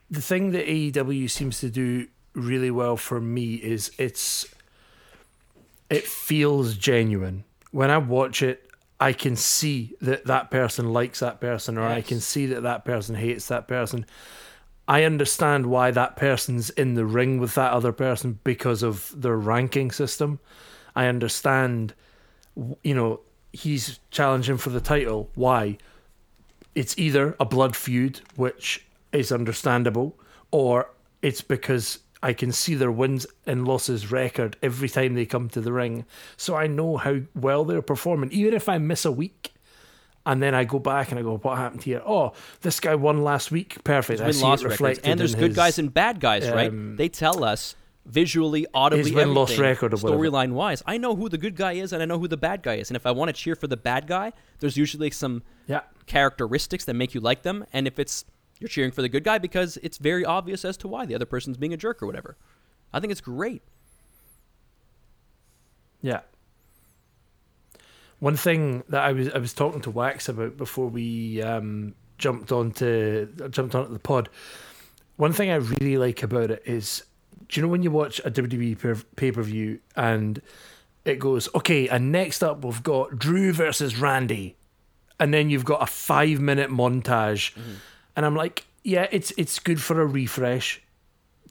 [0.10, 4.46] the thing that AEW seems to do really well for me is it's
[5.90, 8.62] it feels genuine when I watch it.
[9.00, 12.86] I can see that that person likes that person, or I can see that that
[12.86, 14.06] person hates that person.
[14.88, 19.36] I understand why that person's in the ring with that other person because of their
[19.36, 20.40] ranking system.
[20.96, 21.94] I understand,
[22.84, 23.20] you know,
[23.52, 25.30] he's challenging for the title.
[25.36, 25.78] Why?
[26.74, 30.18] It's either a blood feud, which is understandable,
[30.52, 30.90] or
[31.22, 32.00] it's because
[32.30, 36.06] I can see their wins and losses record every time they come to the ring.
[36.38, 38.32] So I know how well they're performing.
[38.32, 39.54] Even if I miss a week,
[40.26, 42.02] and then I go back and I go, what happened here?
[42.06, 43.84] Oh, this guy won last week.
[43.84, 44.22] Perfect.
[44.22, 46.70] I Win see loss records, and there's good his- guys and bad guys, right?
[46.70, 47.76] um, They tell us
[48.08, 50.82] visually, audibly, win-loss record storyline wise.
[50.88, 52.90] I know who the good guy is, and I know who the bad guy is.
[52.90, 55.82] And if I want to cheer for the bad guy, there's usually some Yeah.
[56.08, 57.66] characteristics that make you like them.
[57.74, 58.26] And if it's
[58.60, 61.26] you're cheering for the good guy because it's very obvious as to why the other
[61.26, 62.38] person's being a jerk or whatever.
[62.94, 63.62] I think it's great.
[66.02, 66.22] Yeah.
[68.20, 72.52] One thing that I was I was talking to Wax about before we um, jumped
[72.52, 74.30] onto jumped onto the pod.
[75.18, 77.04] One thing I really like about it is,
[77.50, 80.42] do you know when you watch a WWE pay per view and
[81.06, 84.56] it goes, okay, and next up we've got Drew versus Randy,
[85.20, 87.56] and then you've got a five minute montage,
[88.16, 90.82] and I'm like, yeah, it's it's good for a refresh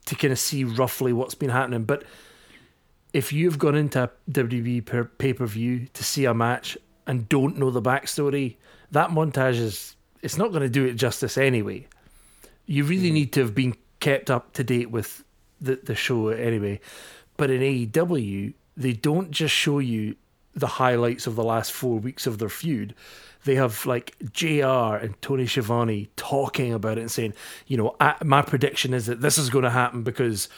[0.05, 2.03] to kind of see roughly what's been happening, but
[3.13, 6.77] if you've gone into a WWE pay-per-view to see a match
[7.07, 8.57] and don't know the backstory,
[8.91, 11.87] that montage is it's not going to do it justice anyway.
[12.65, 13.13] You really mm-hmm.
[13.13, 15.23] need to have been kept up to date with
[15.61, 16.81] the the show anyway.
[17.37, 20.15] But in AEW, they don't just show you
[20.55, 22.95] the highlights of the last four weeks of their feud.
[23.43, 27.33] They have like JR and Tony Schiavone talking about it and saying,
[27.67, 30.49] you know, "I- my prediction is that this is going to happen because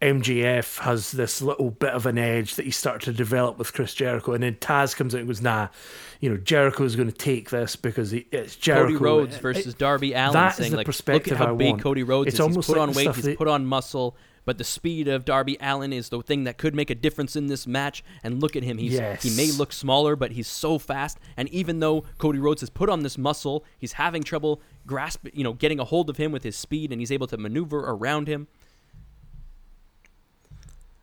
[0.00, 3.94] MJF has this little bit of an edge that he started to develop with Chris
[3.94, 5.68] Jericho, and then Taz comes out and goes, "Nah,
[6.20, 9.66] you know Jericho is going to take this because he, it's Jericho." Cody Rhodes versus
[9.74, 11.82] it- Darby Allin that is saying the like, look at how I big want.
[11.82, 12.46] Cody Rhodes It's is.
[12.46, 15.92] He's put like on weight, he's put on muscle, but the speed of Darby Allin
[15.92, 18.02] is the thing that could make a difference in this match.
[18.22, 21.18] And look at him; he's he may look smaller, but he's so fast.
[21.36, 25.44] And even though Cody Rhodes has put on this muscle, he's having trouble grasp, you
[25.44, 28.26] know, getting a hold of him with his speed, and he's able to maneuver around
[28.28, 28.48] him.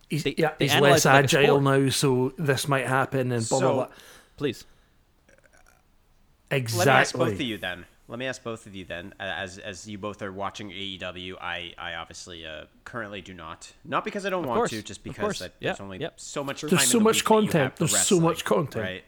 [0.10, 3.48] He's, They- yeah, they he's less it like agile now, so this might happen and
[3.48, 3.88] blah blah blah.
[4.38, 4.66] Please,
[6.52, 6.80] Exactly.
[6.80, 7.86] Let me ask both of you then.
[8.10, 9.14] Let me ask both of you then.
[9.19, 13.72] As as you both are watching AEW, I I obviously uh, currently do not.
[13.86, 16.19] Not because I don't want course, to, just because that Yeah, there's only yep.
[16.19, 16.72] so much time.
[16.72, 17.76] There's so the much content.
[17.76, 18.84] There's so much content.
[18.84, 19.03] Right.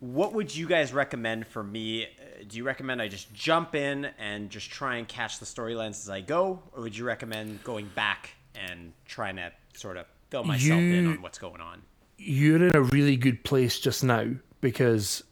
[0.00, 2.06] What would you guys recommend for me?
[2.06, 6.02] Uh, Do you recommend I just jump in and just try and catch the storylines
[6.02, 10.42] as I go, or would you recommend going back and trying to sort of fill
[10.42, 11.82] myself in on what's going on?
[12.18, 14.26] You're in a really good place just now
[14.60, 15.22] because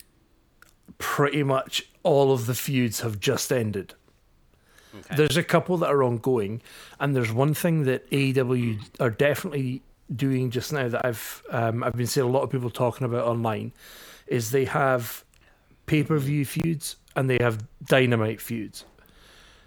[1.01, 3.95] pretty much all of the feuds have just ended.
[4.95, 5.17] Okay.
[5.17, 6.63] There's a couple that are ongoing,
[7.01, 9.83] and there's one thing that AEW are definitely
[10.15, 13.27] doing just now that I've um, I've been seeing a lot of people talking about
[13.27, 13.73] online,
[14.27, 15.25] is they have
[15.87, 18.85] pay per view feuds and they have dynamite feuds.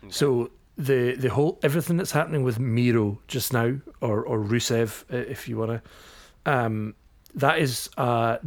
[0.10, 5.48] So the the whole everything that's happening with Miro just now, or or Rusev, if
[5.48, 5.82] you wanna,
[6.46, 6.96] um,
[7.36, 8.38] that is uh,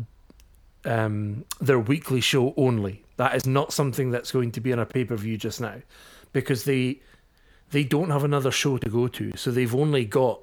[0.86, 3.02] um, their weekly show only.
[3.16, 5.82] That is not something that's going to be on a pay per view just now,
[6.32, 7.00] because they
[7.70, 10.40] they don't have another show to go to, so they've only got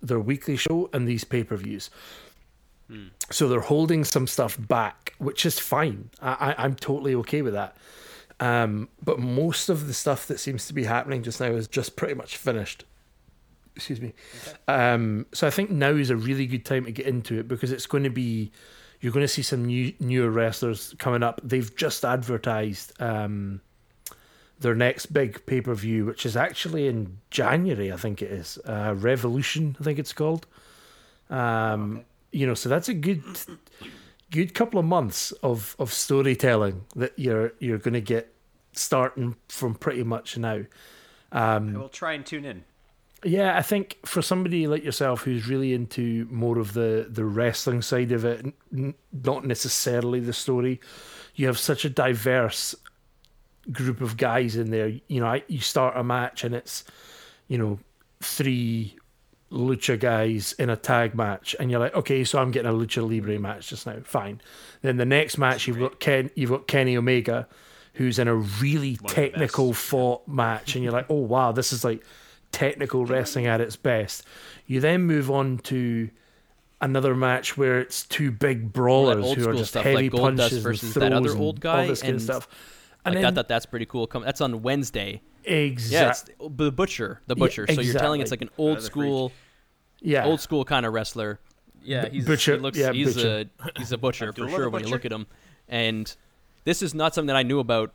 [0.00, 1.90] their weekly show and these pay per views.
[3.30, 6.10] So they're holding some stuff back, which is fine.
[6.20, 7.76] I, I, I'm totally okay with that.
[8.38, 11.96] Um, but most of the stuff that seems to be happening just now is just
[11.96, 12.84] pretty much finished.
[13.76, 14.12] Excuse me.
[14.68, 17.72] Um, so I think now is a really good time to get into it because
[17.72, 18.52] it's going to be
[19.02, 21.40] you're going to see some new newer wrestlers coming up.
[21.44, 23.60] They've just advertised um,
[24.60, 27.92] their next big pay per view, which is actually in January.
[27.92, 29.76] I think it is uh, Revolution.
[29.80, 30.46] I think it's called.
[31.28, 32.04] Um,
[32.34, 33.22] You know, so that's a good
[34.30, 38.32] good couple of months of of storytelling that you're you're going to get
[38.72, 40.64] starting from pretty much now.
[41.76, 42.64] I will try and tune in.
[43.24, 47.80] Yeah, I think for somebody like yourself who's really into more of the the wrestling
[47.80, 50.80] side of it, n- not necessarily the story,
[51.36, 52.74] you have such a diverse
[53.70, 54.88] group of guys in there.
[55.06, 56.82] You know, I, you start a match and it's,
[57.46, 57.78] you know,
[58.20, 58.96] three
[59.52, 63.08] lucha guys in a tag match, and you're like, okay, so I'm getting a lucha
[63.08, 63.96] libre match just now.
[64.02, 64.40] Fine.
[64.80, 67.46] Then the next match you've got Ken, you've got Kenny Omega,
[67.94, 71.84] who's in a really the technical fought match, and you're like, oh wow, this is
[71.84, 72.02] like
[72.52, 74.24] technical wrestling at its best.
[74.66, 76.10] You then move on to
[76.80, 80.36] another match where it's two big brawlers old who are just stuff, heavy like Goldust
[80.38, 82.48] punches versus and that other old guy, all this kind of and, stuff.
[83.04, 84.06] like And I thought that's pretty cool.
[84.06, 85.22] Come, that's on Wednesday.
[85.44, 87.66] Yeah, exactly, it's the butcher, the Yeah, butcher.
[87.68, 88.92] So you're telling it's like an old Another freak.
[88.92, 89.32] school,
[90.00, 91.40] yeah, old school kind of wrestler.
[91.82, 93.44] Yeah, he's butcher- he looks yeah, he's butcher.
[93.66, 95.26] a he's a butcher for sure the when you look at him.
[95.68, 96.14] And
[96.64, 97.92] this is not something that I knew about.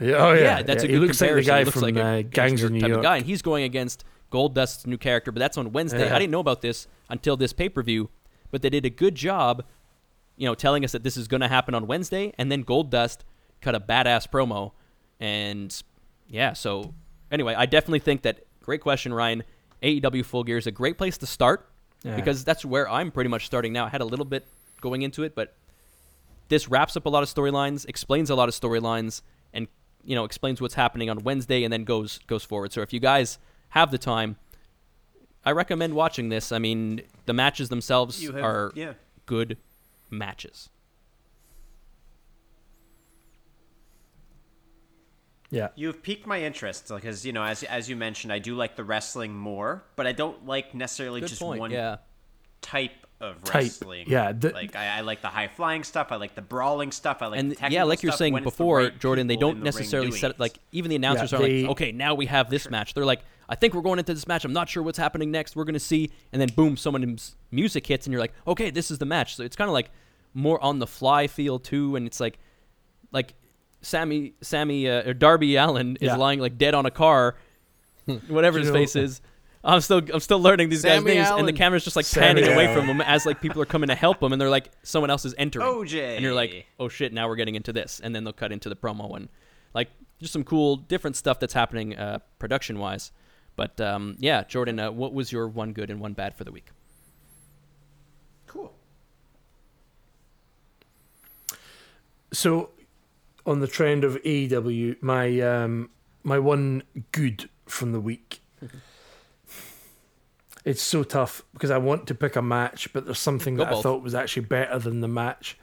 [0.00, 0.88] Yeah, oh yeah, Yeah, that's yeah.
[0.88, 1.52] a He good looks like the comparison.
[1.52, 2.98] guy he looks from like a uh, Gangs gangster of New type York.
[2.98, 5.30] of guy, and he's going against Goldust's new character.
[5.32, 6.06] But that's on Wednesday.
[6.06, 6.16] Yeah.
[6.16, 8.10] I didn't know about this until this pay per view,
[8.50, 9.64] but they did a good job,
[10.36, 13.18] you know, telling us that this is going to happen on Wednesday, and then Goldust
[13.60, 14.72] cut a badass promo,
[15.20, 15.82] and
[16.28, 16.52] yeah.
[16.54, 16.92] So
[17.30, 19.44] anyway, I definitely think that great question, Ryan.
[19.82, 21.68] AEW Full Gear is a great place to start
[22.02, 22.16] Yeah.
[22.16, 23.84] because that's where I'm pretty much starting now.
[23.84, 24.46] I had a little bit
[24.80, 25.54] going into it, but
[26.48, 29.20] this wraps up a lot of storylines, explains a lot of storylines,
[29.52, 29.68] and
[30.04, 32.72] you know explains what's happening on Wednesday, and then goes goes forward.
[32.72, 33.38] So if you guys
[33.70, 34.36] have the time,
[35.44, 36.52] I recommend watching this.
[36.52, 38.94] I mean, the matches themselves have- are yeah.
[39.26, 39.58] good
[40.10, 40.68] matches.
[45.50, 48.74] Yeah, You've piqued my interest because you know, as as you mentioned, I do like
[48.74, 51.60] the wrestling more, but I don't like necessarily Good just point.
[51.60, 51.98] one Yeah.
[52.60, 54.04] type of Type, wrestling.
[54.08, 56.08] yeah, the- like I, I like the high flying stuff.
[56.10, 57.18] I like the brawling stuff.
[57.22, 59.26] I like and the yeah, like you're stuff saying when it's the before, right Jordan,
[59.28, 60.40] they don't in the necessarily set it.
[60.40, 62.92] like even the announcers Yeah, are they- like, okay, now we have this match.
[62.94, 64.44] They're like, I think we're going into this match.
[64.44, 65.54] I'm not sure what's happening next.
[65.56, 68.98] We're gonna see, and then boom, someone's music hits, and you're like, okay, this is
[68.98, 69.36] the match.
[69.36, 69.90] So it's kind of like
[70.34, 72.38] more on the fly feel too, and it's like,
[73.12, 73.34] like
[73.82, 76.16] Sammy, Sammy, uh, or Darby Allin is Yeah.
[76.16, 77.36] lying like dead on a car,
[78.28, 79.20] whatever his know- face is.
[79.64, 82.42] I'm still, I'm still learning these guys' Sammy names, and the camera's just like Sammy
[82.42, 84.70] panning away from them as like people are coming to help them, and they're like,
[84.82, 86.16] someone else is entering, OJ.
[86.16, 88.68] and you're like, oh shit, now we're getting into this, and then they'll cut into
[88.68, 89.28] the promo and
[89.74, 89.88] like
[90.20, 93.10] just some cool different stuff that's happening uh, production wise.
[93.56, 96.52] But um, yeah, Jordan, uh, what was your one good and one bad for the
[96.52, 96.68] week?
[98.46, 98.72] Cool.
[102.32, 102.70] So,
[103.46, 105.90] on the trend of AEW, my um,
[106.22, 106.82] my one
[107.12, 108.40] good from the week.
[110.64, 113.74] it's so tough because I want to pick a match, but there's something Go that
[113.74, 115.58] I thought was actually better than the match.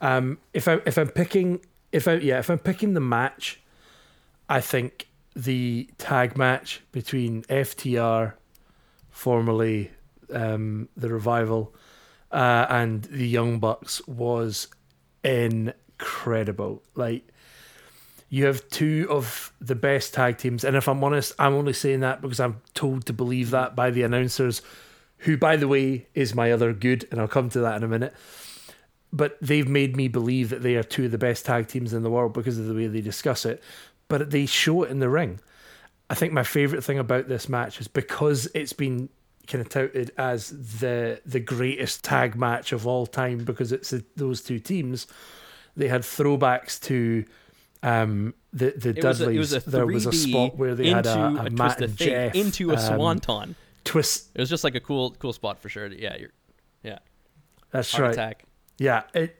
[0.00, 1.60] Um, if I if I'm picking
[1.92, 3.60] if I yeah if I'm picking the match,
[4.48, 8.34] I think the tag match between FTR,
[9.10, 9.90] formerly
[10.32, 11.74] um, the Revival,
[12.32, 14.68] uh, and the Young Bucks was
[15.22, 16.82] incredible.
[16.94, 17.28] Like
[18.32, 22.00] you have two of the best tag teams, and if I'm honest, I'm only saying
[22.00, 24.62] that because I'm told to believe that by the announcers,
[25.18, 27.88] who, by the way, is my other good, and I'll come to that in a
[27.88, 28.14] minute.
[29.12, 32.04] But they've made me believe that they are two of the best tag teams in
[32.04, 33.60] the world because of the way they discuss it.
[34.06, 35.40] But they show it in the ring.
[36.08, 39.08] I think my favorite thing about this match is because it's been
[39.48, 44.04] kind of touted as the the greatest tag match of all time because it's the,
[44.14, 45.08] those two teams.
[45.76, 47.24] They had throwbacks to
[47.82, 49.38] um, the the It was, Dudleys.
[49.38, 51.96] was a 3D there was a spot where they had a, a, a, Matt and
[51.96, 53.56] Jeff into a um, swanton.
[53.84, 54.28] twist.
[54.34, 55.86] It was just like a cool, cool spot for sure.
[55.86, 56.30] Yeah, you're,
[56.82, 56.98] yeah,
[57.70, 58.12] That's heart right.
[58.12, 58.44] attack.
[58.78, 59.36] Yeah, it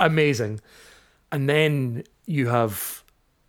[0.00, 0.60] amazing.
[1.30, 3.02] And then you have,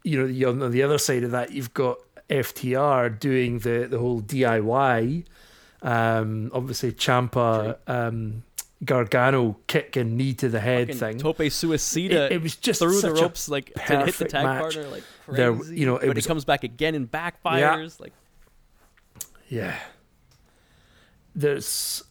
[0.03, 1.97] you know, on the other side of that, you've got
[2.29, 5.25] FTR doing the the whole DIY.
[5.81, 8.43] Um, obviously, Ciampa, um,
[8.85, 11.17] Gargano kick and knee to the head Fucking thing.
[11.19, 14.61] Tope Suicida It- it was just through the ropes like to hit the tag match.
[14.61, 15.37] partner like crazy.
[15.37, 17.99] There- you know, it but was- it comes back again and backfires.
[17.99, 18.13] Like
[19.49, 19.75] Yeah.
[21.35, 22.03] There's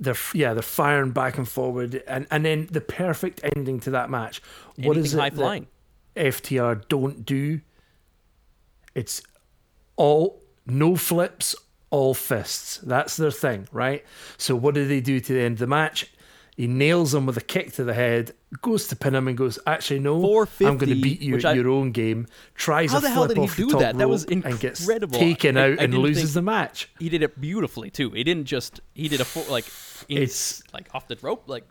[0.00, 4.10] they're yeah, they're firing back and forward and, and then the perfect ending to that
[4.10, 4.42] match.
[4.76, 5.66] What anything is it high that flying.
[6.16, 7.60] FTR don't do?
[8.94, 9.22] It's
[9.96, 11.54] all no flips,
[11.92, 12.78] all fists.
[12.78, 14.04] That's their thing, right?
[14.38, 16.10] So what do they do to the end of the match?
[16.56, 19.58] He nails him with a kick to the head, goes to pin him and goes,
[19.66, 20.16] actually no,
[20.60, 22.26] I'm going to beat you at I- your own game.
[22.54, 23.96] Tries How a the hell flip did he off the do top that?
[23.98, 25.18] That was rope and gets incredible.
[25.18, 26.90] taken I- out I and loses the match.
[26.98, 28.10] He did it beautifully too.
[28.10, 29.64] He didn't just he did a full like
[30.10, 31.64] in, It's- like off the rope like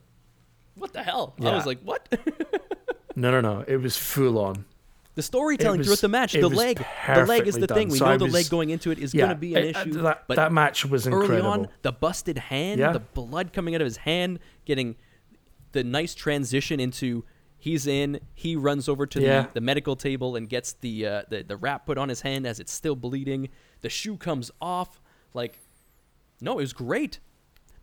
[0.76, 1.36] what the hell?
[1.40, 2.08] I was like, what?
[3.16, 3.64] No, no, no.
[3.68, 4.64] It was full on.
[5.22, 6.84] The storytelling was- throughout the match, the leg,
[7.16, 7.90] the leg is the thing.
[7.90, 9.56] We So know I the was- leg going into it is Yeah, going to be
[9.56, 10.02] an it- issue.
[10.02, 11.50] that, but that match was early incredible.
[11.50, 12.92] on, the busted hand, Yeah.
[12.92, 14.96] the blood coming out of his hand, getting
[15.74, 17.24] the nice transition into
[17.58, 19.44] he's in, he runs over to Yeah.
[19.44, 22.46] the, the medical table and gets the, uh, the the wrap put on his hand
[22.48, 23.50] as it's still bleeding.
[23.82, 25.00] The shoe comes off.
[25.34, 25.60] Like,
[26.42, 27.20] no, it was great.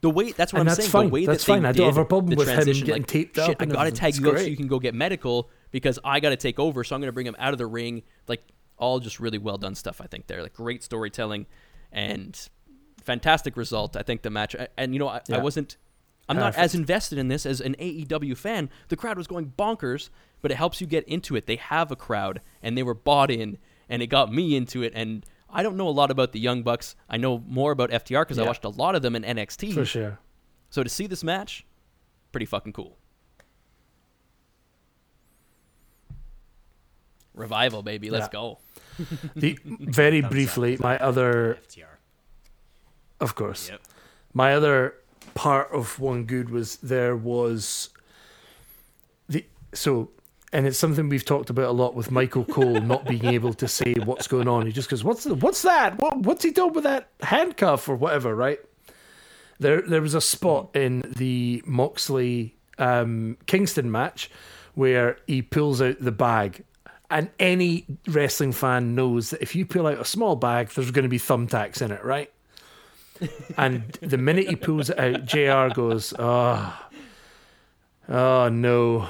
[0.01, 0.91] The way that's what And I'm that's saying.
[0.91, 1.07] fine.
[1.07, 1.65] The way That's that fine.
[1.65, 3.91] I don't have a problem with him transition, getting like, taped up Shit, I gotta
[3.91, 6.85] tag you out so you can go get medical because I gotta take over.
[6.85, 8.03] So I'm gonna bring him out of the ring.
[8.27, 8.43] Like
[8.77, 10.01] all just really well done stuff.
[10.01, 11.47] I think there, like great storytelling
[11.93, 12.49] and
[13.03, 13.97] fantastic result.
[13.97, 15.77] I think the match, and you know, I, I wasn't.
[16.31, 18.69] I'm not as invested in this as an AEW fan.
[18.89, 20.11] The crowd was going bonkers,
[20.43, 21.47] but it helps you get into it.
[21.47, 23.57] They have a crowd, and they were bought in,
[23.89, 24.93] and it got me into it.
[24.95, 26.97] And I don't know a lot about the Young Bucks.
[27.09, 29.73] I know more about FTR because I watched a lot of them in NXT.
[29.73, 30.19] For sure.
[30.69, 31.65] So to see this match,
[32.31, 32.99] pretty fucking cool.
[37.39, 38.11] Revival, baby.
[38.11, 38.41] Let's Yeah.
[38.41, 38.59] go.
[39.37, 41.87] The, very briefly, my other, FTR.
[43.21, 43.81] of course, Yep.
[44.35, 44.95] my other
[45.35, 47.91] part of one good was there was
[49.29, 50.11] the so
[50.53, 53.69] and it's something we've talked about a lot with Michael Cole not being able to
[53.69, 54.67] say what's going on.
[54.67, 55.99] He just goes, "What's the, what's that?
[55.99, 58.59] What what's he doing with that handcuff or whatever?" Right?
[59.61, 64.31] There there was a spot in the Moxley um, Kingston match
[64.75, 66.65] where he pulls out the bag.
[67.11, 71.05] And any wrestling fan knows that if you pull out a small bag, there's going
[71.05, 72.31] to be thumbtacks in it, right?
[73.57, 76.89] And the minute he pulls it out, JR goes, Oh,
[78.09, 79.09] oh no.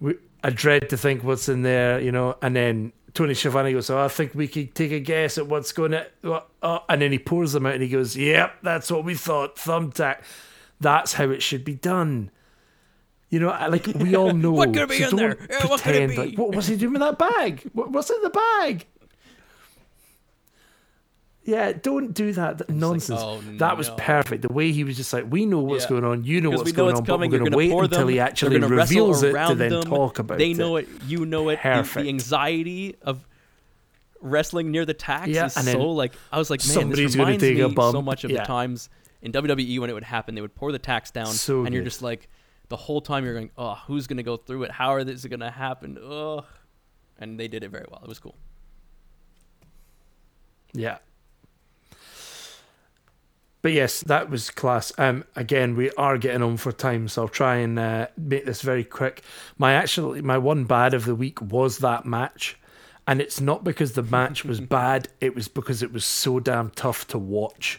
[0.00, 2.36] We, I dread to think what's in there, you know.
[2.42, 5.72] And then Tony Schiavone goes, Oh, I think we could take a guess at what's
[5.72, 6.06] going to.
[6.62, 9.56] Oh, and then he pours them out and he goes, Yep, that's what we thought.
[9.56, 10.22] Thumbtack.
[10.80, 12.30] That's how it should be done.
[13.34, 14.52] You know, I- like we all know.
[14.52, 15.36] What could be so in there?
[15.50, 16.16] Yeah, what could it be?
[16.16, 17.62] Like, what was he doing with that bag?
[17.72, 18.86] What, what's in the bag?
[21.44, 22.58] Yeah, don't do that.
[22.58, 23.20] that nonsense.
[23.22, 24.42] oh, that was perfect.
[24.42, 25.88] The way he was just like, we know what's Yeah.
[25.90, 26.24] going on.
[26.24, 27.28] You know what's going on, coming.
[27.30, 28.08] but we're going to wait until them.
[28.08, 29.82] he actually reveals it to then them.
[29.82, 30.56] talk about they it.
[30.56, 30.88] know it.
[31.06, 31.58] You know it.
[31.62, 33.26] The- The, anxiety of
[34.20, 37.42] wrestling near the tax Yeah, is and so like I was like, man, this reminds
[37.42, 38.38] me a um, so much of Yeah.
[38.40, 38.88] the times
[39.20, 40.34] in WWE when it would happen.
[40.36, 42.28] They would pour the tax down, So and you're just like,
[42.74, 44.72] the whole time you're going, oh, who's gonna go through it?
[44.72, 45.96] How are this gonna happen?
[45.96, 46.44] Ugh.
[47.20, 48.00] And they did it very well.
[48.02, 48.34] It was cool.
[50.72, 50.98] Yeah.
[53.62, 54.92] But yes, that was class.
[54.98, 58.60] Um, again, we are getting on for time, so I'll try and uh, make this
[58.60, 59.22] very quick.
[59.56, 62.58] My actually, my one bad of the week was that match,
[63.06, 65.06] and it's not because the match was bad.
[65.20, 67.78] It was because it was so damn tough to watch.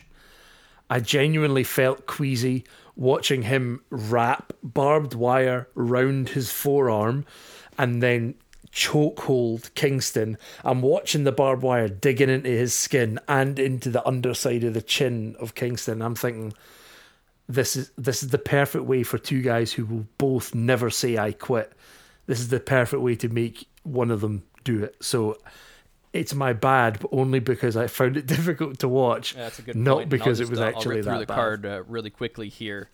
[0.89, 2.63] I genuinely felt queasy
[2.95, 7.25] watching him wrap barbed wire round his forearm
[7.77, 8.35] and then
[8.71, 10.37] chokehold Kingston.
[10.63, 14.81] I'm watching the barbed wire digging into his skin and into the underside of the
[14.81, 16.01] chin of Kingston.
[16.01, 16.53] I'm thinking
[17.47, 21.17] this is this is the perfect way for two guys who will both never say
[21.17, 21.71] I quit.
[22.27, 24.95] This is the perfect way to make one of them do it.
[24.99, 25.37] So
[26.15, 29.35] it's my bad, but only because I found it difficult to watch.
[29.35, 31.19] Yeah, that's a good not point, I'll because it was uh, I'll actually rip through
[31.19, 31.35] the bad.
[31.35, 32.89] card uh, really quickly here.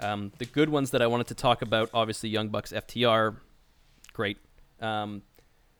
[0.00, 3.36] Um, the good ones that I wanted to talk about, obviously, Young Bucks FTR,
[4.12, 4.38] great.
[4.80, 5.22] Um,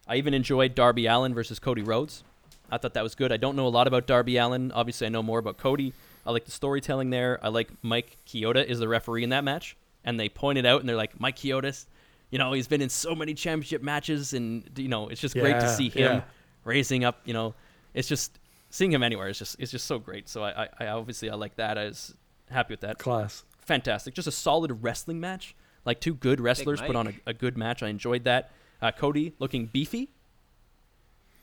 [0.07, 2.23] I even enjoyed Darby Allin versus Cody Rhodes.
[2.71, 3.33] I thought that was good.
[3.33, 4.73] I don't know a lot about Darby Allin.
[4.73, 5.93] Obviously, I know more about Cody.
[6.25, 7.39] I like the storytelling there.
[7.43, 10.89] I like Mike Chioda is the referee in that match, and they pointed out and
[10.89, 11.87] they're like, Mike Chioda's,
[12.31, 15.61] you know, he's been in so many championship matches, and you know, it's just great
[15.61, 16.23] to see him yeah.
[16.65, 17.21] Raising up.
[17.25, 17.55] You know,
[17.95, 18.39] it's just
[18.71, 20.29] seeing him anywhere is just it's just so great.
[20.29, 21.79] So I, I, I obviously I like that.
[21.79, 22.15] I was
[22.51, 22.99] happy with that.
[22.99, 23.45] Class.
[23.61, 25.55] Fantastic, just a solid wrestling match.
[25.85, 27.83] Like two good wrestlers put on a, a good match.
[27.83, 28.51] I enjoyed that.
[28.81, 30.11] Uh, Cody looking beefy.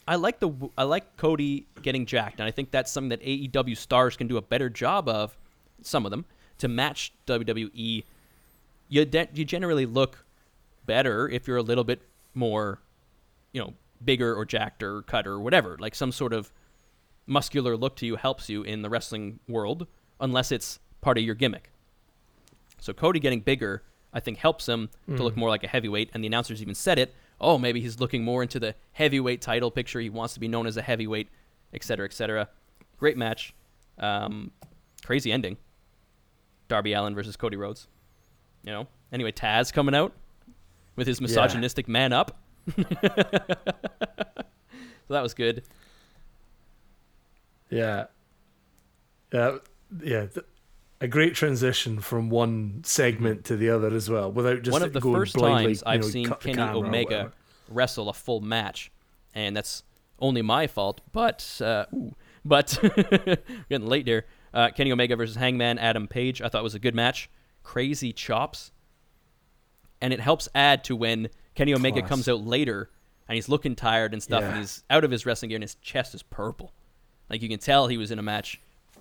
[0.08, 3.78] I like the I like Cody getting jacked, and I think that's something that AEW
[3.78, 5.38] stars can do a better job of.
[5.84, 6.26] Some of them
[6.60, 8.04] to match WWE.
[8.90, 10.26] You de- you generally look
[10.86, 12.02] better if you're a little bit
[12.34, 12.80] more,
[13.52, 13.74] you know,
[14.04, 15.78] bigger or jacked or cut or whatever.
[15.80, 16.52] Like some sort of
[17.28, 19.88] muscular look to you helps you in the wrestling world,
[20.20, 21.72] unless it's part of your gimmick.
[22.80, 23.84] So Cody getting bigger,
[24.14, 26.10] I think, helps him to look more like a heavyweight.
[26.14, 27.14] And the announcers even said it.
[27.40, 30.00] Oh, maybe he's looking more into the heavyweight title picture.
[30.00, 31.30] He wants to be known as a heavyweight,
[31.74, 32.50] et cetera, et cetera.
[32.98, 33.54] Great match.
[34.00, 34.52] Um,
[35.06, 35.58] crazy ending.
[36.68, 37.88] Darby Allin versus Cody Rhodes.
[38.64, 38.88] You know.
[39.12, 40.14] Anyway, Taz coming out
[40.96, 42.40] with his misogynistic man up.
[42.76, 42.84] so
[45.10, 45.64] that was good.
[47.70, 48.06] Yeah.
[49.34, 49.58] Yeah.
[50.04, 50.28] Yeah.
[51.00, 54.94] A great transition from one segment to the other as well, without just one of
[54.94, 57.32] the first blindly, times I've know, seen Kenny Omega
[57.70, 58.92] wrestle a full match,
[59.34, 59.82] and that's
[60.20, 61.02] only my fault.
[61.12, 62.14] But uh, ooh,
[62.46, 62.78] but
[63.70, 64.28] getting late here.
[64.54, 66.42] Uh, Kenny Omega versus Hangman Adam Page.
[66.42, 67.32] I thought was a good match.
[67.64, 68.72] Crazy chops,
[70.02, 72.10] and it helps add to when Kenny Omega Class.
[72.10, 72.90] comes out later
[73.28, 75.76] and he's looking tired and stuff, and he's out of his wrestling gear and his
[75.76, 76.74] chest is purple.
[77.30, 78.60] Like you can tell he was in a match.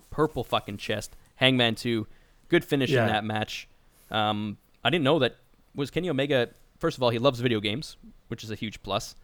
[0.09, 1.15] Purple fucking chest.
[1.35, 2.07] Hangman two,
[2.49, 3.03] Good finish Yeah.
[3.03, 3.67] in that match.
[4.09, 5.37] Um, I didn't know that
[5.75, 6.49] was Kenny Omega.
[6.79, 7.95] First of all, he loves video games,
[8.27, 9.15] which is a huge plus,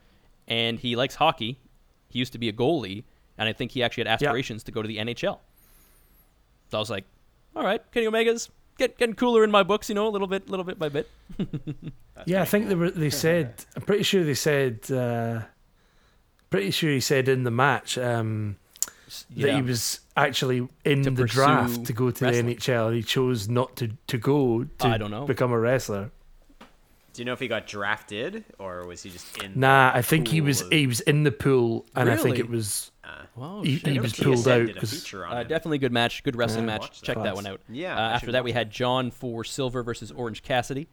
[0.47, 1.59] and he likes hockey.
[2.09, 3.03] He used to be a goalie,
[3.37, 5.39] and I think he actually had aspirations to go to the NHL.
[6.71, 7.03] So I was like,
[7.55, 10.49] all right, Kenny Omega's get, getting cooler in my books, you know, a little bit,
[10.49, 11.09] little bit by bit.
[12.25, 12.89] yeah, I think they were.
[12.91, 13.53] They said.
[13.75, 14.89] I'm pretty sure they said.
[14.91, 15.41] Uh,
[16.49, 18.55] pretty sure he said in the match um,
[19.35, 22.45] that he was actually in To the draft to go to wrestling.
[22.47, 22.95] the NHL.
[22.95, 25.25] He chose not to to go to I don't know.
[25.25, 26.11] become a wrestler.
[27.13, 29.59] Do you know if he got drafted or was he just in?
[29.59, 32.37] Nah, the I think he was of- he was in the pool, and I think
[32.37, 32.91] it was
[33.35, 36.35] Wow, he, he was pulled out a because feature on Uh, definitely good match, good
[36.35, 36.73] wrestling Yeah.
[36.73, 36.81] match.
[36.81, 37.05] Watch that.
[37.05, 37.61] Check that one out.
[37.69, 40.87] Yeah, Uh, after that, we had John for Silver versus Orange Cassidy.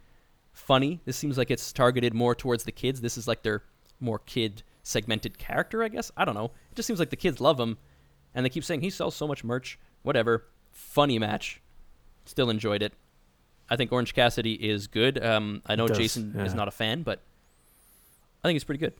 [0.52, 1.00] Funny.
[1.04, 3.00] This seems like it's targeted more towards the kids.
[3.00, 3.62] This is like their
[4.00, 6.12] more kid segmented character, I guess.
[6.16, 6.52] I don't know.
[6.70, 7.78] It just seems like the kids love him,
[8.34, 9.78] and they keep saying he sells so much merch.
[10.02, 10.44] Whatever.
[10.70, 11.60] Funny match.
[12.26, 12.92] Still enjoyed it.
[13.68, 15.22] I think Orange Cassidy is good.
[15.24, 17.20] Um, I know does, Jason is not a fan, but
[18.44, 18.92] I think he's pretty good.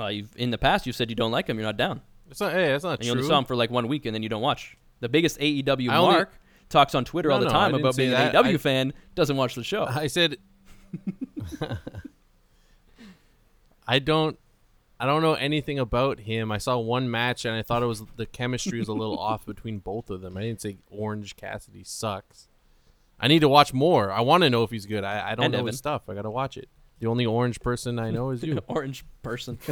[0.00, 1.58] Uh, you've in the past you've said you don't like him.
[1.58, 2.00] You're not down.
[2.30, 2.52] It's not.
[2.52, 3.20] Hey, that's not And you true.
[3.22, 4.76] only saw him for like one week, and then you don't watch.
[5.00, 6.32] The biggest AEW I only- Mark
[6.68, 8.44] talks on Twitter No, all the no, I time didn't about say being an that.
[8.44, 9.84] AEW I- fan, doesn't watch the show.
[9.84, 10.36] I said
[13.86, 14.38] I don't
[14.98, 16.52] I don't know anything about him.
[16.52, 19.46] I saw one match and I thought it was the chemistry was a little off
[19.46, 20.36] between both of them.
[20.36, 22.48] I didn't say Orange Cassidy sucks.
[23.18, 24.10] I need to watch more.
[24.10, 25.04] I want to know if he's good.
[25.04, 25.68] I, I don't And know Evan.
[25.68, 26.02] his stuff.
[26.08, 26.68] I gotta watch it.
[27.00, 28.60] The only orange person I know is you.
[28.68, 29.58] Orange person.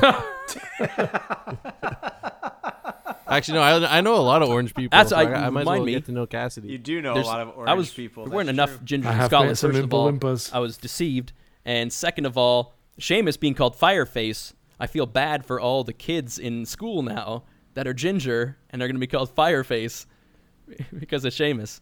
[3.30, 3.62] Actually, no.
[3.62, 4.96] I, I know a lot of orange people.
[4.96, 5.92] That's- so I- I, I might as remind well me.
[5.92, 6.68] get to know Cassidy.
[6.68, 8.24] You do know There's- a lot of orange I was, people.
[8.24, 8.84] There weren't that's enough true.
[8.86, 9.50] ginger I in have Scotland.
[9.50, 10.52] met some First of Oompa all, Loompas.
[10.54, 11.32] I was deceived,
[11.66, 14.54] and second of all, Sheamus being called Fireface.
[14.80, 17.42] I feel bad for all the kids in school now
[17.74, 20.06] that are ginger and they're going to be called Fireface
[20.98, 21.80] because of Sheamus.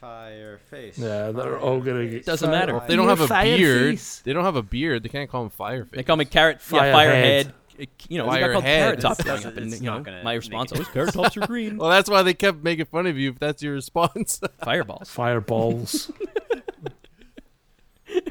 [0.00, 0.98] Fire face.
[0.98, 2.26] Yeah, they're all gonna get.
[2.26, 2.76] Doesn't matter.
[2.76, 4.20] If they don't have a Fire beard, face.
[4.24, 5.02] they don't have a beard.
[5.02, 5.90] They can't call him Fireface.
[5.92, 7.44] They call me Carrot, yeah, Firehead.
[7.44, 7.52] Firehead.
[7.78, 8.66] It- You know, we got called Firehead.
[8.66, 10.72] Carrot Top It's- growing it's- up, and it's you know, not gonna my make response
[10.72, 11.76] oh, it- always Carrot Tops are green.
[11.78, 13.30] well, that's why they kept making fun of you.
[13.30, 14.40] If that's your response.
[14.64, 15.08] Fireballs.
[15.10, 16.10] Fireballs.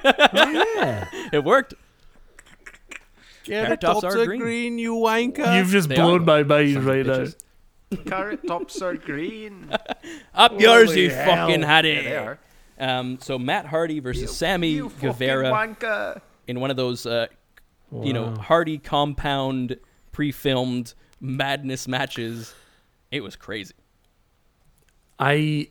[0.03, 1.07] yeah.
[1.31, 1.73] It worked.
[3.43, 4.39] Carrot tops tops are are green.
[4.41, 5.57] green, you wanker.
[5.57, 6.25] You've just They blown are.
[6.25, 7.13] my mind right now.
[7.13, 7.35] bitches.
[8.05, 9.69] Carrot tops are green.
[10.33, 11.47] Up yours, you hell.
[11.47, 12.03] fucking had Yeah, it.
[12.03, 12.39] they are.
[12.77, 16.19] Um, so Matt Hardy versus Sammy You Guevara wanker.
[16.47, 17.27] in one of those, uh,
[18.01, 19.77] you know, Hardy compound
[20.11, 22.53] pre-filmed madness matches.
[23.11, 23.73] It was crazy.
[25.19, 25.69] I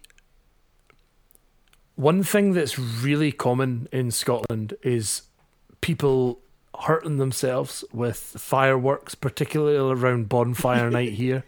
[1.96, 5.22] one thing that's really common in Scotland is
[5.80, 6.40] people
[6.82, 11.44] hurting themselves with fireworks, particularly around bonfire night here.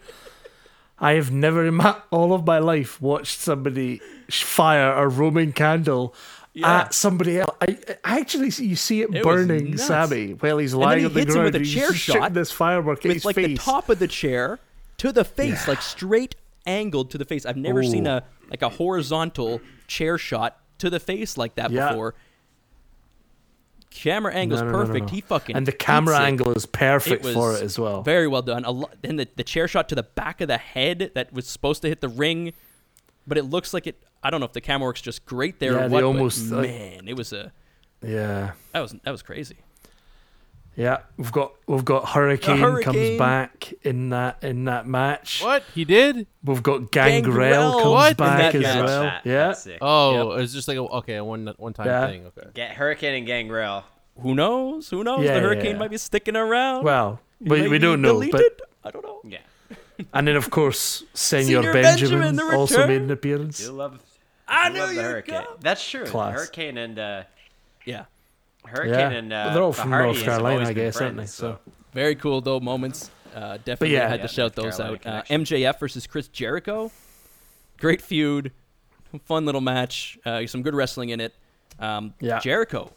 [0.99, 4.01] I have never in my, all of my life watched somebody
[4.31, 6.15] fire a Roman candle
[6.55, 6.81] Yeah.
[6.81, 7.55] at somebody else.
[7.61, 9.77] I, I actually see you see it, It burning.
[9.77, 12.51] Sammy while he's then lying he on the hits him with a chair shot this
[12.51, 13.47] firework at With like face.
[13.49, 14.59] the top of the chair
[14.99, 16.35] to the face, like straight
[16.67, 17.45] angled to the face.
[17.45, 21.89] I've never seen a like a horizontal chair shot to the face like that Yeah.
[21.91, 22.15] before.
[23.97, 25.07] Camera angle's No, no, perfect.
[25.07, 25.13] no.
[25.13, 28.03] He fucking and the camera angle is perfect was for it as well.
[28.03, 28.65] Very well done.
[28.65, 31.47] A lo- then the, the chair shot to the back of the head that was
[31.49, 32.53] supposed to hit the ring,
[33.27, 34.03] but it looks like it.
[34.23, 36.01] I don't know if the camera works just great there Yeah, or they what.
[36.03, 37.53] but almost, like- man, it was a
[38.03, 38.53] yeah.
[38.73, 39.57] that was that was crazy.
[40.77, 42.93] Yeah, we've got we've got Hurricane, Hurricane.
[42.93, 45.43] comes back in that in that match.
[45.43, 46.27] what he did?
[46.45, 47.73] We've got Gangrel, Gangrel.
[47.81, 48.17] comes What?
[48.19, 48.85] Back as match.
[48.85, 49.03] well.
[49.03, 49.79] That- yeah, that's sick.
[49.81, 52.07] Oh, it's just like a, okay, a one one time Yeah.
[52.09, 52.27] thing.
[52.27, 52.49] Okay.
[52.53, 53.85] Get Hurricane and Gangrel.
[54.21, 54.91] Who knows?
[54.91, 55.25] Who knows?
[55.25, 55.79] Yeah, the hurricane yeah.
[55.79, 56.85] might be sticking around.
[56.85, 58.33] well, He we, we don't know, deleted.
[58.59, 59.21] but I don't know.
[59.25, 59.39] Yeah.
[60.13, 63.63] and then of course Senor, Senor Benjamin, Benjamin, also made an appearance.
[63.63, 63.99] You love.
[64.47, 65.43] I you knew love the you'd Hurricane.
[65.43, 65.57] come.
[65.61, 66.05] That's true.
[66.05, 66.35] Class.
[66.35, 67.23] Hurricane and uh,
[67.87, 68.05] Yeah.
[68.67, 71.01] Hurricane Yeah, and uh, they're all the from Hardys North Carolina, always I been guess,
[71.01, 71.21] aren't they?
[71.23, 71.59] friends, So
[71.93, 73.11] Very cool though moments.
[73.35, 74.09] Uh, definitely yeah.
[74.09, 75.07] had to shout those Carolina out.
[75.31, 75.35] Uh.
[75.35, 76.91] MJF versus Chris Jericho.
[77.79, 78.53] Great feud.
[79.25, 80.19] Fun little match.
[80.25, 81.35] Uh, some good wrestling in it.
[81.79, 82.39] Um, Yeah.
[82.39, 82.93] Jericho,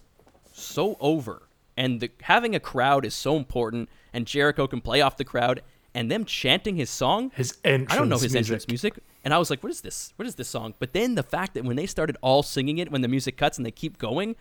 [0.54, 1.44] so over.
[1.78, 3.90] And the, having a crowd is so important.
[4.14, 5.62] And Jericho can play off the crowd.
[5.94, 7.32] And them chanting his song.
[7.36, 7.92] his entrance.
[7.92, 8.38] I don't know his music.
[8.38, 9.00] entrance music.
[9.26, 10.14] And I was like, what is this?
[10.16, 10.74] What is this song?
[10.80, 13.58] But then the fact that when they started all singing it, when the music cuts
[13.58, 14.36] and they keep going,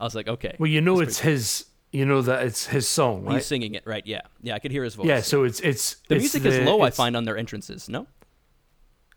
[0.00, 0.56] I was like, okay.
[0.58, 1.66] Well, you know it's pretty his.
[1.92, 3.34] You know that it's his song, right?
[3.34, 4.06] He's singing it, right?
[4.06, 4.20] Yeah.
[4.42, 5.06] Yeah, I could hear his voice.
[5.06, 7.88] yeah, so it's it's The it's music the- is low, I find, on their entrances.
[7.88, 8.06] No,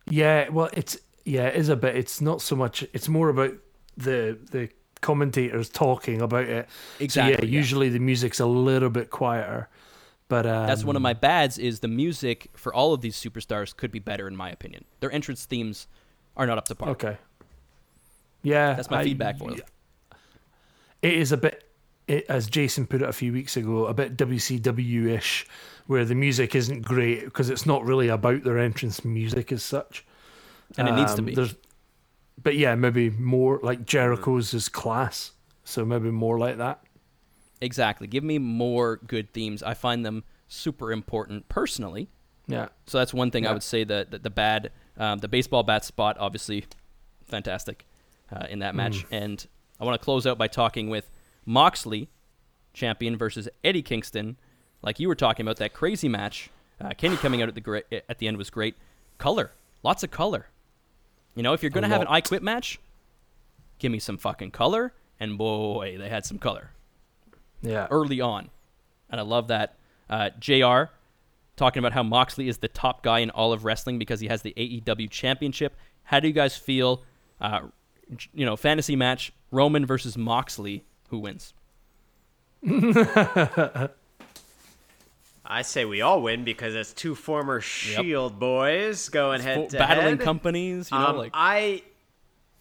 [0.10, 1.96] Yeah, well, it's yeah, it is a bit.
[1.96, 2.84] It's not so much.
[2.94, 3.52] It's more about
[3.96, 4.70] the the
[5.02, 6.68] commentators talking about it.
[6.98, 7.60] So Exactly, yeah, yeah.
[7.60, 9.70] usually the music's a little bit quieter,
[10.28, 11.58] but um, that's one of my bads.
[11.60, 14.84] Is the music for all of these superstars could be better, in my opinion.
[15.00, 15.88] Their entrance themes
[16.36, 16.90] are not up to par.
[16.90, 17.18] Okay.
[18.42, 19.60] Yeah, That's my I- feedback for them.
[21.04, 21.70] It is a bit,
[22.08, 25.46] it, as Jason put it a few weeks ago, a bit WCW ish,
[25.86, 30.06] where the music isn't great because it's not really about their entrance music as such.
[30.78, 31.50] And it needs to Um, be.
[32.42, 36.84] But yeah, maybe more like Jericho's is class, so maybe more like that.
[37.62, 38.08] Exactly.
[38.08, 39.62] Give me more good themes.
[39.62, 42.10] I find them super important personally.
[42.48, 42.70] Yeah.
[42.88, 45.86] So that's one thing I would say that the, the bad, um, the baseball bat
[45.86, 46.66] spot, obviously,
[47.26, 47.86] fantastic
[48.32, 49.06] uh, in that match.
[49.12, 49.46] And
[49.84, 51.10] I want to close out by talking with
[51.46, 52.08] Moxley,
[52.74, 54.38] champion versus Eddie Kingston.
[54.82, 56.50] Like you were talking about that crazy match.
[56.80, 58.76] Uh, Kenny coming out at the great, at the end was great.
[59.18, 59.52] Color,
[59.84, 60.48] lots of color.
[61.36, 62.08] You know, if you're gonna have an.
[62.10, 62.80] I Quit match,
[63.78, 64.94] give me some fucking color.
[65.20, 66.72] And boy, they had some color
[67.62, 67.88] Yeah.
[67.92, 68.52] early on.
[69.10, 69.76] And I love that.
[70.10, 70.92] Uh, JR
[71.58, 74.44] talking about how Moxley is the top guy in all of wrestling because he has
[74.44, 75.76] the AEW championship.
[76.04, 77.04] How do you guys feel?
[77.42, 77.64] Uh,
[78.34, 80.84] you know, fantasy match Roman versus Moxley.
[81.10, 81.54] Who wins?
[85.46, 89.78] I say we all win because it's two former Shield boys going head Fo- to
[89.78, 90.22] battling head.
[90.22, 90.90] companies.
[90.92, 91.84] You know, Um, like I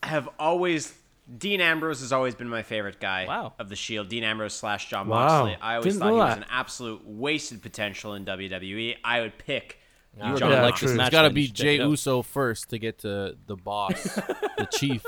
[0.02, 0.92] have always
[1.38, 3.52] Dean Ambrose has always been my favorite guy Wow.
[3.58, 4.08] of the Shield.
[4.08, 5.44] Dean Ambrose slash John Wow.
[5.44, 5.56] Moxley.
[5.62, 8.96] I always Didn't thought he was an absolute wasted potential in WWE.
[9.04, 9.78] I would pick
[10.16, 10.86] you were John gonna Yeah, like Moxley.
[10.86, 10.96] this true.
[10.98, 11.06] match.
[11.06, 11.76] It's got to be you Jey.
[11.76, 15.04] Uso first to get to the boss, the chief.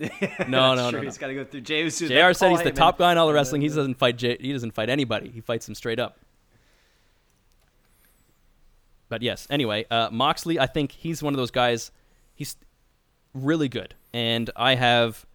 [0.48, 0.98] No, no, no, true.
[1.00, 1.04] no.
[1.04, 1.98] He's got to go through James.
[1.98, 3.60] JR then said Paul he's the top guy in all the wrestling.
[3.62, 4.16] He doesn't fight.
[4.16, 5.28] J- he doesn't fight anybody.
[5.30, 6.18] He fights them straight up.
[9.08, 9.46] but yes.
[9.50, 11.90] Anyway, uh, Moxley, I think he's one of those guys.
[12.34, 12.56] He's
[13.34, 15.26] really good, and I have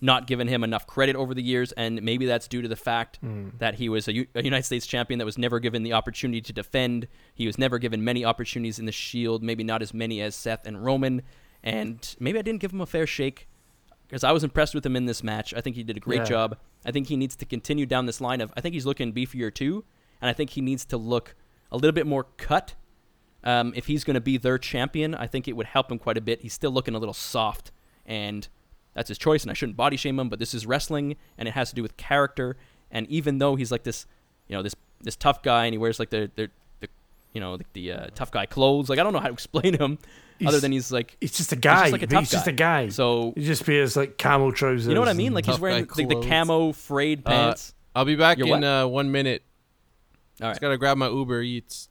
[0.00, 3.20] not given him enough credit over the years, and maybe that's due to the fact
[3.58, 6.40] that he was a, U- a United States champion that was never given the opportunity
[6.40, 7.06] to defend.
[7.36, 10.66] He was never given many opportunities in the Shield, maybe not as many as Seth
[10.66, 11.22] and Roman,
[11.62, 13.46] and maybe I didn't give him a fair shake
[14.12, 15.54] because I was impressed with him in this match.
[15.54, 16.24] I think he did a great Yeah.
[16.24, 16.58] job.
[16.84, 18.52] I think he needs to continue down this line of.
[18.54, 19.84] I think he's looking beefier too,
[20.20, 21.34] and I think he needs to look
[21.70, 22.74] a little bit more cut.
[23.42, 26.18] Um, if he's going to be their champion, I think it would help him quite
[26.18, 26.42] a bit.
[26.42, 27.72] He's still looking a little soft,
[28.04, 28.46] and
[28.92, 29.42] that's his choice.
[29.44, 31.82] And I shouldn't body shame him, but this is wrestling, and it has to do
[31.82, 32.58] with character.
[32.90, 34.04] And even though he's like this,
[34.46, 36.88] you know, this this tough guy, and he wears like the the, the
[37.32, 38.90] you know the, the uh, tough guy clothes.
[38.90, 39.98] Like I don't know how to explain him,
[40.46, 41.88] other than he's like He's just a guy.
[41.88, 42.52] like a tough he's just guy.
[42.52, 42.88] a guy.
[42.88, 43.32] so.
[43.36, 44.86] he just wears like camel trousers.
[44.86, 45.34] You know what I mean?
[45.34, 47.74] Like he's wearing like the camo frayed Uh, pants.
[47.94, 49.42] I'll be back You're in uh, one minute.
[50.40, 50.52] All right.
[50.52, 51.88] Just gotta grab my Uber Eats.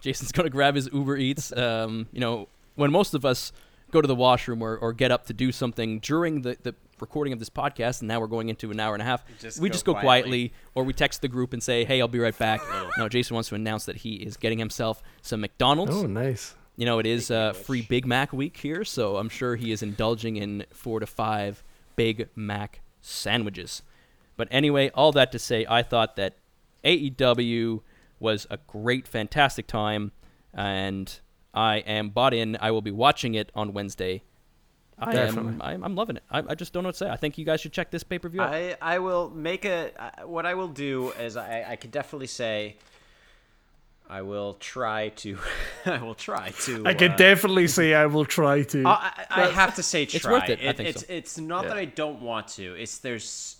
[0.00, 1.52] Jason's gonna grab his Uber Eats.
[1.56, 3.52] Um, you know, when most of us
[3.90, 7.32] go to the washroom or, or get up to do something during the, the recording
[7.32, 9.68] of this podcast, and now we're going into an hour and a half, Just we
[9.68, 10.48] go just go quietly.
[10.48, 12.60] quietly, or we text the group and say, "Hey, I'll be right back."
[12.98, 15.94] no, Jason wants to announce that he is getting himself some McDonald's.
[15.94, 16.54] Oh, nice.
[16.76, 19.82] You know, it is uh, free Big Mac week here, so I'm sure he is
[19.82, 21.62] indulging in four to five
[21.94, 23.82] Big Mac sandwiches.
[24.36, 26.36] But anyway, all that to say, I thought that
[26.84, 27.80] AEW
[28.18, 30.10] was a great, fantastic time,
[30.52, 31.20] and
[31.52, 32.56] I am bought in.
[32.60, 34.22] I will be watching it on Wednesday.
[34.98, 35.54] I Definitely.
[35.54, 35.62] am.
[35.62, 36.22] I'm, I'm loving it.
[36.30, 37.10] I, I just don't know what to say.
[37.10, 38.42] I think you guys should check this pay per view.
[38.42, 42.28] I, I will make a uh, what I will do is I, I could definitely
[42.28, 42.76] say
[44.08, 45.38] I will try to
[45.86, 48.86] I will try to I can uh, definitely say I will try to.
[48.86, 50.16] I, I I have to say try.
[50.16, 50.60] It's worth it.
[50.60, 51.06] I think it's so.
[51.08, 52.74] it's not that I don't want to.
[52.74, 53.56] It's there's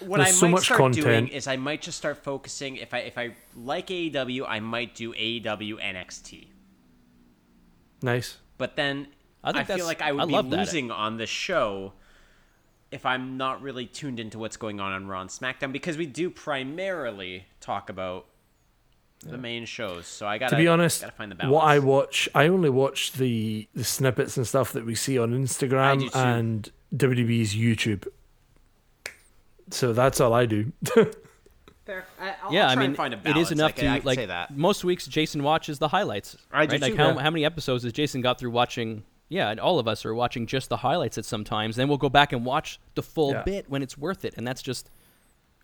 [0.00, 2.94] what There's I so might much start doing is I might just start focusing if
[2.94, 6.46] I if I like AEW, I might do AEW NXT.
[8.02, 8.38] nice.
[8.58, 9.08] But then
[9.42, 10.56] I I, feel like I would I be love that.
[10.56, 11.92] losing on the show
[12.90, 16.06] if I'm not really tuned into what's going on on Raw and SmackDown because we
[16.06, 18.26] do primarily talk about
[19.24, 20.06] the main shows.
[20.06, 21.52] So I gotta be honest, gotta find the balance.
[21.54, 25.32] what I watch, I only watch the the snippets and stuff that we see on
[25.32, 28.06] Instagram and WWE's YouTube.
[29.70, 30.72] So that's all I do.
[31.84, 32.06] Fair.
[32.20, 33.48] I, I'll, yeah, I'll I mean, and find a it balance.
[33.48, 34.56] is enough I can, I to can like say that.
[34.56, 35.06] most weeks.
[35.06, 36.36] Jason watches the highlights.
[36.52, 36.76] I do?
[36.78, 37.20] Like too, how, yeah.
[37.20, 39.04] how many episodes has Jason got through watching?
[39.30, 41.76] Yeah, and all of us are watching just the highlights at sometimes.
[41.76, 43.42] Then we'll go back and watch the full Yeah.
[43.42, 44.90] bit when it's worth it, and that's just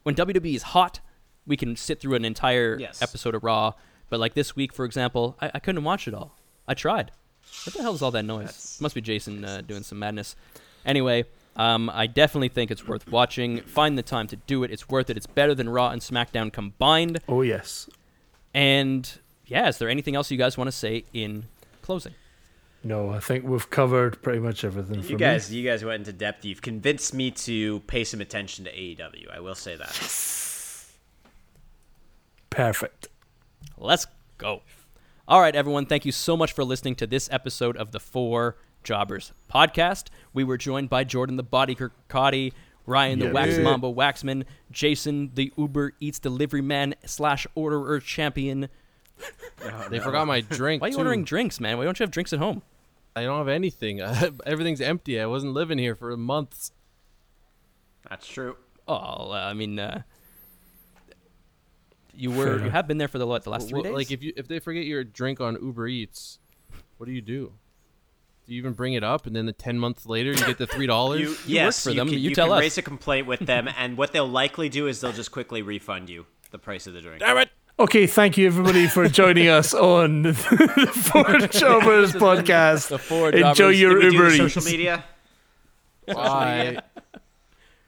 [0.03, 1.01] when WWE is hot.
[1.47, 3.03] We can sit through an entire Yes.
[3.03, 3.73] episode of Raw,
[4.11, 6.37] but like this week, for example, I, I couldn't watch it all.
[6.67, 7.11] I tried.
[7.67, 8.47] What the hell is all that noise?
[8.47, 10.35] That's- Must be Jason uh, doing some madness.
[10.87, 11.25] Anyway,
[11.57, 13.61] um, I definitely think it's worth watching.
[13.63, 14.71] Find the time to do it.
[14.71, 15.17] It's worth it.
[15.17, 17.21] It's better than Raw and SmackDown combined.
[17.29, 17.89] oh yes.
[18.53, 19.11] And
[19.47, 21.45] yeah, is there anything else you guys want to say in
[21.83, 22.15] closing?
[22.83, 25.01] No, I think we've covered pretty much everything.
[25.03, 25.21] for You me.
[25.21, 26.45] guys, you guys went into depth.
[26.45, 29.31] You've convinced me to pay some attention to AEW.
[29.35, 29.89] I will say that.
[32.55, 33.09] Perfect.
[33.77, 34.07] Let's
[34.39, 34.63] go.
[35.27, 35.87] All right, everyone.
[35.87, 40.09] Thank you so much for listening to this episode of the Four Jobbers podcast.
[40.33, 42.53] We were joined by Jordan the Body Kirkcaldy,
[42.87, 43.33] Ryan the Yeah.
[43.33, 43.63] Wax Yeah.
[43.63, 48.69] Mamba Waxman, Jason the Uber Eats Delivery Man slash Orderer Champion.
[49.91, 50.83] They forgot my drink.
[50.83, 51.01] Why are you too.
[51.01, 51.79] ordering drinks, man?
[51.79, 52.63] Why don't you have drinks at home?
[53.17, 54.01] I don't have anything.
[54.47, 55.21] Everything's empty.
[55.21, 56.73] I wasn't living here for months.
[58.11, 58.57] That's true.
[58.89, 60.03] Oh, uh, I mean, uh,
[62.17, 63.95] you Fair were you have been there for the what, the last three Well, days.
[63.95, 66.39] Like if you if they forget your drink on Uber Eats,
[66.99, 67.53] what do you do?
[68.47, 70.67] Do you even bring it up and then the ten months later you get the
[70.67, 71.21] three dollars?
[71.21, 72.61] You, You work yes, for you them, Can, you you tell can us.
[72.61, 76.09] raise a complaint with them, and what they'll likely do is they'll just quickly refund
[76.11, 77.21] you the price of the drink.
[77.21, 77.49] Damn it!
[77.79, 82.89] Okay, thank you everybody for joining us on the Four Jobbers podcast.
[82.89, 83.81] the Four Enjoy Jobbers.
[83.81, 84.37] your Did Uber Eats.
[84.37, 85.05] social media?
[86.07, 86.81] Bye.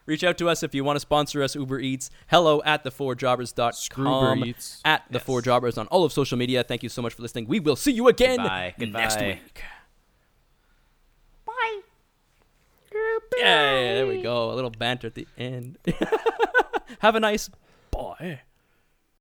[0.07, 1.55] Reach out to us if you want to sponsor us.
[1.57, 2.11] Uber Eats.
[2.29, 3.73] Hello at thefourjobbers.com.
[3.73, 4.81] Screwber Eats.
[4.85, 6.63] At the Four Jobbers on all of social media.
[6.63, 7.47] Thank you so much for listening.
[7.49, 8.75] We will see you again Goodbye.
[8.79, 9.41] next Goodbye.
[9.45, 9.63] week.
[11.45, 11.81] Bye.
[13.39, 14.51] Yeah, there we go.
[14.53, 15.79] A little banter at the end.
[17.01, 17.51] Have a nice
[17.91, 18.41] bye.